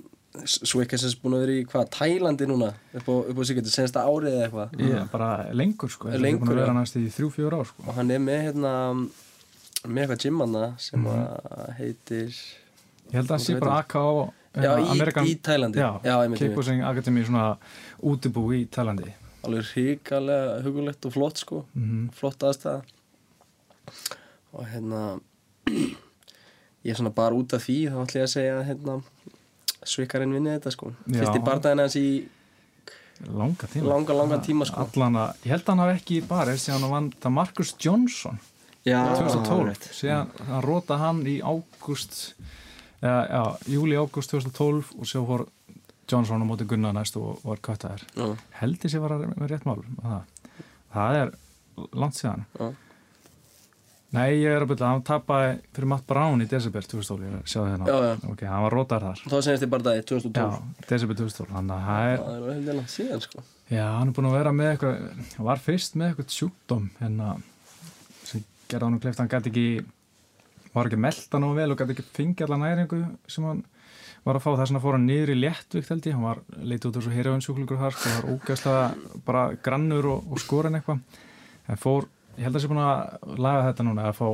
Swickers 0.45 1.05
er 1.07 1.15
búin 1.23 1.33
að 1.39 1.43
vera 1.47 1.53
í 1.57 1.61
hvað, 1.65 1.87
Tælandi 1.95 2.47
núna? 2.51 2.73
Upp 2.99 3.07
á, 3.09 3.15
upp 3.33 3.39
á 3.41 3.43
Sigurði, 3.49 3.71
sensta 3.73 4.03
árið 4.05 4.35
eða 4.35 4.47
eitthvað? 4.51 4.75
Ég 4.85 4.97
er 5.01 5.07
bara 5.13 5.29
lengur 5.57 5.89
sko, 5.93 6.11
ég 6.11 6.19
er 6.19 6.37
búin 6.37 6.51
að 6.53 6.59
vera 6.61 6.75
já. 6.75 6.77
næst 6.77 6.99
í 7.01 7.05
þrjú, 7.15 7.31
fjör 7.39 7.57
ár 7.57 7.65
sko. 7.71 7.87
Og 7.89 7.95
hann 7.97 8.11
er 8.13 8.21
með 8.21 8.43
hérna 8.51 8.73
með 9.87 10.03
eitthvað 10.03 10.25
gymmanna 10.27 10.65
sem 10.79 11.01
Mhm. 11.01 11.09
að 11.17 11.77
heitir 11.79 12.29
Ég 13.07 13.13
held 13.15 13.29
að 13.31 13.37
það 13.37 13.45
sé 13.47 13.61
bara 13.61 13.77
heitir 13.77 13.97
AKA 13.97 14.33
Já, 14.57 14.73
uh, 14.73 14.81
í, 14.81 14.91
Amerikan, 14.91 15.25
í 15.27 15.35
Tælandi. 15.41 15.79
Já, 15.79 16.01
já. 16.03 16.37
Kickboxing 16.37 16.83
Academy 16.83 17.23
svona 17.25 17.57
útibú 18.03 18.45
í 18.57 18.67
Tælandi 18.69 19.13
alveg 19.47 19.73
hrikalega 19.73 20.61
hugulegt 20.67 21.09
og 21.09 21.15
flott 21.17 21.43
sko. 21.43 21.65
Mm 21.77 22.09
flott 22.17 22.47
aðstæða 22.47 22.83
og 24.57 24.65
hérna 24.71 25.03
ég 26.87 26.93
er 26.93 26.99
svona 26.99 27.15
bara 27.15 27.37
út 27.37 27.55
af 27.57 27.67
því 27.67 27.79
þá 27.93 28.01
ætla 28.05 28.23
ég 28.23 28.29
að 28.29 28.35
segja 28.35 28.57
að 28.61 28.67
hérna 28.71 28.99
Svikkarinn 29.87 30.33
vinni 30.35 30.51
þetta 30.57 30.73
sko. 30.75 30.91
Fyrst 31.07 31.39
í 31.39 31.45
barndaginn 31.47 31.85
hans 31.85 31.99
í 32.01 32.09
Langa 33.33 33.69
tíma. 33.71 33.89
Langa 33.89 34.13
langa 34.13 34.39
tíma 34.45 34.67
sko. 34.69 34.83
Allan 34.83 35.17
að, 35.17 35.39
ég 35.47 35.55
held 35.55 35.63
að 35.63 35.71
hann 35.71 35.83
hafi 35.85 35.95
ekki 35.97 36.17
bara 36.29 36.57
síðan 36.61 36.83
hann 36.85 36.93
vann 36.93 37.07
það 37.23 37.33
Marcus 37.33 37.71
Johnson. 37.81 38.41
Já, 38.85 38.99
2012 39.17 39.63
rétt. 39.71 39.87
síðan 39.97 40.35
hann 40.51 40.65
róta 40.67 40.99
hann 41.01 41.23
í 41.27 41.39
já, 43.03 43.57
júli 43.67 43.97
ágúst 43.97 44.31
2012 44.31 44.93
og 44.99 45.09
svo 45.09 45.25
fór 45.29 45.47
Johnson 46.11 46.43
á 46.43 46.47
móti 46.47 46.67
Gunnar 46.69 46.95
næst 46.97 47.17
og 47.21 47.41
var 47.45 47.59
köttaðir 47.67 48.05
Já, 48.15 48.27
held 48.61 48.83
ég 48.87 48.93
sé 48.93 49.01
var 49.03 49.17
að 49.17 49.27
með 49.33 49.49
rétt 49.51 49.67
mál 49.67 49.81
það. 49.83 50.21
það 50.95 51.21
er 51.23 51.33
langt 51.93 52.17
síðan. 52.17 52.45
Já. 52.61 52.69
Nei, 54.17 54.39
ég 54.39 54.55
er 54.55 54.63
að 54.63 54.71
byrja, 54.71 54.89
hann 54.95 55.03
tapaði 55.05 55.57
fyrir 55.75 55.89
Matt 55.91 56.05
Brown 56.09 56.41
í 56.41 56.47
December 56.49 56.87
2012, 56.87 57.25
ég 57.27 57.51
sjáðu 57.51 57.73
hérna. 57.73 57.89
Já, 57.91 57.97
já. 58.07 58.31
ok, 58.31 58.45
hann 58.49 58.63
var 58.65 58.77
rótar 58.79 59.03
þar. 59.03 59.23
Þá 59.27 59.35
senast 59.45 59.67
í 59.67 59.69
bardagi 59.73 60.01
Já, 60.01 60.07
2012 60.13 60.87
December 60.93 61.19
2012 61.19 61.51
þannig 61.57 61.75
að 61.75 61.89
það 61.89 62.13
er, 62.13 62.23
það 62.23 62.31
er 62.31 62.39
alveg 62.39 62.61
heldur 62.71 62.89
síðan 62.95 63.25
sko. 63.27 63.45
Já, 63.67 63.83
hann 63.99 64.13
er 64.13 64.17
búin 64.17 64.29
að 64.31 64.37
vera 64.39 64.55
með 64.55 64.71
eitthvað 64.73 65.43
var 65.51 65.63
fyrst 65.67 65.99
með 65.99 66.13
eitthvað 66.13 66.35
sjúkdóm 66.39 66.87
hérna, 67.01 67.33
sem 68.31 68.45
gerði 68.71 68.89
hann 68.89 69.01
kleift 69.03 69.21
hann 69.25 69.33
gæti 69.35 69.53
ekki 69.53 69.67
var 70.77 70.89
ekki 70.91 71.01
melda 71.03 71.43
nú 71.43 71.51
vel 71.59 71.71
og 71.75 71.81
gæti 71.83 71.97
ekki 71.97 72.07
fengið 72.17 72.47
allar 72.47 72.63
næringu 72.63 73.03
sem 73.33 73.49
hann 73.51 73.65
var 74.27 74.39
að 74.39 74.45
fá 74.45 74.51
þess 74.59 74.75
að 74.75 74.83
fór 74.83 74.97
hann 74.99 75.07
niður 75.07 75.33
í 75.33 75.39
léttvikt 75.39 75.93
held 75.93 76.09
ég, 76.09 76.17
hann 76.17 76.27
var 76.27 76.43
leitið 76.59 76.89
út 76.91 76.99
þessu 76.99 77.15
heroinsjúklingur 77.15 77.81
þar, 77.81 77.97
sko, 77.97 78.11
það 78.11 78.19
var 78.19 78.35
ógæslega 78.35 79.23
bara 79.29 79.47
grannur 79.63 80.11
og, 80.13 80.27
og 80.33 80.43
skorin 80.43 80.79
eitthvað. 80.79 81.23
En 81.71 81.81
fór, 81.81 82.09
ég 82.37 82.47
held 82.47 82.59
að 82.59 82.65
sé 82.65 82.71
búin 82.71 82.83
að 82.83 83.41
laga 83.47 83.65
þetta 83.71 83.87
núna 83.87 84.11
að 84.11 84.21
fá 84.21 84.29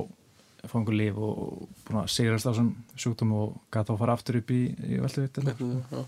fá 0.62 0.78
einhver 0.78 0.94
líf 0.94 1.18
og, 1.18 1.38
og 1.42 1.84
búin 1.88 2.00
að 2.02 2.10
sigrast 2.14 2.46
á 2.46 2.50
þessum 2.52 2.70
sjúkdóm 2.94 3.34
og 3.34 3.54
gæti 3.74 3.94
að 3.94 4.00
fara 4.02 4.14
aftur 4.14 4.38
upp 4.38 4.52
í, 4.54 4.60
í 4.70 5.00
velduvikt 5.02 5.40
Já, 5.42 6.02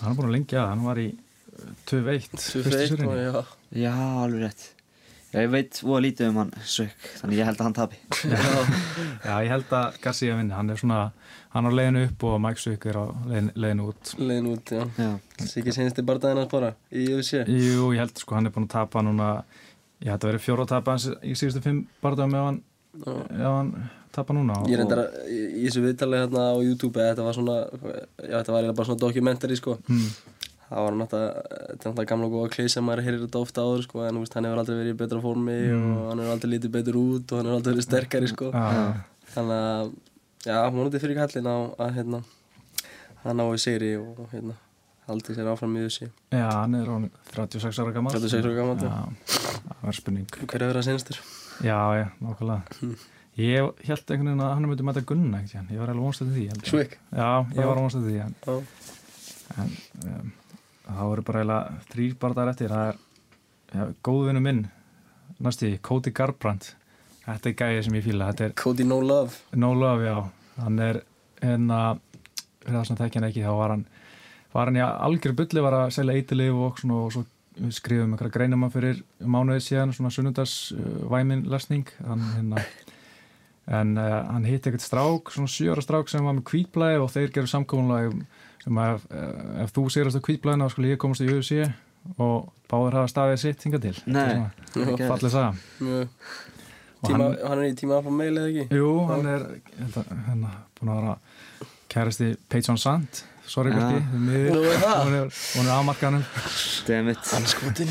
hann 0.00 0.10
er 0.10 0.18
búin 0.18 0.30
að 0.30 0.34
lengja 0.34 0.58
það, 0.58 0.70
hann 0.72 0.86
var 0.88 1.02
í 1.02 1.08
uh, 1.14 1.72
2-1 1.90 2.26
fyrstu 2.26 2.50
Tvö 2.50 2.64
feit 2.66 2.74
og 2.74 2.90
sérinu 2.90 3.16
já. 3.20 3.40
Já, 3.84 3.94
alveg 4.24 4.46
rétt 4.48 4.66
ég 5.34 5.50
veit 5.52 5.80
voða 5.84 6.02
lítið 6.06 6.30
um 6.30 6.38
hann 6.40 6.50
Svik, 6.66 7.04
þannig 7.20 7.40
ég 7.40 7.48
held 7.48 7.60
að 7.60 7.68
hann 7.68 7.76
tapi. 7.76 8.00
Já, 9.26 9.34
ég 9.44 9.50
held 9.52 9.74
að 9.78 10.00
Garcia 10.02 10.38
vinni, 10.38 10.54
hann 10.56 10.72
er 10.72 10.80
svona 10.80 11.02
hann 11.54 11.66
á 11.66 11.70
leiðinu 11.74 12.04
upp 12.08 12.26
og 12.30 12.36
Mike 12.42 12.62
Swick 12.62 12.86
er 12.90 12.98
á 12.98 13.04
leiðinu, 13.28 13.54
leiðinu 13.64 13.86
út. 13.90 14.12
Leiðin 14.18 14.50
út, 14.52 14.72
já. 14.74 14.82
Já, 14.98 15.10
ekki 15.60 15.74
senast 15.74 15.98
í 15.98 16.06
bardaginn 16.06 16.42
hans 16.42 16.50
bara 16.52 16.72
í 16.90 17.06
UFC 17.14 17.42
Jú, 17.44 17.90
ég 17.94 18.02
held 18.04 18.22
sko, 18.22 18.38
hann 18.38 18.50
er 18.50 18.54
búin 18.54 18.68
að 18.68 18.74
tapa 18.76 19.02
núna. 19.06 19.30
Ég 20.00 20.12
hætti 20.14 20.26
að 20.26 20.32
vera 20.32 20.42
fjóra 20.42 20.66
að 20.66 20.74
tapa 20.74 20.96
hans 20.96 21.08
í 21.10 21.34
síðustu 21.36 21.64
fimm 21.64 21.80
barðum 22.02 22.36
ef 22.38 22.46
hann, 22.46 22.60
hann 23.36 23.72
tapa 24.14 24.34
núna. 24.36 24.60
Ég 24.70 24.78
er 24.78 24.84
endara 24.84 25.06
í 25.26 25.64
þessu 25.66 25.82
viðtali 25.84 26.20
hérna 26.22 26.50
á 26.50 26.56
YouTube 26.58 27.00
að 27.00 27.10
þetta 27.12 27.26
var 27.26 27.38
svona, 27.38 27.56
já 28.26 28.36
þetta 28.36 28.54
var 28.56 28.70
bara 28.72 28.88
svona 28.88 29.02
dokumentari 29.04 29.58
sko. 29.58 29.76
Hmm. 29.90 30.29
Það 30.70 30.84
var 30.86 30.94
náttúrulega, 31.00 32.04
gamla 32.06 32.28
góða 32.30 32.50
klið 32.54 32.68
sem 32.70 32.84
maður 32.86 33.00
heyrir 33.02 33.22
þetta 33.24 33.40
ofta 33.42 33.62
áður 33.66 33.80
sko 33.88 34.02
en 34.06 34.18
veist, 34.22 34.34
hann 34.38 34.46
hefur 34.46 34.60
aldrei 34.62 34.76
verið 34.78 34.92
í 34.94 34.98
betra 35.00 35.18
formi 35.24 35.56
Mm. 35.66 35.96
og 35.98 36.04
hann 36.12 36.20
hefur 36.22 36.34
aldrei 36.36 36.50
lítið 36.52 36.72
betur 36.76 36.98
út 37.00 37.32
og 37.32 37.40
hann 37.40 37.48
hefur 37.50 37.58
aldrei 37.58 37.72
verið 37.74 37.86
sterkari 37.88 38.28
sko 38.30 38.50
Já, 38.54 38.70
Þannig 39.34 39.58
að, 39.66 39.90
já, 40.46 40.58
vonandi 40.70 41.00
fyrir 41.02 41.18
kallin 41.18 41.50
á 41.50 41.56
að 41.74 41.94
hérna, 41.98 42.20
hann 43.24 43.36
nái 43.42 43.58
sigri 43.58 43.90
og 43.98 44.22
hérna, 44.30 44.54
haldi 45.10 45.34
sér 45.34 45.50
áfram 45.50 45.74
í 45.74 45.84
þessi 45.88 46.06
já, 46.30 46.46
hann 46.54 46.74
er 46.78 46.86
hann 46.94 47.10
36 47.34 47.82
ára 47.82 47.92
gammal 47.98 48.14
36 48.14 48.46
ára 48.46 48.54
gamall, 48.60 48.78
já. 48.78 48.94
Það 49.26 49.86
var 49.88 49.98
spurning 49.98 50.26
Hver 50.46 50.62
er 50.62 50.70
verið 50.70 50.82
að 50.84 50.88
senastur? 50.92 51.20
Já, 51.66 51.78
já, 51.98 52.06
nákvæmlega 52.22 52.94
Ég 53.40 53.86
held 53.86 54.10
einhvern 54.10 54.30
veginn 54.30 54.42
að 54.44 54.54
hann 54.54 54.66
myndi 54.70 54.84
mæta 54.86 55.02
Gunna 55.06 55.38
ég 55.46 55.78
var 55.80 55.90
alveg 55.90 56.02
vonstættið 56.04 56.34
því. 56.36 56.46
Swick? 56.68 56.98
Já, 57.14 57.30
ég 57.56 57.66
var 57.70 57.78
vonstættið 57.78 58.10
því 58.10 58.20
en 59.58 59.70
um, 60.06 60.32
það 60.96 61.10
voru 61.12 61.24
bara 61.26 61.40
eiginlega 61.42 61.86
þrýr 61.92 62.18
barðar 62.20 62.52
eftir. 62.52 62.74
Það 62.74 62.90
er 62.90 63.00
já, 63.74 63.94
góðvinu 64.06 64.44
minn 64.44 64.62
næstu, 65.40 65.72
Cody 65.86 66.12
Garbrandt. 66.16 66.74
Þetta 67.24 67.50
er 67.50 67.56
gæði 67.58 67.82
sem 67.86 67.98
ég 67.98 68.06
er 68.46 68.54
Cody 68.58 68.84
No 68.84 69.00
Love. 69.00 69.36
No 69.54 69.72
Love, 69.76 70.06
já, 70.06 70.16
hann 70.60 70.78
er 70.82 71.02
hérna, 71.40 71.80
fyrir 72.64 72.78
það 72.78 72.86
sem 72.88 73.00
þekkja 73.00 73.20
hann 73.20 73.28
ekki 73.30 73.44
þá 73.44 73.52
var 73.58 73.74
hann, 73.74 73.84
var 74.54 74.70
hann 74.70 74.80
í 74.80 74.84
algjör 74.84 75.36
bulli 75.38 75.64
var 75.64 75.76
að 75.78 75.92
selja 75.96 76.16
eitilif 76.16 76.56
og, 76.56 76.82
og 76.90 77.12
svo 77.14 77.24
skrifum 77.74 78.14
einhverja 78.14 78.34
greinama 78.34 78.70
fyrir 78.72 79.02
mánuðið 79.20 79.64
síðan, 79.66 79.94
svona 79.96 80.12
sunnundas 80.14 80.54
uh, 80.76 81.02
væmin 81.12 81.44
lesning, 81.50 81.88
hann 82.06 82.24
hérna 82.36 82.64
en 83.70 83.94
uh, 83.98 84.08
hann 84.32 84.46
hitt 84.48 84.66
ekkert 84.66 84.82
strák 84.84 85.30
svona 85.34 85.50
sjöra 85.50 85.84
strák 85.84 86.10
sem 86.10 86.24
var 86.26 86.34
með 86.38 86.46
kvítblæði 86.50 87.02
og 87.04 87.10
þeir 87.14 87.32
gerur 87.36 87.52
samkomunlega 87.52 88.12
um 88.68 88.80
að 88.82 88.96
ef, 88.96 89.06
uh, 89.14 89.62
ef 89.64 89.74
þú 89.76 89.86
sigrast 89.94 90.18
á 90.18 90.26
kvítblæðina 90.26 90.66
þá 90.68 90.74
skulle 90.74 90.92
ég 90.94 91.00
komast 91.02 91.24
í 91.24 91.30
UFC 91.30 91.60
og 92.20 92.50
báður 92.70 92.98
hafa 93.00 93.10
staðið 93.12 93.42
sitt 93.42 93.64
hinga 93.66 93.78
til. 93.82 93.96
Nei. 94.08 94.40
Er 94.74 95.04
fallið 95.10 95.36
Og 97.00 97.08
Tíma, 97.08 97.24
hann- 97.24 97.38
hann, 97.48 97.58
er 97.58 97.70
í 97.72 97.76
tíma 97.80 97.96
alfa 97.96 98.10
meil 98.12 98.34
eða 98.36 98.48
ekki? 98.50 98.76
Jú, 98.76 98.88
hann 99.08 99.26
er 99.26 99.44
hérna, 99.78 100.02
hérna, 100.26 100.50
búin 100.76 100.90
að 100.92 100.98
vera 101.00 101.14
kærasti 101.88 102.26
Peyton 102.52 102.76
Sand 102.78 103.22
sorry 103.48 103.72
er 103.72 103.78
það. 103.80 104.02
hún 104.12 105.14
er, 105.16 105.30
hún 105.56 105.66
er 105.66 105.72
afmarkanum 105.78 106.24
Dammit. 106.86 107.24
Skotin 107.48 107.88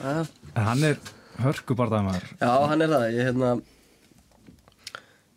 Já, 0.00 0.24
en 0.56 0.64
hann 0.64 0.82
er 0.88 0.96
hörku 1.44 1.76
barðaðumæður 1.76 2.32
Já, 2.40 2.52
hann 2.72 2.80
er 2.86 2.88
það, 2.94 3.04
ég 3.18 3.28
hérna 3.28 3.52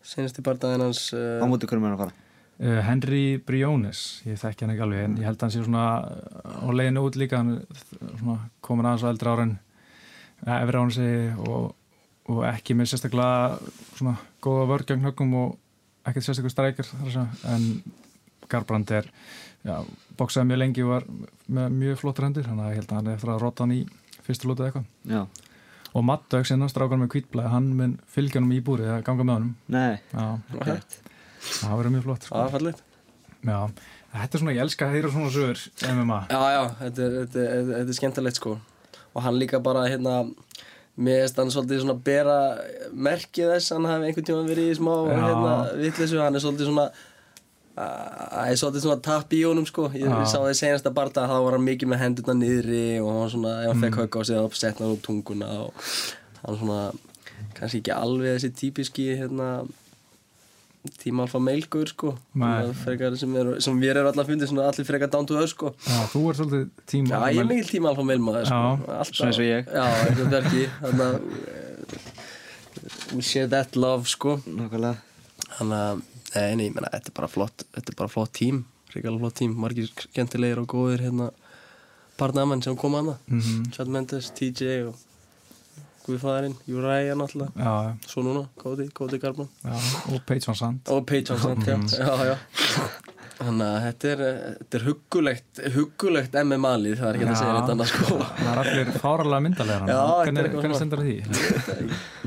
Senast 0.04 0.38
í 0.40 0.44
bardaginn 0.44 0.84
hans 0.84 1.06
Á 1.14 1.42
uh, 1.42 1.48
móti 1.50 1.68
hverjum 1.68 1.86
er 1.86 1.94
hann 1.94 1.98
að 1.98 2.02
fara? 2.04 2.16
Uh, 2.54 2.80
Henry 2.86 3.22
Briones, 3.42 4.02
ég 4.28 4.38
þekki 4.38 4.64
hann 4.64 4.74
ekki 4.74 4.84
alveg 4.86 5.06
en 5.08 5.16
ég 5.18 5.26
held 5.26 5.40
að 5.40 5.46
hann 5.46 5.54
sé 5.54 5.64
svona 5.64 5.86
uh, 6.04 6.60
á 6.64 6.68
leiðinu 6.70 7.06
út 7.08 7.18
líka 7.18 7.40
hann 7.40 7.56
er 7.58 8.44
komin 8.64 8.90
aðeins 8.90 9.06
á 9.06 9.10
eldri 9.10 9.32
árin 9.32 9.56
efri 10.44 10.78
árin 10.78 10.94
segi 10.94 11.48
og, 11.48 11.72
og 12.30 12.40
ekki 12.52 12.76
með 12.78 12.92
sérstaklega 12.92 13.58
svona 13.96 14.16
góða 14.44 14.68
vörgjang 14.70 15.04
höggum 15.08 15.36
og 15.40 15.56
ekkert 16.04 16.28
sérstaklega 16.28 16.86
segja 16.86 17.26
en 17.50 17.68
Garbrand 18.50 18.90
er 18.92 19.08
já, 19.64 19.78
boksaði 20.18 20.50
mjög 20.50 20.60
lengi 20.60 20.84
og 20.84 20.92
var 20.92 21.06
með 21.56 21.76
mjög 21.80 22.00
flottur 22.02 22.28
hendur 22.28 22.46
þannig 22.46 22.66
að 22.66 22.72
ég 22.72 22.80
held 22.80 22.90
að 22.90 22.98
hann 22.98 23.08
er 23.08 23.16
eftir 23.18 23.32
að 23.32 23.42
rota 23.42 23.64
hann 23.64 23.74
í 23.74 23.82
fyrstu 24.24 24.48
lútið 24.48 24.68
eitthvað. 24.68 24.86
Já, 25.10 25.22
og 25.94 26.04
Matt 26.06 26.28
Dögg 26.32 26.48
sinna 26.48 26.68
strákar 26.70 26.98
með 27.00 27.12
kvítblæði 27.14 27.52
hann 27.54 27.72
mun 27.78 27.96
fylgja 28.10 28.42
hann 28.42 28.52
í 28.54 28.60
búrið 28.64 28.92
að 28.96 29.04
ganga 29.06 29.26
með 29.26 29.38
honum. 29.38 29.56
Nei, 29.70 29.98
já, 30.10 30.26
ok 30.58 30.70
það 31.44 31.76
verður 31.78 31.94
mjög 31.94 32.06
flott 32.08 32.26
sko. 32.26 32.42
þetta 34.14 34.38
er 34.38 34.42
svona, 34.42 34.54
ég 34.56 34.64
elska 34.64 34.86
að 34.86 34.94
heyra 34.96 35.12
svona 35.12 35.32
sögur 35.34 35.64
MMA 35.90 36.20
Já, 36.30 36.40
já, 36.54 36.62
þetta 36.80 37.04
er, 37.06 37.16
þetta, 37.20 37.44
er, 37.44 37.66
þetta 37.70 37.94
er 37.94 37.98
skemmtilegt 37.98 38.40
sko. 38.40 38.54
Og 39.14 39.22
hann 39.22 39.38
líka 39.38 39.60
bara 39.62 39.86
hérna 39.86 40.20
mér 40.94 41.24
finnst 41.24 41.40
hann 41.40 41.50
svolítið 41.50 41.82
svona 41.82 41.96
bera 42.06 42.38
merkið 42.94 43.52
þess 43.54 43.74
hann 43.74 43.88
hafi 43.90 44.08
einhvern 44.08 44.28
tíma 44.28 44.44
verið 44.46 44.70
í 44.70 44.76
smá 44.78 44.92
hérna, 45.10 45.54
vitleysu, 45.80 46.20
hann 46.22 46.38
er 46.38 46.44
svolítið 46.44 46.70
svona 46.70 46.86
Það 47.74 48.48
er 48.52 48.58
svolítið 48.60 48.84
svona 48.84 49.00
tapp 49.02 49.32
í 49.34 49.40
honum 49.42 49.64
sko. 49.66 49.88
Ég, 49.94 50.04
ég 50.06 50.28
sá 50.30 50.36
það 50.38 50.52
í 50.52 50.58
senasta 50.60 50.92
barda 50.94 51.24
þá 51.26 51.36
var 51.42 51.56
hann 51.56 51.64
mikið 51.66 51.88
með 51.90 52.02
hendurna 52.04 52.34
niðri 52.38 52.82
og 53.02 53.08
hann 53.10 53.22
var 53.24 53.32
svona, 53.32 53.54
ef 53.64 53.68
hann 53.72 53.80
Mm. 53.80 53.86
fekk 53.88 53.96
högg 54.02 54.14
á 54.14 54.20
sig 54.24 54.36
þá 54.38 54.54
sett 54.60 54.78
hann 54.78 54.92
út 54.94 55.02
tunguna 55.02 55.48
og 55.64 55.72
hann 56.44 56.58
svona 56.60 56.78
kannski 57.58 57.80
ekki 57.82 57.94
alveg 57.96 58.36
þessi 58.38 58.50
típiski 58.60 59.08
hérna 59.18 59.48
tíma 61.00 61.24
alfa 61.24 61.38
meilgur 61.40 61.88
sko. 61.88 62.12
Frekar 62.84 63.16
sem, 63.16 63.34
er, 63.40 63.50
sem 63.64 63.78
við 63.80 63.90
erum 63.94 64.06
allar 64.12 64.26
fundið 64.28 64.50
svona 64.52 64.66
allir 64.70 64.84
frekar 64.86 65.10
down 65.10 65.26
to 65.26 65.34
earth 65.40 65.54
sko. 65.56 65.72
Já, 65.88 65.98
þú 66.12 66.22
er 66.30 66.34
svolítið 66.38 66.64
tíma 66.92 67.08
Já, 67.10 67.20
ég 67.34 67.40
er 67.40 67.48
mikil 67.50 67.68
tíma 67.72 67.88
alfa 67.90 68.04
meilmaður 68.06 68.44
sko. 68.50 68.54
Já, 68.54 68.98
Alltaf, 69.00 69.14
svona 69.16 69.30
eins 69.32 69.40
og 69.40 69.48
ég. 69.50 69.62
Já, 69.72 69.86
eins 70.04 70.20
og 70.20 70.28
verki 70.34 70.62
Þannig 70.84 71.06
að 71.10 71.18
we 73.16 73.22
share 73.22 73.46
that 73.48 73.74
love 73.76 74.04
sko. 74.10 74.36
Nákvæmlega. 74.44 74.96
Þannig 75.58 75.78
að, 75.80 76.02
nei, 76.34 76.68
ég 76.68 76.74
meina, 76.74 76.88
þetta 76.92 77.10
er 77.12 77.16
bara 77.20 77.28
flott 77.30 77.64
Þetta 77.74 77.92
er 77.92 77.98
bara 77.98 78.08
flott 78.12 78.32
tím, 78.32 78.64
ríkala 78.94 79.18
flott 79.22 79.34
tím. 79.40 79.54
Margir 79.60 79.88
skemmtilegir 79.94 80.58
og 80.62 80.66
góðir 80.74 81.00
hérna 81.06 81.30
Barnamenn 82.18 82.62
sem 82.62 82.76
kom 82.76 82.94
hana 82.94 83.18
Mhm. 83.28 83.70
Chad 83.72 83.88
Mendes, 83.88 84.30
TJ 84.30 84.86
og 84.88 84.94
Guðfæðarinn, 86.06 86.54
Júræja 86.68 87.14
náttúrulega. 87.16 87.52
Já, 87.56 87.96
Svo 88.06 88.22
núna, 88.22 88.48
Kóti, 88.60 88.90
Kóti 88.92 89.18
Garman 89.18 89.48
já, 89.64 89.72
og 90.12 90.20
Van 90.46 90.54
Sant 90.54 90.88
Og 90.92 91.06
Page 91.06 91.24
Johnson, 91.30 91.56
já, 91.64 91.76
Mhm. 91.76 91.88
já, 91.88 92.24
já. 92.24 92.36
Þannig 93.34 93.66
að 93.66 93.80
þetta 93.86 94.04
er, 94.12 94.18
þetta 94.60 94.74
er 94.78 94.84
huggulegt, 94.84 95.60
huggulegt 95.74 96.34
MMA-lið, 96.34 96.98
það 97.00 97.08
er 97.08 97.14
ekki 97.18 97.26
að 97.26 97.40
segja 97.40 97.54
þetta 97.56 97.72
annars 97.74 97.88
sko. 97.90 98.18
Það 98.20 98.50
er 98.52 98.58
allir 98.62 98.92
fáralega 99.02 99.40
er 100.44 100.48
Hvernig, 100.48 100.52
svona. 100.60 100.78
stendur 100.78 101.00
því? 101.02 101.16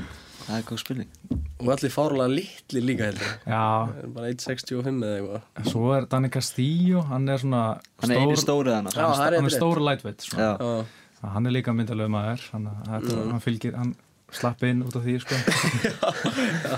Það 0.47 0.57
er 0.57 0.63
góð 0.69 0.79
spurning 0.83 1.09
Og 1.57 1.69
allir 1.73 1.91
fárlega 1.91 2.27
litli 2.31 2.81
líka 2.85 3.07
heldur 3.09 3.31
Já, 3.49 3.63
er 3.99 4.07
bara 4.15 4.29
1.65 4.31 5.03
eða 5.03 5.15
eitthvað 5.17 5.71
svo 5.73 5.83
er 5.97 6.05
Danny 6.11 6.29
Castillo 6.31 7.01
Hann 7.09 7.27
er 7.33 7.41
svona 7.43 7.63
Hann 8.03 8.13
er 8.15 8.21
einu 8.23 8.37
stórið 8.39 8.75
hann 8.77 8.89
Já, 8.93 9.07
er 9.27 9.37
Hann 9.39 9.49
er 9.49 9.55
stór 9.57 9.81
lightweight 9.83 10.21
svona. 10.27 10.51
Já, 10.55 11.29
Hann 11.33 11.49
er 11.49 11.55
líka 11.57 11.73
myndalegu 11.75 12.11
maður 12.13 12.45
Hann, 12.53 12.69
þetta, 12.87 13.15
Mm. 13.17 13.31
hann 13.33 13.41
fylgir, 13.43 13.73
hann 13.75 13.95
slapp 14.37 14.63
inn 14.67 14.83
út 14.83 14.95
af 14.99 15.03
því 15.07 15.13
sko. 15.23 15.35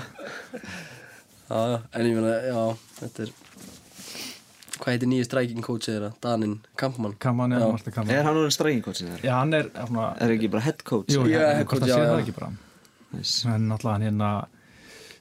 já, 1.50 1.60
já, 1.70 1.78
en 1.92 2.06
ég 2.06 2.14
meina, 2.16 2.34
já, 2.46 2.60
þetta 3.00 3.24
er 3.26 3.32
Hvað 4.80 4.94
heitir 4.94 5.10
nýju 5.12 5.24
striking 5.26 5.64
coach 5.66 5.88
þeirra? 5.90 6.12
Danin 6.24 6.54
Kampmann 6.80 7.12
Kaman, 7.20 7.52
já. 7.52 7.66
Marta 7.68 7.92
Kaman 7.92 8.14
Er 8.14 8.24
hann 8.24 8.38
orðin 8.40 8.54
strækingkotsin 8.54 9.10
þér? 9.12 9.24
Já, 9.28 9.34
hann 9.42 9.52
er 9.58 9.68
svona 9.76 10.06
Er 10.24 10.32
ekki 10.36 10.48
bara 10.54 10.64
head 10.64 10.80
coach? 10.88 11.10
Jú, 11.12 11.26
Já, 11.28 11.36
já, 11.36 11.48
head 11.58 11.66
hvort 11.66 11.74
coach, 11.74 11.82
það 11.84 11.90
sé 11.90 11.98
já, 11.98 12.06
það 12.06 12.16
já. 12.16 12.22
ekki 12.24 12.36
bara 12.38 12.50
Nice. 13.14 13.48
En 13.48 13.68
náttúrulega 13.70 13.96
hann 13.96 14.06
hérna 14.08 14.30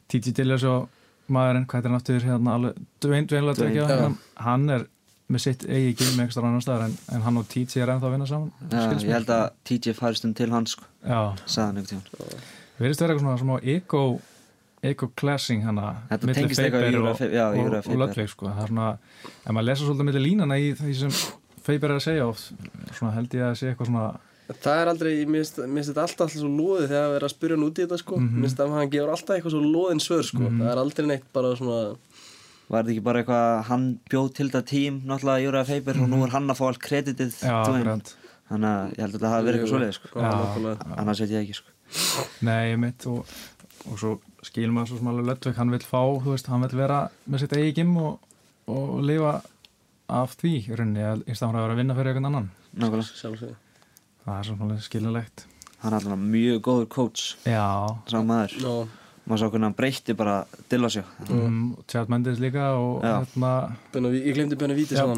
T.G. 0.09 0.33
Dillas 0.37 0.65
og 0.69 0.87
maðurinn, 1.29 1.67
hvað 1.69 1.83
er 1.83 1.89
hann 1.89 1.99
aftur 1.99 2.23
hérna 2.25 2.55
alveg, 2.57 2.79
Dwayne, 3.03 3.27
Dwayne 3.29 3.53
Dwayne, 3.57 3.75
já. 3.77 4.09
hann 4.45 4.69
er 4.73 4.87
með 5.29 5.43
sitt 5.43 5.65
eigi 5.69 5.93
gilmi 5.99 6.25
ekstra 6.25 6.47
annar 6.47 6.63
staðar 6.65 6.87
en, 6.87 6.95
en 7.13 7.25
hann 7.25 7.37
og 7.37 7.45
T.G. 7.51 7.83
er 7.83 7.91
ennþá 7.93 8.07
að 8.09 8.15
vinna 8.15 8.29
saman 8.29 8.49
skilst 8.71 9.05
ég 9.05 9.13
held 9.13 9.29
að 9.33 9.43
TJ 9.69 9.93
færist 9.99 10.25
um 10.25 10.33
til 10.37 10.49
hans 10.53 10.73
sko 10.73 10.87
hann 11.05 11.77
einhvern 11.77 11.89
tímann 11.91 12.47
verðist 12.79 13.03
vera 13.03 13.13
eitthvað 13.13 13.41
svona 13.43 13.59
ego 13.75 14.03
ego 14.89 15.09
classing 15.19 15.67
hana 15.67 15.91
Þetta 16.09 16.29
milli 16.29 16.39
tengist 16.39 16.63
eitthvað 16.63 16.87
Faber 16.87 16.97
Júra 16.97 17.11
og, 17.11 17.21
og, 17.59 17.77
og. 17.77 17.99
Ludwig 18.01 18.31
sko. 18.31 18.49
það 18.49 18.63
er 18.63 18.73
svona, 18.73 18.89
ef 19.43 19.51
maður 19.51 19.67
lesa 19.67 19.85
svolítið 19.85 20.09
milli 20.09 20.23
línana 20.25 20.57
í 20.57 20.71
því 20.79 20.95
sem 21.03 21.15
Faber 21.67 21.93
er 21.93 21.99
að 21.99 22.05
segja 22.07 22.25
oft 22.25 22.49
svona 22.97 23.13
held 23.19 23.37
ég 23.37 23.45
að 23.51 23.57
sé 23.59 23.69
eitthvað 23.69 23.91
svona 23.91 24.07
Það 24.49 24.79
er 24.81 24.89
aldrei, 24.89 25.11
mér 25.29 25.43
finnst 25.43 25.59
finnst 25.61 25.91
þetta 25.91 26.03
alltaf 26.07 26.23
alltaf 26.25 26.39
svo 26.41 26.49
loðið 26.49 26.87
þegar 26.89 27.03
að 27.05 27.11
vera 27.13 27.27
að 27.27 27.33
spyrja 27.35 27.57
hann 27.57 27.65
út 27.67 27.79
í 27.79 27.83
þetta 27.83 27.99
sko. 28.01 28.15
Mhm. 28.17 28.29
Mér 28.33 28.47
finnst 28.47 28.61
að 28.63 28.71
hann 28.73 28.93
gefur 28.95 29.11
alltaf 29.13 29.35
eitthvað 29.35 29.53
svo 29.53 29.61
loðin 29.65 30.01
svör 30.01 30.23
sko. 30.25 30.45
Það 30.49 30.71
er 30.71 30.81
aldrei 30.83 31.05
neitt 31.11 31.27
bara 31.33 31.51
svona 31.59 31.81
Var 32.69 32.83
þetta 32.83 32.93
ekki 32.93 33.03
bara 33.03 33.21
eitthvað 33.23 33.43
að 33.49 33.63
Hann 33.69 33.85
bjóð 34.09 34.33
til 34.37 34.49
þetta 34.49 34.65
tím 34.69 34.97
Náttúrulega 35.09 35.41
Júra 35.41 35.63
Faber 35.65 36.01
Og 36.03 36.09
nú 36.09 36.19
er 36.21 36.33
hann 36.35 36.49
að 36.53 36.59
fá 36.59 36.65
allt 36.67 36.81
kreditið. 36.85 37.37
Þannig 38.49 38.69
að 38.69 38.93
ég 38.93 39.01
held 39.03 39.15
að 39.15 39.21
það 39.21 39.33
hafi 39.33 39.45
verið 39.45 39.59
eitthvað 39.59 39.73
svoleiði 39.73 39.95
sko. 39.99 40.09
Já. 40.17 40.97
Annars 40.97 41.21
veit 41.21 41.33
ég 41.35 41.43
ekki 41.43 41.57
sko. 41.59 42.25
Nei, 42.45 42.71
ég 42.71 42.79
mitt 42.81 43.05
og, 43.09 43.33
og 43.85 43.99
svo 44.01 44.13
skilur 44.45 44.73
maður 44.73 44.97
svo 44.97 45.11
alveg 45.11 45.27
Ludwig, 45.29 45.57
hann 45.59 45.73
vil 45.75 45.85
fá, 45.85 46.01
þú 46.01 46.33
veist, 46.33 46.49
hann 46.49 46.65
vil 46.65 46.79
vera 46.79 46.99
með 47.29 47.43
sitt 47.43 47.53
eigi 47.59 47.75
gim 47.81 47.95
og, 48.01 48.19
og 48.73 48.99
lifa 49.05 49.35
af 50.09 50.33
því 50.41 50.53
í 50.63 50.77
rauninni, 50.79 51.05
í 51.29 51.37
staðan 51.37 51.53
fyrir 51.53 51.61
að 51.61 51.67
vera 51.67 51.75
að 51.77 51.81
vinna 51.83 51.97
fyrir 51.99 52.13
einhvern 52.13 52.29
annan. 52.31 52.49
Nákvæmlega 52.73 53.68
Það 54.30 54.39
er 54.39 54.47
svona 54.51 54.80
skilulegt. 54.86 55.45
Hann 55.82 55.93
er 55.93 55.97
alltaf 55.99 56.19
mjög 56.21 56.61
góður 56.67 56.88
coach. 56.91 57.36
Já, 57.47 57.65
Sá 58.11 58.19
maður. 58.21 58.55
Nó, 58.61 58.73
Maður 59.30 59.39
sá 59.43 59.49
hvernig 59.53 59.67
hann 59.67 59.75
breytti 59.77 60.13
bara 60.17 60.36
Dillasjó 60.71 61.03
um, 61.30 61.57
Chad 61.91 62.09
Mendes 62.09 62.39
líka 62.41 62.63
hérna, 62.73 63.19
Benaví- 63.93 64.23
ég 64.25 64.34
glemdi 64.34 64.57
Benavítis 64.57 64.97
sko. 64.97 65.13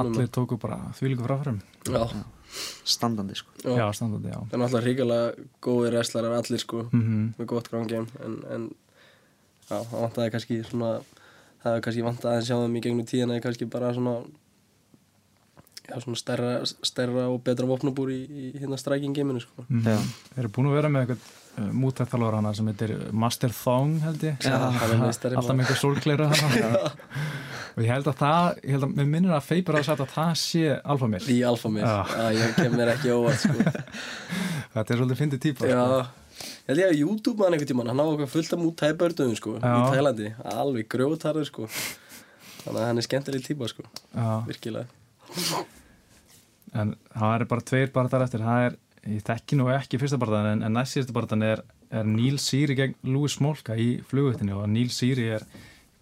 Allir 0.00 0.30
tóku 0.34 0.58
bara 0.58 0.78
þvílíku 0.98 1.22
fráfærum. 1.28 1.60
Já, 1.86 2.02
Standandi 2.84 3.36
sko. 3.38 3.52
Já. 3.62 3.76
Já, 3.78 3.86
standandi, 3.94 4.32
já. 4.34 4.40
Það 4.50 4.56
er 4.56 4.62
náttúrulega 4.64 4.86
ríkilega 4.88 5.46
góðir 5.62 5.94
wrestlarar 5.94 6.34
allir 6.40 6.58
sko. 6.64 6.82
Mm 6.90 7.28
með 7.38 7.46
gott 7.54 7.70
ground 7.70 7.88
game 7.88 8.06
en, 8.24 8.34
en 8.50 8.66
já, 9.70 9.76
það 9.78 10.00
vantaði 10.02 10.32
kannski 10.34 10.58
svona 10.66 10.90
það 11.62 11.70
hefði 11.70 11.84
kannski 11.86 12.06
vantaði 12.08 12.40
að 12.40 12.46
sjá 12.48 12.56
þeim 12.64 12.76
í 12.76 12.82
gegnum 12.88 13.06
tíðina 13.06 13.40
kannski 13.44 13.70
bara 13.70 13.94
svona 13.94 14.16
svona 15.98 16.18
stærra, 16.20 16.50
stærra 16.86 17.26
og 17.32 17.40
betra 17.46 17.66
vopnabúr 17.68 18.12
í, 18.14 18.20
í 18.30 18.50
hérna 18.60 18.78
striking 18.80 19.14
gameinu 19.16 19.42
sko. 19.42 19.64
Já. 19.68 19.96
Þeir 20.34 20.42
eru 20.44 20.52
búin 20.56 20.70
að 20.70 20.76
vera 20.78 20.90
með 20.94 21.04
eitthvað 21.04 21.24
uh, 21.64 21.72
mútættalvar 21.82 22.36
hana 22.38 22.52
sem 22.56 22.70
heitir 22.70 22.94
Master 23.12 23.52
Thong 23.56 23.96
held 24.04 24.22
ég. 24.28 24.46
Meistari 25.02 25.38
alltaf 25.40 25.56
með 25.56 25.64
einhver 25.66 25.80
sólkleira 25.82 26.28
hana 26.30 26.92
og 27.76 27.82
ég 27.84 27.90
held 27.92 28.08
að 28.10 28.16
það, 28.22 28.46
ég 28.66 28.74
held 28.76 28.86
að 28.88 28.94
mér 29.00 29.10
minnir 29.16 29.34
að 29.36 29.44
Faber 29.46 29.78
að 29.80 29.84
setja 29.90 30.06
að 30.06 30.14
það 30.14 30.32
sé 30.44 30.62
alfa 30.94 31.08
mér 31.12 31.28
í 31.30 31.36
alfa 31.46 31.70
mér, 31.72 31.84
Já. 31.86 32.00
já, 32.10 32.30
ég 32.40 32.56
kem 32.58 32.74
mér 32.78 32.90
ekki 32.96 33.12
óvart 33.14 33.44
sko. 33.44 33.74
Þetta 34.74 34.94
er 34.94 35.00
svolítið 35.00 35.20
fyndið 35.24 35.42
típa 35.46 35.70
já, 35.70 35.78
sko. 35.78 36.00
ég 36.42 36.70
held 36.72 36.82
ég 36.82 36.90
að 36.90 37.00
YouTube 37.04 37.38
mann 37.42 37.54
einhvern 37.56 37.70
tímann, 37.70 37.90
hann 37.92 38.02
á 38.02 38.06
okkur 38.10 38.30
fullt 38.34 38.54
af 38.56 38.62
mútæbördum 38.62 39.32
sko, 39.38 39.56
Já. 39.62 39.70
í 39.70 39.94
Tælandi, 39.94 40.30
alveg 40.54 40.88
grjótarður 40.92 41.48
sko. 41.48 41.66
Þannig 42.60 42.80
að 42.82 42.88
hann 42.90 43.00
er 43.00 43.06
skemmtileg 43.06 43.46
típa 43.46 43.70
sko, 43.72 43.86
Já, 44.14 44.30
virkilega 44.50 44.86
en 46.76 46.94
það 47.14 47.34
er 47.34 47.44
bara 47.50 47.66
tveir 47.70 47.92
barðar 47.94 48.24
eftir. 48.26 48.44
Það 48.46 48.66
er, 48.68 48.76
ég 49.16 49.24
þekki 49.26 49.58
nú 49.58 49.68
ekki 49.74 50.00
fyrsta 50.00 50.20
barðan 50.20 50.50
en, 50.54 50.62
en 50.66 50.76
næst 50.76 50.96
síðasta 50.96 51.16
barðan 51.16 51.46
er, 51.46 51.62
er 51.90 52.06
Neil 52.06 52.38
Siri 52.42 52.76
gegn 52.78 52.96
Louis 53.08 53.34
Smolka 53.38 53.76
í 53.80 53.90
flugutinu 54.10 54.60
og 54.60 54.68
Neil 54.70 54.90
Siri 54.94 55.28
er 55.38 55.46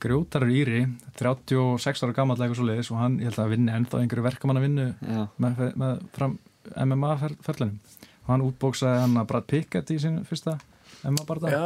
grjótarur 0.02 0.50
íri 0.54 0.84
36 1.18 2.04
ára 2.06 2.14
gammal 2.14 2.36
eitthvað 2.38 2.58
svo 2.60 2.66
leiðis 2.68 2.90
og 2.94 3.00
hann, 3.00 3.16
ég 3.18 3.32
held 3.32 3.40
að 3.42 3.54
vinni 3.54 3.72
ennþá 3.74 4.02
einhverju 4.04 4.26
verkamann 4.28 4.60
að 4.60 4.66
vinnu 4.68 4.84
með, 5.42 5.62
með 5.82 6.04
fram 6.14 6.36
MMA-ferlunum 6.86 7.78
og 8.22 8.30
hann 8.30 8.44
útbóksaði 8.46 9.00
hann 9.02 9.18
að 9.18 9.26
Brad 9.32 9.48
Pickett 9.50 9.90
í 9.90 9.98
sín 10.02 10.20
fyrsta 10.28 10.54
MMA-barða 11.02 11.50
já, 11.50 11.64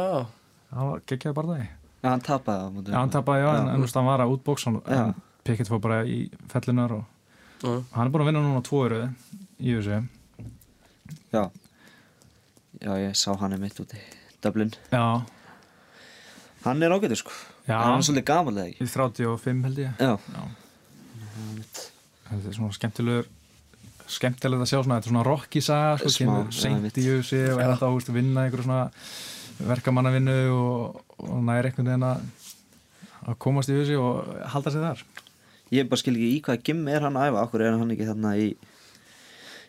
hann 0.73 0.91
var 0.93 1.03
geggjaði 1.09 1.37
barðaði 1.39 1.67
Já, 2.03 2.09
hann 2.09 2.23
tapaði 2.25 2.65
á 2.65 2.69
móti 2.73 2.91
Já, 2.91 2.97
hann 2.99 3.13
tapaði, 3.13 3.43
já, 3.45 3.49
en, 3.53 3.67
Já. 3.67 3.69
en 3.69 3.77
þú 3.77 3.85
veist, 3.85 3.99
hann 3.99 4.09
var 4.09 4.23
að 4.25 4.33
útbóksa 4.33 4.73
en 4.97 5.13
Pickett 5.43 5.69
fór 5.69 5.83
bara 5.83 6.01
í 6.07 6.17
fellunar 6.51 6.97
og 6.97 7.05
já, 7.63 7.71
hann 7.95 8.07
er 8.07 8.11
búin 8.13 8.23
að 8.25 8.29
vinna 8.31 8.43
núna 8.43 8.63
tvo 8.65 8.83
öruði 8.87 9.07
í 9.63 9.77
þessu 9.77 10.01
Já. 11.33 11.43
Já, 12.83 12.91
ég 12.99 13.15
sá 13.17 13.31
hann 13.39 13.55
er 13.55 13.61
mitt 13.61 13.79
úti 13.81 13.97
Dublin. 14.43 14.73
Já, 14.91 15.23
Hann 16.63 16.83
er 16.83 16.93
ágætur 16.95 17.19
sko. 17.19 17.31
Já. 17.67 17.77
Hann 17.79 17.99
er 17.99 18.05
svolítið 18.07 18.27
gamal 18.27 18.53
eða 18.55 18.69
ekki? 18.69 18.85
Í 18.85 18.91
35 18.91 19.63
held 19.67 19.79
ég. 19.81 19.97
Já. 19.99 20.13
Já. 20.35 20.43
Þetta 22.29 22.49
er 22.51 22.55
svona 22.57 22.75
skemmtilegur 22.75 23.31
skemmtilegt 24.13 24.63
að 24.63 24.69
sjá 24.69 24.77
svona, 24.83 24.97
þetta 24.99 25.07
er 25.07 25.13
svona 25.13 25.25
rocky 25.25 25.61
saga, 25.63 25.97
sko, 26.01 26.11
kemur 26.19 26.49
seint 26.53 26.77
einmitt. 26.77 26.97
í 26.99 27.05
þessu 27.07 27.39
og 27.53 27.61
er 27.63 27.71
alltaf 27.71 28.09
að 28.11 28.17
vinna 28.17 28.43
einhverju 28.45 28.65
svona 28.67 28.81
verkamannavinnu 29.63 30.35
og, 30.53 30.99
og 31.23 31.39
næri 31.47 31.71
einhvern 31.71 31.89
veginn 31.89 32.07
að 32.09 32.25
að 33.23 33.37
komast 33.45 33.71
í 33.71 33.77
þessu 33.77 33.99
og 34.03 34.33
halda 34.53 34.73
sig 34.73 34.83
þar 34.83 35.03
Ég 35.73 35.89
bara 35.89 36.01
skil 36.01 36.15
ekki 36.15 36.29
í 36.35 36.41
hvaða 36.45 36.63
gym 36.69 36.83
er 36.91 37.05
hann 37.07 37.17
að 37.19 37.31
æfa 37.31 37.43
Akkur 37.47 37.63
er 37.65 37.77
hann 37.77 37.93
ekki 37.95 38.09
þarna 38.09 38.33
í 38.39 38.49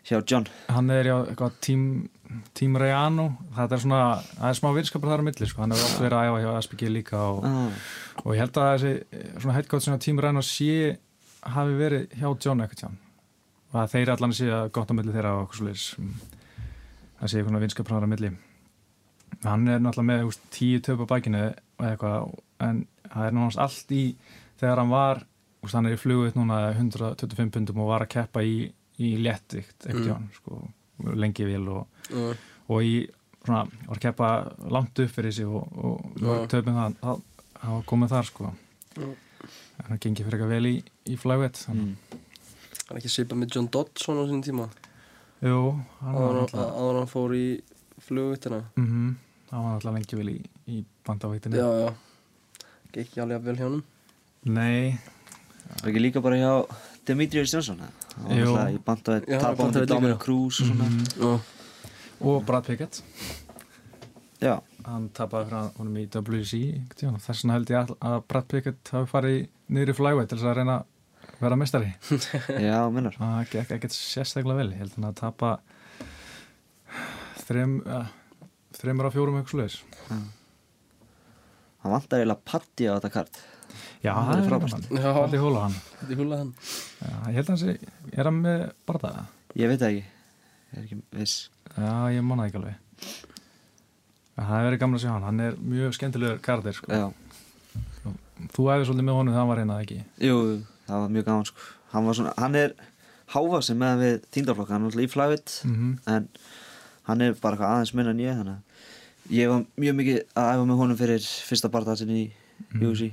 Hjá 0.05 0.19
John? 0.29 0.45
Hann 0.69 0.91
er 0.93 1.07
já 1.09 1.15
eitthvað 1.23 1.55
tím, 1.65 1.85
tím 2.53 2.75
Rejano 2.77 3.31
þetta 3.55 3.77
er 3.77 3.81
svona, 3.81 4.01
það 4.35 4.51
er 4.51 4.59
smá 4.59 4.67
virskapur 4.75 5.09
þar 5.09 5.23
á 5.23 5.27
milli 5.27 5.49
sko. 5.49 5.63
hann 5.63 5.73
hefur 5.73 5.87
oft 5.87 6.03
verið 6.03 6.19
að 6.19 6.27
æfa 6.29 6.43
hjá 6.43 6.67
SPG 6.67 6.91
líka 6.93 7.23
og, 7.31 7.47
ah, 7.49 7.87
og 8.21 8.35
ég 8.35 8.43
held 8.43 8.59
að 8.61 8.69
þessi 8.75 8.91
eh, 8.93 9.25
svona 9.39 9.57
headcoach 9.57 9.87
sem 9.87 9.97
tím 10.05 10.21
Rejano 10.21 10.45
sé 10.45 10.75
hafi 11.55 11.79
verið 11.81 12.13
hjá 12.19 12.29
John 12.45 12.61
ekkert 12.65 12.85
hjá 12.85 12.89
og 13.75 13.81
að 13.81 13.91
þeir 13.95 14.13
allan 14.13 14.35
sé 14.37 14.49
að 14.53 14.69
gott 14.77 14.93
á 14.93 14.97
milli 14.97 15.13
þeirra 15.15 15.33
og 15.35 15.47
okkur 15.47 15.63
svolítið 15.63 16.35
það 17.19 17.31
sé 17.31 17.39
eitthvað 17.39 17.63
vinskapur 17.65 17.95
þar 17.95 18.07
á 18.07 18.13
milli. 18.13 18.31
Hann 19.45 19.67
er 19.67 19.81
náttúrulega 19.83 20.09
með 20.09 20.29
úst, 20.29 20.43
tíu 20.53 20.81
töp 20.83 21.03
á 21.03 21.11
bækinu 21.11 21.43
eitthvað 21.81 22.35
en 22.63 22.83
það 23.03 23.25
er 23.25 23.35
náttúrulega 23.35 23.65
allt 23.65 23.95
í 23.95 24.03
þegar 24.61 24.81
hann 24.81 24.93
var, 24.93 25.23
hann 25.73 25.85
er 25.89 25.93
í 25.95 25.99
flugut 25.99 26.35
núna 26.35 26.73
125 26.75 27.51
pundum 27.51 27.79
og 27.79 27.87
var 27.89 28.01
að 28.05 28.09
keppa 28.15 28.43
í, 28.43 28.71
í 28.99 29.15
léttvikt 29.17 29.87
ekkert 29.87 29.95
Mm. 29.95 30.05
hjá 30.05 30.13
hann 30.13 30.29
sko. 30.35 30.67
lengi 31.15 31.45
vel 31.45 31.67
og, 31.69 31.87
Já. 32.09 32.35
og 32.69 32.81
í 32.83 33.09
svona, 33.45 33.65
var 33.87 33.97
að 33.97 34.01
keppa 34.01 34.29
langt 34.71 34.99
upp 34.99 35.11
fyrir 35.11 35.31
sig 35.33 35.45
og, 35.45 35.67
og, 35.77 36.05
Já. 36.21 36.47
töfum 36.47 36.73
það 36.75 36.95
það 37.01 37.71
var 37.73 37.83
komið 37.85 38.09
þar 38.09 38.23
sko 38.29 38.53
en 38.95 39.89
það 39.89 39.99
gengi 39.99 40.23
fyrir 40.23 40.37
eitthvað 40.39 40.53
vel 40.55 40.65
í, 40.65 40.75
í 41.11 41.15
þannig 41.65 41.65
Mm. 41.75 41.95
Hann 42.85 42.97
er 42.97 43.01
ekki 43.01 43.09
svipað 43.09 43.37
með 43.41 43.55
John 43.55 43.67
Dodson 43.73 44.17
á 44.21 44.23
sín 44.29 44.43
tíma 44.45 44.69
jú, 45.41 45.81
hann 46.01 46.13
var 46.13 46.21
áður 46.21 46.41
alltaf 46.45 46.75
áður 46.79 46.97
hann 46.99 47.07
fór 47.11 47.33
í 47.35 47.45
flugvittina 48.05 48.61
mm 48.77 49.15
hann 49.51 49.63
var 49.63 49.73
alltaf 49.75 49.93
lengi 49.93 50.15
vel 50.19 50.29
í, 50.29 50.37
í 50.67 50.83
bandaveitinu 51.05 51.57
Já, 51.57 51.69
já 51.85 51.93
ekki 53.03 53.19
alveg 53.21 53.43
vel 53.43 53.55
hjá 53.59 53.65
honum 53.67 53.83
nei, 54.45 54.97
Var 55.65 55.89
ekki 55.91 56.01
líka 56.01 56.21
bara 56.23 56.37
hjá 56.39 56.51
Demetrius 57.07 57.53
Johnson? 57.53 57.81
Hann 57.81 58.25
var 58.25 58.35
náttúrulega 58.35 58.71
í 58.75 58.79
bandaveit, 58.85 59.27
líka. 59.29 59.89
Dominic 59.91 60.21
Cruz 60.23 60.61
og 60.61 60.71
svona. 60.71 60.89
Mm 60.89 61.03
Já, 61.25 61.33
og 62.25 62.45
Brad 62.47 62.63
Pickett. 62.65 63.01
Já, 64.41 64.59
hann 64.85 65.07
tapaði 65.15 65.49
frá 65.49 65.61
honum 65.77 65.95
í 65.99 66.05
WC 66.11 66.59
þess 66.95 67.43
vegna 67.43 67.55
held 67.57 67.71
ég 67.71 67.79
að, 67.81 67.95
að 67.99 68.17
Brad 68.29 68.47
Pickett 68.51 68.91
hafi 68.93 69.09
farið 69.11 69.37
niður 69.73 69.91
í 69.91 69.95
flyweight 69.97 70.29
til 70.31 70.39
þess 70.39 70.49
að 70.51 70.57
reyna 70.59 70.75
að 70.79 71.41
vera 71.41 71.57
mestari 71.59 71.89
já, 72.67 72.77
minnar 72.93 73.17
það 73.17 73.49
gekk 73.51 73.73
ekkert 73.77 73.95
sérstaklega 73.95 74.61
vel. 74.61 74.71
Ég 74.75 74.83
held 74.83 74.95
hann 74.97 75.09
að 75.09 75.17
tapa 75.19 75.51
þrem 77.45 77.79
uh, 77.83 78.07
þremur 78.77 79.09
á 79.09 79.15
fjórum 79.15 79.39
eitthvað 79.39 79.55
sluðis 79.55 79.79
Hann 81.85 81.93
vantar 81.93 82.21
eiginlega 82.21 82.47
patti 82.49 82.87
á 82.89 82.95
þetta 82.97 83.13
kart 83.13 83.41
já, 84.03 84.11
Það 84.13 84.31
er 84.33 84.41
er 84.41 84.49
frábært. 84.49 84.89
allir 85.23 85.39
hóla 85.43 85.61
hann. 85.65 85.75
Þetta 85.99 86.11
er 86.15 86.19
húlað 86.21 86.37
hann. 86.43 86.53
Já, 87.01 87.13
ég 87.29 87.35
held 87.39 87.45
að 87.45 87.53
hann 87.53 87.61
sé, 87.63 87.77
er 88.17 88.23
hann 88.29 88.41
með 88.45 88.65
barða 88.87 89.13
Ég 89.55 89.69
veit 89.71 89.81
ekki. 89.87 90.03
Ég 90.05 90.77
er 90.79 90.83
ekki 90.83 90.97
viss. 91.15 91.35
Já, 91.77 91.91
ég 92.15 92.23
manna 92.27 92.45
ekki 92.49 92.59
alveg. 92.59 92.75
Það 94.35 94.49
hefur 94.51 94.65
verið 94.67 94.79
gamla 94.81 94.97
að 94.99 95.03
sjá 95.05 95.11
hann, 95.13 95.23
hann 95.29 95.39
er 95.45 95.53
mjög 95.63 95.93
skemmtilegur 95.95 96.41
kardir 96.43 96.75
sko. 96.75 96.91
Já, 96.91 97.05
þú 98.55 98.65
hefði 98.67 98.87
svolítið 98.89 99.07
með 99.07 99.15
honum 99.19 99.31
þegar 99.33 99.39
hann 99.45 99.51
var 99.53 99.61
reynað 99.61 99.83
ekki? 99.85 99.99
Jú, 100.27 100.37
það 100.89 101.01
var 101.05 101.13
mjög 101.15 101.25
gaman 101.29 101.47
sko. 101.49 101.69
Hann 101.93 102.05
var 102.09 102.17
svona, 102.19 102.33
hann 102.41 102.57
er 102.59 102.73
hávaxin 103.31 103.79
með 103.79 104.01
við 104.03 104.15
þýndarflokka, 104.35 104.75
hann 104.75 104.83
er 104.85 104.91
alltaf 104.91 105.05
í 105.05 105.11
flævitt 105.13 105.53
mm 105.65 105.93
en 106.11 106.27
hann 107.07 107.21
er 107.21 107.33
bara 107.39 107.55
eitthvað 107.55 107.71
aðeins 107.75 107.93
minna 107.95 108.11
en 108.15 108.19
ég 108.21 108.37
þannig 108.37 108.57
að 108.57 109.35
ég 109.39 109.49
var 109.49 109.63
mjög 109.81 109.95
mikið 110.01 110.19
að 110.35 110.51
æfa 110.51 110.65
með 110.69 110.79
honum 110.81 110.99
fyrir 110.99 111.25
fyrsta 111.49 111.71
barðarsin 111.73 112.11
í 112.13 112.23
Mhm. 112.55 112.81
UFC 112.87 113.09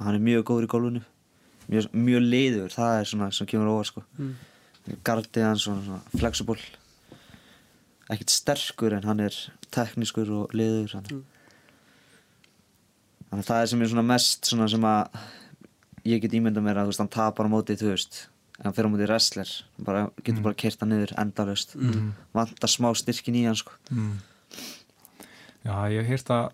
hann 0.00 0.14
er 0.14 0.20
mjög 0.20 0.44
góður 0.48 0.66
í 0.66 0.70
gólfinu 0.74 1.02
mjög, 1.70 1.86
mjög 1.94 2.24
leiður, 2.30 2.72
það 2.74 2.98
er 3.00 3.04
svona 3.10 3.30
sem 3.32 3.46
kemur 3.46 3.70
óvar 3.74 3.86
sko 3.90 4.02
Mm. 4.18 4.34
gardið 5.04 5.42
hann 5.46 5.56
svona, 5.62 5.84
svona 5.84 6.18
flexible 6.20 6.60
ekkert 8.10 8.30
sterkur 8.30 8.92
en 8.92 9.02
hann 9.08 9.20
er 9.20 9.32
teknískur 9.72 10.28
og 10.30 10.52
leiður 10.52 10.92
hann. 10.98 11.06
Mm. 11.10 11.24
þannig 13.30 13.44
að 13.44 13.48
það 13.48 13.62
er 13.62 13.66
sem 13.72 13.82
er 13.82 13.88
svona 13.94 14.04
mest 14.10 14.44
svona 14.50 14.68
sem 14.70 14.84
að 14.84 15.18
ég 16.04 16.20
get 16.20 16.36
ímyndað 16.36 16.66
mér 16.66 16.76
að 16.82 16.84
þú 16.84 16.92
veist, 16.92 17.00
hann 17.00 17.08
tapar 17.16 17.48
á 17.48 17.54
móti 17.54 17.76
þú 17.80 17.88
veist 17.94 18.26
en 18.58 18.68
hann 18.68 18.74
fyrir 18.76 18.86
á 18.86 18.92
móti 18.92 19.08
wrestler 19.08 19.50
bara, 19.86 20.02
getur 20.22 20.42
bara 20.44 20.54
kert 20.60 20.80
hann 20.84 20.92
niður 20.92 21.14
endalaust 21.18 21.74
Mm. 21.76 22.12
vantar 22.34 22.68
smá 22.70 22.92
styrkin 22.94 23.34
í 23.40 23.46
hann 23.46 23.56
sko 23.56 23.72
Mm. 23.90 24.18
Já, 25.64 25.88
ég 25.88 26.04
hef 26.04 26.08
heyrt 26.12 26.28
að 26.28 26.52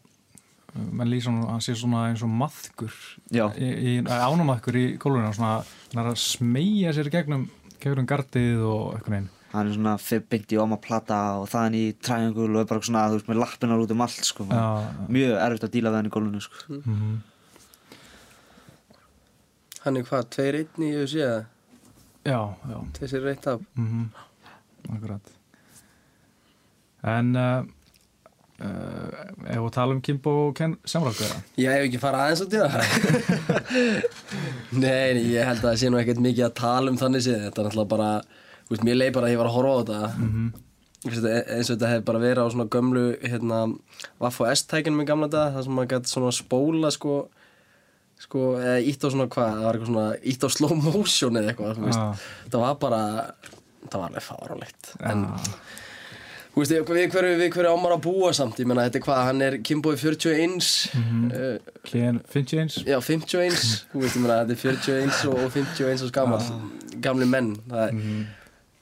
menn 0.74 1.10
lýsa 1.10 1.32
hann, 1.32 1.42
hann 1.48 1.64
sé 1.64 1.74
svona 1.78 2.06
eins 2.10 2.22
og 2.26 2.30
maðkur 2.30 2.94
Já. 3.34 3.48
í, 3.56 3.98
svona, 4.04 5.52
hann 5.90 6.02
er 6.04 6.12
að 6.12 6.20
smeyja 6.22 6.94
sér 6.96 7.10
gegnum 7.12 7.48
gegnum 7.80 8.08
gardið 8.08 8.64
og 8.68 8.96
eitthvað 8.96 9.16
neinn 9.16 9.30
hann 9.50 9.66
er 9.66 9.74
svona 9.74 9.96
beint 10.30 10.52
í 10.54 10.58
omaplata 10.62 11.18
og 11.40 11.48
þaðan 11.50 11.76
í 11.78 11.82
triangle 11.98 12.46
og 12.52 12.60
er 12.62 12.68
bara 12.70 12.86
svona 12.86 13.06
þú 13.10 13.18
veist 13.18 13.30
með 13.30 13.40
lappinar 13.42 13.82
út 13.82 13.94
um 13.94 14.04
allt 14.04 14.28
sko. 14.28 14.46
Já, 14.46 14.66
mjög 15.10 15.34
erfitt 15.42 15.66
að 15.66 15.72
díla 15.74 15.90
við 15.90 15.98
hann 15.98 16.10
í 16.10 16.14
gólfinu 16.14 16.44
sko. 16.44 16.78
Mm 16.84 17.18
Hann 19.80 19.96
er 19.96 20.04
hvað, 20.04 20.26
tveir 20.34 20.56
einn 20.58 20.82
í 20.84 20.90
eða? 20.92 21.44
já, 22.28 22.40
já. 22.68 22.78
Tveir 22.98 23.10
sér 23.10 23.22
reitt 23.24 23.46
af. 23.48 23.62
Mm 23.80 24.10
Akkurat. 24.90 25.30
En 27.00 27.36
uh, 27.36 27.42
uh, 27.42 27.80
ef 28.61 29.61
við 29.61 29.70
tala 29.76 29.96
um 29.96 30.00
Kimbo 30.04 30.32
og 30.46 30.56
Ken 30.58 30.74
Samrákverða 30.84 31.38
Ég 31.61 31.72
hef 31.72 31.86
ekki 31.88 32.00
farað 32.02 32.24
aðeins 32.26 32.42
út 32.44 32.56
í 32.56 32.61
það. 32.61 32.74
Nei, 34.84 35.22
ég 35.32 35.46
held 35.48 35.62
að 35.62 35.68
það 35.68 35.78
sé 35.80 35.92
nú 35.92 36.00
ekkert 36.00 36.24
mikið 36.24 36.48
að 36.48 36.58
tala 36.61 36.92
um 36.92 36.98
þannig 37.00 37.24
séð. 37.26 37.46
Þetta 37.46 37.62
er 37.62 37.68
náttúrulega 37.70 37.92
bara, 37.94 38.11
veist, 38.70 38.84
mér 38.86 39.00
leið 39.00 39.14
bara 39.16 39.30
að 39.30 39.34
ég 39.34 39.40
var 39.40 39.50
að 39.50 39.56
horfa 39.58 39.72
á 39.72 39.80
þetta. 39.80 40.02
Mm 40.20 40.50
e- 41.08 41.44
eins 41.56 41.70
og 41.70 41.76
þetta 41.76 41.90
hefði 41.90 42.04
bara 42.04 42.22
verið 42.22 42.44
á 42.44 42.52
svona 42.52 42.68
gömlu 42.68 43.04
hérna, 43.24 43.61
Vaff 44.20 44.40
og 44.42 44.50
S-tækjunum 44.52 45.04
í 45.04 45.06
gamla 45.08 45.28
dag 45.32 45.54
það 45.54 45.64
sem 45.64 45.76
maður 45.76 45.92
gæti 45.94 46.12
svona 46.12 46.32
spóla 46.36 46.90
sko, 46.92 47.14
sko, 48.20 48.42
eða 48.61 48.80
ítt 48.84 49.04
á 49.04 49.08
svona 49.08 49.28
hvað 49.32 49.54
það 49.54 49.64
var 49.64 49.78
eitthvað 49.78 49.92
svona, 49.92 50.06
ítt 50.32 50.44
á 50.44 50.48
slow 50.52 50.74
motion 50.76 51.40
eða 51.40 51.54
eitthvað, 51.54 51.80
Já. 51.88 52.04
það 52.52 52.66
var 52.66 52.80
bara 52.84 53.02
það 53.86 53.96
var 53.96 54.08
alveg 54.11 54.26
fáránlegt. 54.26 54.92
En, 55.00 55.24
Já, 55.24 55.54
þú 56.55 56.62
veist, 56.62 56.72
við 56.74 57.07
hverju, 57.14 57.36
við 57.40 57.53
hverju 57.55 57.70
ámar 57.76 57.94
að 57.96 58.03
búa 58.09 58.32
samt, 58.36 58.59
ég 58.62 58.68
menna, 58.70 58.88
þetta 58.88 59.01
er 59.01 59.05
hvað 59.07 59.22
hann 59.28 59.44
er 59.46 59.57
Kimbo 59.66 59.94
í 59.94 60.01
41 60.01 60.66
uh, 60.96 61.72
Ken 61.86 62.20
Finchins 62.30 62.80
já, 62.82 62.98
51 62.98 63.62
þú 63.92 64.03
veist, 64.03 64.18
ég 64.18 64.24
menna, 64.24 64.42
þetta 64.42 64.57
er 64.57 64.82
41 64.82 65.24
og, 65.30 65.40
og 65.46 65.57
51 65.57 66.05
og 66.09 66.12
gammal, 66.18 66.44
gamli 67.07 67.30
menn. 67.30 67.55
Það 67.70 67.86
er 67.86 68.05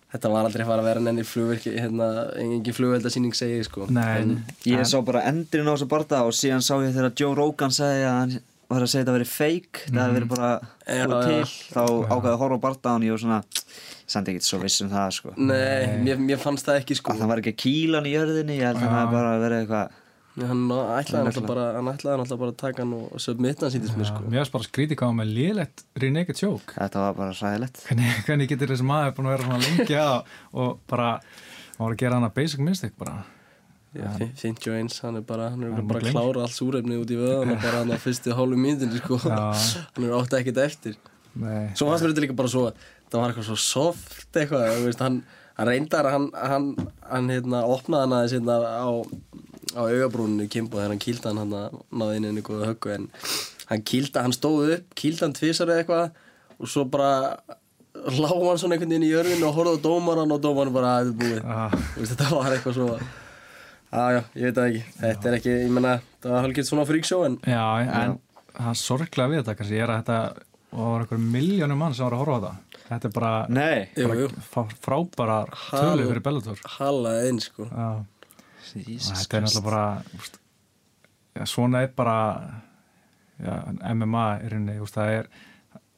Þetta 0.09 0.29
var 0.33 0.47
aldrei 0.49 0.63
að 0.65 0.69
fara 0.71 0.81
að 0.81 0.87
vera 0.89 1.01
nenni 1.05 1.23
flugverki, 1.29 1.71
hérna, 1.77 2.07
engin 2.41 2.73
flugveldasýning 2.73 3.35
segi, 3.37 3.59
sko. 3.67 3.85
Nei, 3.93 4.23
En, 4.23 4.31
ég 4.65 4.81
sá 4.89 5.03
bara 5.05 5.21
endurinn 5.29 5.69
á 5.69 5.77
þessu 5.77 5.89
barða 5.91 6.23
og 6.25 6.33
síðan 6.33 6.65
sá 6.65 6.79
ég 6.81 6.95
þegar 6.97 7.13
Joe 7.13 7.37
Rogan 7.37 7.75
sagði 7.77 8.07
að 8.09 8.17
hann 8.23 8.33
var 8.73 8.87
að 8.87 8.91
segja 8.95 9.03
þetta 9.05 9.13
að 9.13 9.19
vera 9.19 9.29
fake 9.35 9.83
það 9.91 10.01
hefði 10.01 10.17
verið 10.17 10.33
bara 10.33 10.49
Já, 10.89 11.05
búið 11.05 11.13
já. 11.13 11.29
til 11.29 11.75
þá 11.77 11.83
ákvaði 12.09 12.33
að 12.33 12.41
horfa 12.41 12.57
á 12.57 12.65
barða 12.65 12.95
og 12.95 13.05
ég 13.05 13.15
var 13.15 13.23
svona 13.27 13.39
samt 14.09 14.29
ekkert 14.33 14.47
svo 14.49 14.61
viss 14.63 14.83
um 14.85 14.91
það 14.93 15.15
sko. 15.19 15.33
Nei, 15.37 15.99
mér, 16.05 16.21
mér 16.21 16.41
fannst 16.43 16.69
það 16.69 16.83
ekki, 16.83 16.99
sko. 16.99 17.15
að 17.15 17.23
það 17.23 17.33
var 17.33 17.43
ekki 17.43 17.55
að 17.55 17.97
hann 17.97 18.09
í 18.09 18.13
jörðinni 18.15 18.59
ég 18.59 18.71
held 18.71 18.83
að 18.83 18.95
það 18.97 19.17
bara 19.17 19.33
verið 19.45 19.65
eitthvað 19.65 20.05
Hann 20.39 20.69
ætlaði 20.71 21.27
náttúrulega 21.27 21.49
bara, 21.49 21.63
hann 21.75 21.89
ætlaði 21.91 22.19
náttúrulega 22.21 22.41
bara 22.45 22.53
að 22.53 22.59
taka 22.61 22.85
hann 22.85 22.93
og, 22.95 23.07
submitta 23.23 23.67
hann 23.67 23.73
sýndist 23.75 23.97
mér, 23.99 24.07
sko. 24.07 24.21
Mér 24.29 24.43
varst 24.45 24.53
bara 24.55 24.63
að 24.63 24.69
skríti 24.69 24.99
hvað 25.01 25.17
með 25.19 25.33
lélegt 25.35 25.83
Renegade 25.99 26.39
Choke 26.39 26.77
þetta 26.77 27.03
var 27.03 27.17
bara 27.17 27.35
sæðilegt 27.35 27.81
hvernig, 27.89 28.21
hvernig 28.29 28.53
getur 28.53 28.71
þessi 28.71 28.87
maður 28.87 29.17
búin 29.17 29.31
að 29.31 29.35
vera 29.35 29.49
svona 29.49 29.65
lengi 29.65 29.99
að 29.99 30.37
og 30.63 30.79
bara, 30.93 31.09
hann 31.73 31.83
var 31.83 31.97
að 31.97 32.05
gera 32.05 32.21
hana 32.21 32.31
basic 32.39 32.63
mistake 32.63 32.95
bara. 33.01 33.17
Já, 33.97 34.09
fint 34.39 34.63
jo 34.63 34.75
eins, 34.77 34.99
hann 35.03 35.19
er 35.19 35.27
bara, 35.27 35.49
hann 35.55 35.65
er 35.65 35.75
Hann 35.75 35.87
bara 35.89 36.05
að 36.05 36.13
klára 36.13 36.43
allt 36.45 36.55
súrefni 36.55 36.99
út 37.01 37.11
í 37.11 37.17
vöðan 37.19 37.55
og 37.55 37.63
bara 37.63 37.81
hann 37.81 37.91
á 37.91 37.99
fyrstu 37.99 38.35
hálfu 38.37 38.59
mínutinni, 38.61 39.01
sko. 39.01 39.17
Hann 39.25 40.05
er 40.05 40.13
átti 40.19 40.39
ekkert 40.39 40.61
eftir. 40.67 40.99
Nei, 41.39 41.71
Svo 41.79 41.89
fannst 41.89 42.05
mér 42.05 42.13
þetta 42.13 42.25
líka 42.27 42.37
bara 42.37 42.51
svo, 42.53 42.67
það 43.09 43.21
var 43.21 43.33
eitthvað 43.33 43.49
svo 43.49 43.59
soft 43.63 44.39
eitthvað, 44.39 44.67
veist, 44.85 45.03
hann, 45.05 45.21
hann 45.59 45.71
reyndar, 45.71 46.09
hann, 46.13 46.31
hann, 46.37 46.71
hann, 47.09 47.31
hérna, 47.33 47.65
opnaði 47.67 48.07
hann 48.07 48.17
aðeins 48.19 48.35
hérna 48.37 48.59
á, 48.63 48.89
á 49.77 49.81
augabrúninu 49.85 50.49
Kimbo 50.53 50.79
þegar 50.81 50.95
hann 50.95 51.05
kýldi 51.05 51.31
hann 51.31 51.43
hann 51.43 51.79
náði 51.91 52.19
inn 52.21 52.29
inn 52.33 52.43
góða 52.47 52.73
höggu 52.73 52.95
en 52.95 53.09
hann 53.69 53.87
kýldi, 53.93 54.25
hann 54.25 54.37
stóð 54.37 54.75
upp, 54.79 54.93
kýldi 54.99 55.25
hann 55.27 55.37
tvisar 55.37 55.73
eða 55.73 55.85
eitthvað 55.85 56.23
og 56.59 56.71
svo 56.73 56.85
bara 56.91 57.13
lá 57.99 58.29
hann 58.31 58.61
svona 58.61 58.77
einhvern 58.77 58.93
veginn 58.93 59.09
í 59.09 59.11
jörðinu 59.13 59.49
og 59.49 59.57
horfði 59.59 59.81
á 59.81 59.85
dómaran 59.89 60.35
og 60.37 60.43
dómaran 60.45 60.75
bara 60.75 60.93
að 60.99 61.11
þetta 61.11 61.15
er 61.15 61.19
búið. 61.23 61.41
ah, 61.57 61.77
veist, 61.97 62.13
þetta 62.15 62.29
var 62.37 62.55
eitthvað 62.55 62.79
svo, 62.79 62.89
að 63.99 64.15
já, 64.15 64.21
ég 64.39 64.47
veit 64.49 64.59
það 64.59 64.69
ekki, 64.69 64.83
þetta 65.03 65.31
er 65.31 65.39
ekki, 65.39 65.57
ég 65.65 65.75
menna, 65.75 65.95
það 66.23 66.35
var 66.35 66.47
halgett 66.47 66.71
svona 66.71 66.87
fríksjó 66.89 67.23
en 67.27 67.39
já, 67.49 67.65
en 67.89 68.19
það 68.59 68.79
sorglega 68.83 69.33
við 69.33 69.43
þetta 69.43 69.57
kannski 69.59 69.83
er 69.83 69.93
að 69.95 70.01
þetta 70.03 70.19
var 70.79 71.05
einhver 71.05 71.23
miljónum 71.37 71.81
mann 71.81 71.95
sem 71.97 72.05
var 72.05 72.17
að 72.17 72.23
horfa 72.23 72.39
á 72.39 72.43
þetta 72.45 72.68
þetta 72.89 73.09
er 73.09 73.15
bara, 73.15 73.33
nei. 73.53 73.89
jú, 73.97 74.09
jú, 74.23 74.29
bara 74.33 74.45
frá, 74.53 74.79
frábæra 74.85 75.39
tölu 75.69 76.09
fyrir 76.11 76.25
Bellator. 76.25 76.63
Halaði 76.79 77.33
inn, 77.33 77.43
sko. 77.45 77.69
Þetta 78.69 79.39
er 79.39 79.45
náttúrulega 79.45 79.67
bara 79.69 79.85
úst, 80.19 80.41
já, 81.37 81.45
svona 81.49 81.85
er 81.87 81.93
bara 81.97 82.17
já, 83.39 83.55
MMA 83.95 84.27
í 84.45 84.51
rauninni, 84.53 84.81
úst, 84.85 84.99
það 84.99 85.15
er 85.19 85.31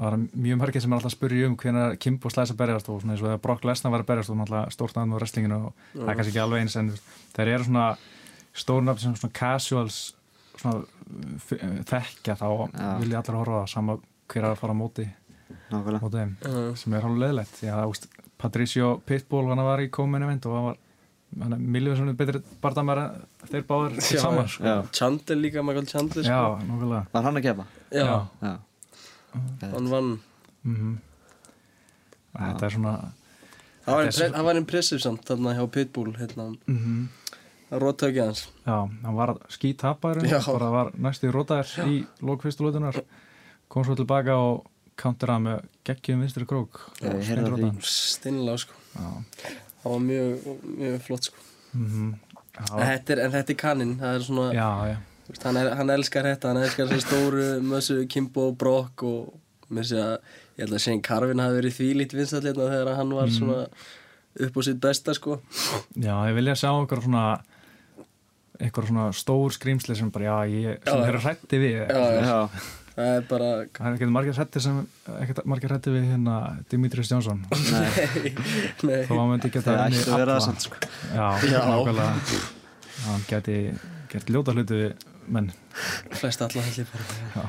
mjög 0.00 0.60
margir 0.60 0.82
sem 0.82 0.92
er 0.92 0.96
alltaf 0.96 1.12
að 1.12 1.16
spyrja 1.18 1.48
um 1.50 1.56
hvernig 1.60 1.98
Kimbo 2.00 2.30
slæs 2.32 2.52
að 2.54 2.60
berjast 2.62 2.88
og 2.88 3.02
svona 3.02 3.14
eins 3.14 3.20
og 3.20 3.28
þegar 3.28 3.42
Brock 3.44 3.66
Lesnar 3.68 3.92
var 3.92 4.04
að 4.04 4.08
berjast 4.08 4.32
og 4.32 4.38
náttúrulega 4.38 4.72
stórnaðan 4.72 5.12
á 5.12 5.16
wrestlinginu 5.18 5.58
og 5.58 5.82
það 5.92 6.06
er 6.08 6.16
kannski 6.20 6.32
ekki 6.32 6.42
alveg 6.44 6.64
eins 6.64 6.76
en 6.80 6.88
þeir 7.36 7.50
eru 7.56 7.66
svona 7.66 7.88
stórnafn 8.62 9.02
sem 9.02 9.18
svona 9.20 9.36
casuals 9.36 9.98
svona 10.60 10.80
þekkja 11.90 12.36
þá 12.40 12.46
Já. 12.48 12.88
vilja 13.02 13.20
allir 13.20 13.38
horfa 13.40 13.60
sama 13.70 13.98
hver 14.30 14.44
er 14.44 14.50
að 14.52 14.60
fara 14.62 14.76
á 14.76 14.80
móti, 14.80 15.06
móti 15.70 16.16
þeim 16.18 16.36
Já. 16.42 16.76
sem 16.76 16.94
er 16.94 17.00
hálf 17.06 17.18
leðilegt 17.22 17.54
því 17.60 17.68
að 17.74 17.90
úst, 17.90 18.06
Patricio 18.40 19.00
Pitbull 19.06 19.48
hann 19.48 19.58
var 19.64 19.78
í 19.84 19.90
komin 19.90 20.22
event 20.22 20.46
og 20.46 20.54
hann 20.56 20.64
var 20.70 20.76
hann 21.44 21.52
er 21.52 21.58
miljóð 21.58 21.96
sem 22.00 22.16
betri 22.16 22.40
bardamæra 22.62 23.04
þeir 23.50 23.62
báður 23.68 23.92
Já, 24.00 24.18
saman 24.20 24.44
já. 24.44 24.48
sko. 24.50 24.64
Já. 24.64 24.82
Chandler 24.98 25.36
líka, 25.38 25.62
Michael 25.62 25.86
Chandler 25.86 26.24
já, 26.24 26.40
sko. 26.58 27.06
var 27.12 27.22
hann 27.22 27.36
að 27.36 27.42
kepa 27.42 27.66
já. 27.92 28.26
já 28.42 28.56
hann 29.62 29.88
vann 29.92 30.18
mm 30.64 30.98
þetta 32.34 32.66
er 32.66 32.70
svona 32.76 32.94
Það 33.84 33.96
var, 33.96 34.10
svo- 34.12 34.44
var 34.44 34.56
impressive 34.58 35.00
samt 35.02 35.24
þarna 35.26 35.54
hjá 35.56 35.64
Pitbull 35.72 36.12
hérna, 36.14 36.44
Mhm. 36.68 37.08
að 37.72 37.80
róttökja 37.82 38.24
hans 38.26 38.48
Já, 38.66 38.86
hann 39.02 39.14
var 39.16 39.34
skítapparinn, 39.48 40.28
Já. 40.30 40.40
bara 40.46 40.70
var 40.70 40.90
næstu 40.98 41.30
rótaðir 41.32 41.86
í 41.88 42.06
lókfyrstu 42.22 42.60
lótunar, 42.66 43.00
kom 43.68 43.84
svo 43.84 43.96
tilbaka 43.96 44.34
og 44.36 44.66
counteraði 45.00 45.44
með 45.46 45.62
geggjum 45.88 46.20
vinstri 46.24 46.46
krók. 46.50 46.80
Stinnlega 47.82 48.58
sko 48.64 48.74
Já. 48.94 49.10
Það 49.80 49.92
var 49.94 50.02
mjög, 50.08 50.50
mjög 50.80 51.00
flott 51.06 51.28
sko 51.30 51.46
Mhm. 51.70 52.08
en 52.58 52.66
Já, 52.66 52.80
þetta, 52.82 53.10
er, 53.14 53.20
en 53.24 53.30
þetta 53.30 53.50
er 53.54 53.56
kannin 53.56 53.92
Það 54.00 54.14
er 54.16 54.24
svona 54.26 54.46
já, 54.52 54.70
já. 54.90 54.96
Þú 55.26 55.30
veist, 55.32 55.44
hann, 55.46 55.56
er, 55.60 55.68
hann 55.78 55.90
elskar 55.94 56.24
þetta, 56.26 56.48
hann 56.50 56.62
elskar 56.64 56.88
þessar 56.90 57.04
stóru 57.06 57.44
mössu, 57.62 57.98
Kimbo, 58.10 58.48
Brock 58.58 59.04
og 59.06 59.36
mér 59.70 59.86
sé 59.86 60.00
að 60.02 60.16
ég 60.58 60.64
held 60.64 60.74
að 60.74 60.82
Shane 60.82 61.02
Carvin 61.06 61.38
hafi 61.38 61.60
verið 61.60 61.76
því 61.78 61.88
lít 62.00 62.16
vinsallirna 62.18 62.66
þegar 62.72 62.96
hann 62.98 63.14
var 63.14 63.30
svona 63.30 63.60
upp 64.40 64.58
á 64.58 64.60
sitt 64.66 64.80
besta 64.82 65.14
sko 65.14 65.38
Já, 65.94 66.16
ég 66.26 66.34
vilja 66.40 66.56
sjá 66.58 66.72
einhver 66.74 67.00
svona 67.06 67.24
einhver 68.60 68.86
svona 68.90 69.06
stór 69.16 69.54
skrýmsli 69.54 69.94
sem 69.96 70.10
bara, 70.12 70.26
já, 70.26 70.36
ég, 70.50 70.82
sem 70.84 70.98
Já, 70.98 71.04
þeir 71.04 71.14
eru 71.14 71.22
hrætti 71.24 71.60
við. 71.62 71.78
Já, 71.86 72.02
já. 72.10 72.20
Já, 72.26 72.48
það 72.94 73.10
er 73.16 73.24
bara 73.30 73.48
Það 73.76 73.86
er 73.90 73.96
ekkert 73.98 74.12
margir 74.14 74.36
hrætti 74.38 74.62
sem, 74.64 74.80
ekkert 75.20 75.40
margir 75.50 75.72
hrætti 75.74 75.94
við 75.94 76.08
hérna 76.12 76.36
Dimitris 76.72 77.10
Jónsson. 77.12 77.40
nei, 77.50 78.34
nei, 78.86 79.00
Þó 79.08 79.14
hann 79.18 79.30
myndi 79.34 79.50
geta 79.54 79.76
það 79.76 79.84
ætti 79.86 80.04
að 80.10 80.20
vera 80.22 80.36
það 80.38 80.44
samt 80.48 80.66
sko. 80.66 80.80
Já, 81.14 81.26
Já. 81.50 81.60
nákvæmlega. 81.70 82.42
Hann 83.06 83.24
geti 83.30 83.56
gert 84.12 84.32
ljóta 84.34 84.54
hluti 84.56 84.80
við 84.82 85.08
menn. 85.30 85.50
flest 86.18 86.42
alla 86.42 86.62
heldur 86.66 86.88
bara. 86.92 87.48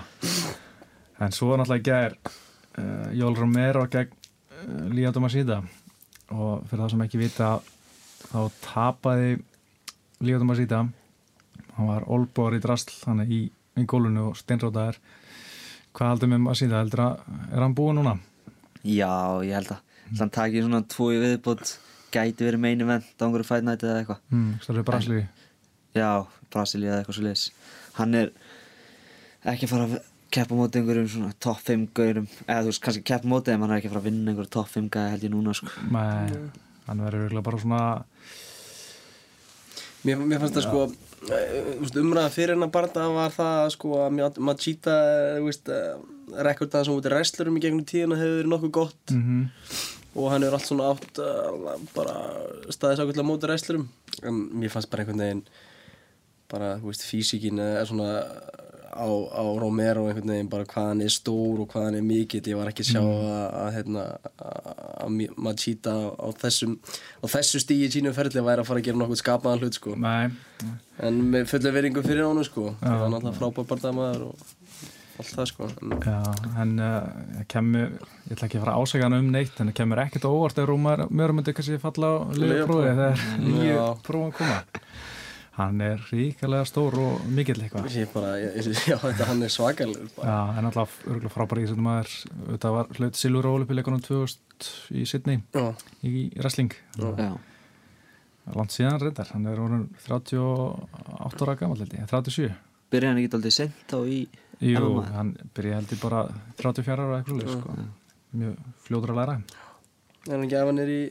En 1.21 1.33
svo 1.35 1.53
náttúrulega 1.57 1.81
í 1.81 1.85
gær 1.85 2.15
uh, 2.21 3.11
Jól 3.17 3.35
Romero 3.37 3.83
gegn 3.91 4.13
uh, 4.13 4.89
Lía 4.93 5.11
Domasita 5.13 5.59
og 6.31 6.63
fyrir 6.69 6.81
það 6.85 6.91
sem 6.93 7.03
ekki 7.05 7.19
vita 7.21 7.49
þá 8.31 8.39
tapaði 8.63 9.35
Lía 10.23 10.39
Domasita 10.41 10.85
hann 11.75 11.89
var 11.89 12.05
olbúar 12.11 12.55
í 12.57 12.61
drasl 12.63 12.93
þannig 13.03 13.33
í, 13.33 13.41
í 13.81 13.85
gólunu 13.89 14.29
og 14.31 14.39
steinrótaðar 14.39 14.97
hvað 15.97 16.11
heldur 16.13 16.31
með 16.33 16.43
Masita 16.47 16.81
heldur 16.81 17.03
að 17.05 17.23
er 17.51 17.63
hann 17.65 17.75
búinn 17.77 17.99
núna? 18.01 18.15
Já, 18.83 19.11
ég 19.45 19.55
held 19.59 19.73
að 19.75 19.81
Þannig 20.11 20.25
að 20.27 20.35
taki 20.35 20.61
svona 20.65 20.83
tvo 20.91 21.09
í 21.15 21.19
viðbútt 21.21 21.73
Gæti 22.11 22.43
verið 22.47 22.59
meini 22.65 22.87
vend 22.87 23.05
á 23.15 23.23
einhverju 23.23 23.61
night 23.63 23.83
eða 23.87 23.99
eitthvað 24.01 24.23
Hmm, 24.33 24.53
Stærri 24.63 24.83
Brasli 24.87 25.19
Já, 25.95 26.09
Brasilía 26.51 26.91
eða 26.95 27.03
eitthvað 27.03 27.17
svo 27.19 27.27
liðs 27.27 27.45
Hann 27.99 28.17
er 28.19 28.31
ekki 29.51 29.69
fara 29.71 29.87
að 29.87 29.99
keppa 30.31 30.55
móti 30.55 30.79
einhverjum 30.79 31.09
svona 31.11 31.33
top 31.43 31.59
5 31.67 31.87
gaurum 31.97 32.27
eða 32.45 32.61
þú 32.63 32.69
veist, 32.71 32.81
kannski 32.85 33.03
keppa 33.07 33.27
móti 33.31 33.51
en 33.51 33.63
hann 33.65 33.73
er 33.73 33.81
ekki 33.81 33.91
fara 33.91 34.01
að 34.03 34.07
vinna 34.07 34.31
einhverjum 34.31 34.53
top 34.55 34.69
5 34.71 34.89
gæði 34.93 35.11
held 35.15 35.25
ég 35.27 35.33
núna 35.33 35.55
sko. 35.57 35.71
Nei, 35.91 36.51
hann 36.87 37.03
verður 37.03 37.41
bara 37.43 37.59
svona 37.59 37.81
mér, 40.07 40.17
mér 40.31 40.41
fannst 40.41 40.57
það 40.57 40.67
sko 40.67 40.83
eh, 41.31 42.01
umræða 42.01 42.33
fyrir 42.33 42.55
hennar 42.55 42.71
barnda 42.73 43.07
var 43.13 43.33
það 43.35 43.69
sko 43.75 43.93
að 44.05 44.11
Ma- 44.17 44.33
Machida 44.51 44.95
rekordaðan 46.31 46.87
sem 46.87 46.95
út 46.99 47.07
í 47.09 47.11
wrestlerum 47.11 47.57
í 47.59 47.63
gegnum 47.63 47.85
tíðina 47.87 48.17
hefur 48.19 48.37
verið 48.41 48.53
nokkuð 48.53 48.75
gott. 48.81 49.15
Mm 49.15 49.49
og 50.11 50.25
hann 50.27 50.43
hefur 50.43 50.57
allt 50.57 50.67
svona 50.67 50.87
átt 50.91 51.19
bara 51.95 52.13
staðis 52.67 52.99
ákveðlega 52.99 53.23
móti 53.23 53.47
wrestlerum. 53.47 53.85
En 54.27 54.41
mér 54.59 54.73
fannst 54.73 54.89
bara 54.91 55.05
einhvern 55.05 55.21
veginn 55.23 55.43
bara, 56.51 56.73
þú 56.81 56.89
veist, 56.89 57.05
físikin 57.07 57.61
er 57.63 57.85
svona 57.87 58.09
á, 58.91 59.07
á 59.07 59.43
Romero 59.61 60.05
einhvern 60.07 60.33
veginn 60.33 60.49
bara 60.51 60.67
hvað 60.69 60.87
hann 60.91 61.03
er 61.05 61.13
stór 61.13 61.63
og 61.63 61.69
hvað 61.71 61.87
hann 61.87 61.97
er 61.99 62.05
mikill. 62.05 62.43
Ég 62.51 62.59
var 62.59 62.71
ekki 62.71 62.85
að 62.85 62.91
sjá 62.91 63.01
að, 63.01 63.43
að, 63.61 63.69
hérna, 63.77 64.05
að 65.01 65.19
Machida 65.47 65.95
á 66.15 66.27
þessum 66.43 66.77
á 67.23 67.25
þessu 67.31 67.61
stíi 67.63 67.85
í 67.87 67.91
sínum 67.93 68.15
ferli 68.15 68.43
væri 68.43 68.63
að 68.63 68.71
fara 68.71 68.83
að 68.83 68.89
gera 68.89 69.01
nokkuð 69.01 69.21
skapaðan 69.23 69.63
hlut 69.63 69.79
sko. 69.79 69.95
Nei, 69.99 70.31
en 71.01 71.21
með 71.33 71.47
fullu 71.51 71.75
veringu 71.75 72.03
fyrir 72.05 72.27
honum 72.27 72.47
sko. 72.47 72.71
Já. 72.79 72.87
það 72.87 73.05
var 73.05 73.13
náttúrulega 73.15 73.39
frábær 73.39 73.69
bardamaður 73.71 74.27
og 74.31 74.49
allt 75.21 75.33
það 75.37 75.49
sko. 75.51 75.69
En, 75.81 75.95
Já, 76.01 76.19
en 76.63 76.75
uh, 76.81 77.41
kemur, 77.51 77.95
ég 78.27 78.35
ætla 78.35 78.49
ekki 78.49 78.59
að 78.59 78.65
fara 78.65 78.75
að 78.75 78.85
ásækja 78.85 79.07
hann 79.07 79.17
um 79.19 79.31
neitt 79.33 79.59
en 79.61 79.71
það 79.71 79.79
kemur 79.81 80.03
ekkert 80.05 80.27
óvart 80.29 80.61
Rúmar 80.65 81.05
mjög 81.09 81.35
myndi 81.37 81.55
kannski 81.57 81.81
falla 81.81 82.11
á 82.11 82.15
Lyfjaprófi. 82.37 82.91
þegar 82.91 83.25
nýju 83.45 83.89
prófum 84.07 84.35
koma 84.39 84.61
hann 85.57 85.81
er 85.83 85.99
ríkalega 86.11 86.63
stór 86.69 86.95
og 87.01 87.25
mikill 87.27 87.59
eitthvað. 87.59 87.89
Já 87.91 88.97
þetta 89.01 89.25
hann 89.27 89.43
er 89.43 89.51
svakalegur 89.51 90.09
bara. 90.15 90.31
Já, 90.31 90.59
en 90.61 90.69
alltaf 90.69 90.93
örgulega 91.05 91.33
frábæri 91.33 91.65
í 91.65 91.67
þessum 91.67 91.83
maður 91.89 92.13
þetta 92.53 92.71
var 92.77 92.91
hlut 92.97 93.19
Silur 93.19 93.47
Ólipileikunum 93.51 94.01
2000 94.05 94.69
í 94.95 95.03
Sydney 95.09 95.41
Já, 95.53 95.65
í 96.07 96.29
wrestling. 96.39 96.71
Já, 96.97 97.31
langt 98.55 98.73
síðan 98.73 98.99
reyndar, 99.03 99.27
hann 99.35 99.45
er 99.51 99.59
orðin 99.61 99.83
38 100.07 101.45
ára 101.45 101.57
gammal 101.59 101.77
held 101.83 101.93
ég, 101.99 102.07
37 102.09 102.55
byrja 102.91 103.11
hann 103.11 103.19
ekki 103.21 103.35
aldrei 103.37 103.53
sent 103.55 103.93
á 103.95 103.99
í 104.03 104.21
Jú, 104.61 104.77
Emma. 104.77 105.03
hann 105.15 105.29
byrjaði 105.55 105.77
held 105.81 105.93
ég 105.95 106.01
bara 106.01 106.23
34 106.59 107.05
ára 107.05 107.19
eitthvað 107.21 107.53
sko. 107.53 107.75
mjög 108.37 108.57
fljóður 108.85 109.13
að 109.13 109.19
læra. 109.21 109.35
Er 110.27 110.35
hann 110.35 110.43
ekki 110.47 110.57
af 110.59 110.67
hann 110.71 110.81
er 110.83 110.91
í 110.95 111.01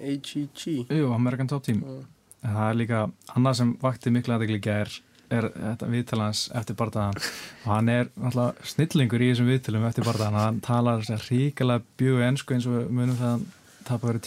AGG 0.00 0.64
Jú, 0.90 1.10
American 1.14 1.48
Top 1.50 1.62
Team. 1.66 1.80
Já. 1.84 2.00
En 2.44 2.56
það 2.56 2.66
er 2.66 2.80
líka 2.80 3.04
annað 3.36 3.60
sem 3.60 3.72
vakti 3.82 4.12
miklu 4.14 4.36
aðegli 4.36 4.60
gær 4.64 4.92
er 5.30 5.46
þetta 5.54 5.88
viðtalans 5.92 6.42
eftir 6.58 6.76
bardaðan 6.78 7.18
og 7.20 7.68
hann 7.70 7.90
er 7.92 8.08
náttúrulega 8.16 8.70
snillingur 8.72 9.22
í 9.22 9.30
þessum 9.30 9.50
viðtalum 9.52 9.86
eftir 9.86 10.06
bardaðan 10.08 10.38
hann 10.40 10.60
talar 10.64 11.04
að 11.06 11.26
ríkilega 11.28 11.84
bjögu 12.00 12.24
ennsku 12.26 12.56
eins 12.56 12.66
og 12.70 12.90
munum 12.90 13.18
það 13.20 13.28
að 13.28 13.36
hann 13.36 13.46
tapar 13.90 14.12
verið 14.12 14.24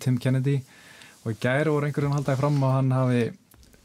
Tim, 0.00 0.18
Kennedy. 0.18 0.60
Og 1.24 1.34
í 1.34 1.38
gær 1.42 1.70
voru 1.72 1.88
einhverjum 1.88 2.14
haldaði 2.14 2.40
fram 2.40 2.60
að 2.62 2.74
hann 2.76 2.92
hafi 2.94 3.22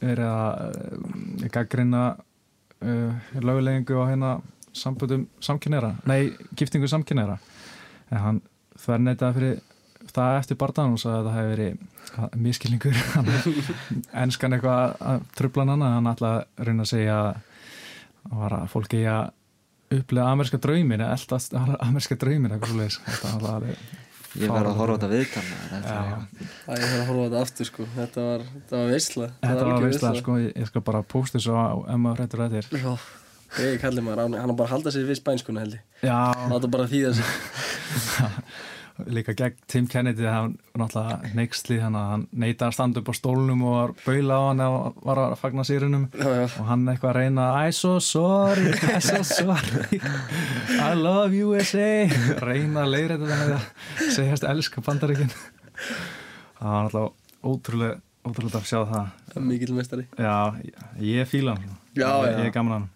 verið 0.02 0.28
að 0.28 0.60
uh, 0.68 1.48
gaggrina 1.54 2.04
uh, 2.14 3.32
lögulegingu 3.42 3.98
á 3.98 4.06
hérna 4.10 4.32
samböndum 4.78 5.26
samkynneira 5.44 5.96
nei, 6.08 6.32
giftingu 6.56 6.88
samkynneira 6.88 7.38
en 8.12 8.22
hann 8.24 8.40
þver 8.80 9.04
neytaði 9.04 9.38
fyrir 9.38 9.60
það 10.18 10.38
eftir 10.42 10.60
bardaðan 10.62 10.96
og 10.98 11.02
sagði 11.02 11.18
að 11.20 11.28
það 11.28 11.38
hefði 11.40 11.54
verið 11.56 12.40
miskilningur 12.46 12.98
ennskan 14.24 14.56
eitthvað 14.58 14.80
að- 14.82 14.96
að 15.14 15.26
trubla 15.40 15.66
hann 15.70 15.86
hann 15.88 16.12
að 16.12 16.44
reyna 16.68 16.86
að 16.86 16.92
segja 16.92 17.18
að 17.22 17.42
það 18.28 18.38
var 18.44 18.56
að 18.60 18.70
fólki 18.76 19.02
að 19.08 19.32
upplega 19.92 20.30
amerska 20.36 20.58
draumin 20.64 21.02
eldast 21.08 21.56
amerska 21.88 22.16
draumin 22.22 22.52
eitthvað 22.56 22.72
svo 22.74 22.80
leiðis 22.82 23.00
þetta 23.08 23.28
var 23.28 23.34
alltaf 23.36 23.58
alveg 23.58 24.00
Ég 24.40 24.48
verði 24.48 24.70
að 24.72 24.78
horfa 24.80 24.94
á 24.96 25.00
þetta 25.02 25.08
Það 26.66 26.78
ég 26.80 26.86
þarf 26.88 27.02
að 27.02 27.08
horfa 27.10 27.20
á 27.20 27.26
þetta 27.26 27.40
aftur 27.44 27.68
sko. 27.68 27.88
Þetta 27.98 28.22
var, 28.30 28.44
þetta 28.54 28.78
var 28.80 28.92
veistla 28.94 29.26
þetta 29.42 29.66
var 29.68 29.82
veistlega 29.84 30.22
sko, 30.22 30.36
ég, 30.40 30.54
ég 30.62 30.70
skal 30.70 30.84
bara 30.88 31.02
posta 31.04 31.36
þessu 31.36 31.52
á 31.60 31.76
Emma 31.92 32.14
Hrættur 32.16 32.40
Rættir 32.40 32.70
Já, 32.80 32.94
ég 33.66 33.82
kalli 33.84 34.06
maður, 34.06 34.22
hann, 34.24 34.38
hann 34.40 34.54
á 34.54 34.56
bara 34.56 34.70
að 34.70 34.76
halda 34.78 34.94
sér 34.96 35.04
við 35.10 35.20
spænskuna 35.20 35.66
held 35.66 35.76
ég. 35.76 35.84
Já, 36.08 36.16
Láta 36.48 36.70
bara 36.72 36.88
þýða 36.88 37.12
sig 37.20 37.28
líka 39.10 39.34
gegn 39.38 39.58
Tim 39.72 39.88
Kennedy 39.90 40.26
hann 40.28 40.58
náttúrulega 40.78 41.32
neykslið 41.38 41.82
hann 41.86 41.98
að 42.00 42.08
hann 42.12 42.26
neitaði 42.32 42.68
að 42.68 42.76
standa 42.78 43.02
upp 43.02 43.12
á 43.12 43.16
stólnum 43.18 43.64
og 43.68 43.76
var 43.76 43.94
baula 44.06 44.38
á 44.38 44.44
hann 44.50 44.64
og 44.66 45.02
var 45.08 45.22
að 45.24 45.36
fagna 45.42 45.66
sírunum 45.68 46.06
og 46.22 46.62
hann 46.70 46.86
eitthvað 46.92 47.12
að 47.14 47.18
reyna 47.20 47.48
I'm 47.62 47.76
so 47.76 47.98
sorry, 48.04 48.72
I'm 48.92 49.02
so 49.02 49.24
sorry 49.28 50.02
I 50.78 50.94
love 50.98 51.36
USA 51.36 51.90
reyna 52.44 52.86
að 52.86 52.94
leiðra 52.96 53.20
þetta 53.24 53.42
með 53.42 53.58
að 53.58 54.16
segjast 54.18 54.48
elska 54.52 54.86
bandaríkin. 54.86 55.36
Það 56.62 56.72
var 56.72 56.88
náttúrulega 56.88 57.12
ótrúlega 57.42 58.00
ótrúlega 58.22 58.60
að 58.62 58.68
sjá 58.70 58.80
það. 58.86 59.14
Mikill 59.42 59.74
mestari 59.74 60.08
já, 60.14 60.36
ég 61.02 61.30
fíla 61.30 61.56
hann. 61.58 61.78
Já, 61.98 62.12
ég, 62.28 62.44
er 62.46 62.52
gaman 62.56 62.78
hann 62.78 62.90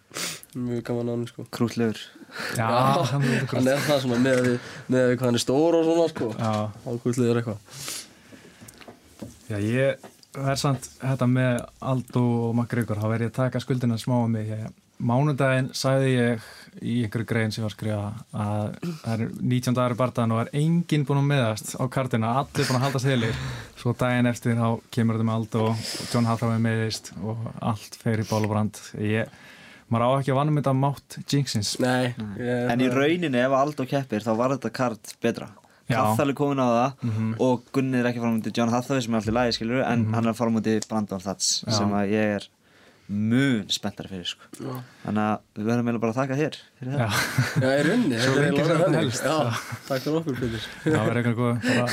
Mjög 0.55 0.83
gaman 0.87 1.09
á 1.09 1.13
hann 1.13 1.27
sko. 1.27 1.45
Krútlegur. 1.51 1.99
Já, 2.55 2.67
hann 3.11 3.23
er 3.27 3.43
ótrúlega 3.43 3.57
Hann 3.57 3.67
er 3.73 3.81
það 3.85 4.01
svona 4.05 4.19
með 4.23 4.39
að 4.39 4.45
við, 4.47 4.69
með 4.87 5.01
að 5.01 5.09
við 5.09 5.17
hvað 5.19 5.27
hann 5.27 5.39
er 5.39 5.43
stór 5.43 5.77
og 5.77 5.85
svona 5.89 6.07
sko. 6.13 6.29
Já, 6.39 6.51
Ákvöldliður 6.91 7.39
eitthvað. 7.41 7.59
Já, 9.49 9.57
ég 9.59 10.07
verð 10.35 10.61
samt 10.63 10.87
þetta 11.01 11.27
með 11.31 11.59
Aldo 11.91 12.23
og 12.47 12.55
McGregor. 12.55 12.99
Þá 13.03 13.07
verð 13.11 13.27
ég 13.27 13.33
að 13.33 13.37
taka 13.41 13.63
skuldina 13.63 13.99
smá 13.99 14.15
á 14.23 14.27
mig. 14.31 14.51
Mánudaginn 14.95 15.73
sagði 15.75 16.11
ég 16.13 16.45
í 16.79 16.93
einhverju 17.03 17.27
grein 17.27 17.51
sem 17.51 17.61
ég 17.61 17.65
var 17.67 17.73
að 17.73 17.75
skrifa 17.75 17.97
að 18.31 18.93
það 19.03 19.13
er 19.13 19.23
19. 19.41 19.79
aðri 19.83 19.97
bardaðan 19.99 20.33
og 20.35 20.39
það 20.39 20.45
er 20.45 20.61
enginn 20.61 21.03
búin 21.07 21.19
að 21.19 21.27
meðast 21.33 21.73
á 21.75 21.83
kartina. 21.91 22.31
Allir 22.41 22.69
búin 22.69 22.79
að 22.79 22.85
halda 22.85 23.01
heilir 23.03 23.41
svo 23.79 23.93
daginn 23.99 24.31
eftir 24.31 24.55
þá 24.55 24.69
kemur 24.95 25.19
þetta 25.19 25.27
með 25.27 25.41
Aldo 25.41 25.65
og 25.67 25.83
John 26.13 26.29
Hathaway 26.31 26.63
meðist 26.63 27.11
og 27.19 27.43
allt 27.59 27.99
fer 28.01 28.23
í 28.23 28.27
bálubrand 28.29 28.79
ég, 29.03 29.35
maður 29.91 30.05
á 30.05 30.09
ekki 30.19 30.31
að 30.33 30.39
vannum 30.39 30.57
þetta 30.61 30.73
mátt 30.79 31.17
jinxins 31.29 31.75
Nei, 31.83 32.13
ég, 32.41 32.71
En 32.73 32.81
í 32.81 32.89
rauninni 32.89 33.37
ef 33.45 33.51
Aldo 33.53 33.85
keppir 33.85 34.25
þá 34.25 34.31
var 34.39 34.55
þetta 34.57 34.71
kart 34.73 35.13
betra 35.21 35.51
Já. 35.85 35.99
Hathaway 36.01 36.33
komin 36.33 36.57
á 36.57 36.65
það 36.65 37.05
Mhm. 37.05 37.35
og 37.45 37.61
Gunni 37.71 37.99
er 38.01 38.07
ekki 38.09 38.19
fara 38.23 38.33
mútið 38.33 38.57
John 38.57 38.69
Hathaway 38.73 39.01
sem 39.05 39.13
er 39.13 39.19
alltaf 39.21 39.35
lægi 39.37 39.53
skilur 39.59 39.83
en 39.85 40.07
hann 40.15 40.25
er 40.27 40.33
fara 40.33 40.49
mútið 40.49 40.87
Brandon 40.89 41.21
Thats 41.21 41.63
Já. 41.67 41.71
sem 41.77 41.91
að 41.93 42.09
ég 42.09 42.35
er 42.39 42.47
mun 43.07 43.67
spenntari 43.69 44.09
fyrir 44.09 44.25
sko. 44.25 44.41
Já. 44.57 44.79
þannig 45.05 45.21
að 45.21 45.37
við 45.59 45.67
verðum 45.69 45.85
eiginlega 45.85 46.01
bara 46.01 46.13
að 46.15 46.19
þakka 46.23 46.37
þér 46.39 46.55
fyrir 46.79 46.95
Já, 46.97 47.05
þetta 47.05 47.61
Já, 47.61 47.69
ég 47.77 47.85
runni, 47.85 48.15
þetta 48.15 48.25
er 48.25 48.41
lengi 48.41 48.49
eiginlega 48.49 48.65
sem 48.65 48.81
þannig. 48.81 48.97
helst. 49.05 49.23
Já, 49.23 49.37
takk 49.85 50.01
fyrir 50.01 50.17
okkur, 50.17 50.35
Petur. 50.41 50.63
það 50.85 51.05
var 51.05 51.19
eitthvað 51.21 51.37
góð 51.37 51.55
bara 51.69 51.85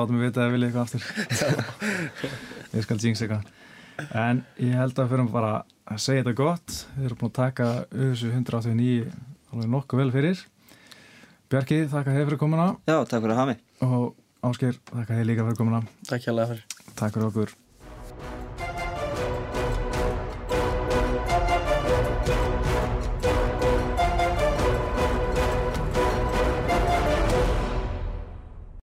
láta 0.00 0.10
mig 0.16 0.22
vita 0.24 0.40
að 0.40 0.52
vilja 0.56 0.66
eitthvað 0.68 0.84
aftur 0.88 1.02
ég 2.78 2.82
skal 2.88 2.96
jinx 3.04 3.20
eitthvað 3.26 3.44
en 4.14 4.44
ég 4.62 4.76
held 4.78 4.98
að 4.98 5.10
fyrir 5.12 5.32
bara 5.32 5.52
að 5.88 6.02
segja 6.04 6.22
þetta 6.24 6.38
gott. 6.38 6.78
Við 6.96 7.08
erum 7.08 7.20
búin 7.22 7.32
að 7.32 7.38
taka 7.40 7.68
auðvitað 7.88 8.38
189 8.38 9.12
alveg 9.52 9.70
nokkuð 9.74 10.02
vel 10.02 10.10
fyrir. 10.14 10.42
Bjarki, 11.48 11.84
þakka 11.88 12.16
þér 12.16 12.26
fyrir 12.28 12.42
komuna. 12.42 12.72
Já, 12.88 12.98
takk 13.04 13.22
fyrir 13.22 13.34
að 13.34 13.40
hafa 13.40 13.52
mig. 13.52 13.62
Og 13.86 14.10
Ásker, 14.48 14.76
þakka 14.92 15.16
þér 15.16 15.30
líka 15.32 15.46
fyrir 15.48 15.58
komuna. 15.58 15.80
Takk 16.06 16.28
hjá 16.28 16.34
fyrir. 16.36 16.62
takk 16.94 17.16
fyrir 17.16 17.30
okkur 17.32 17.56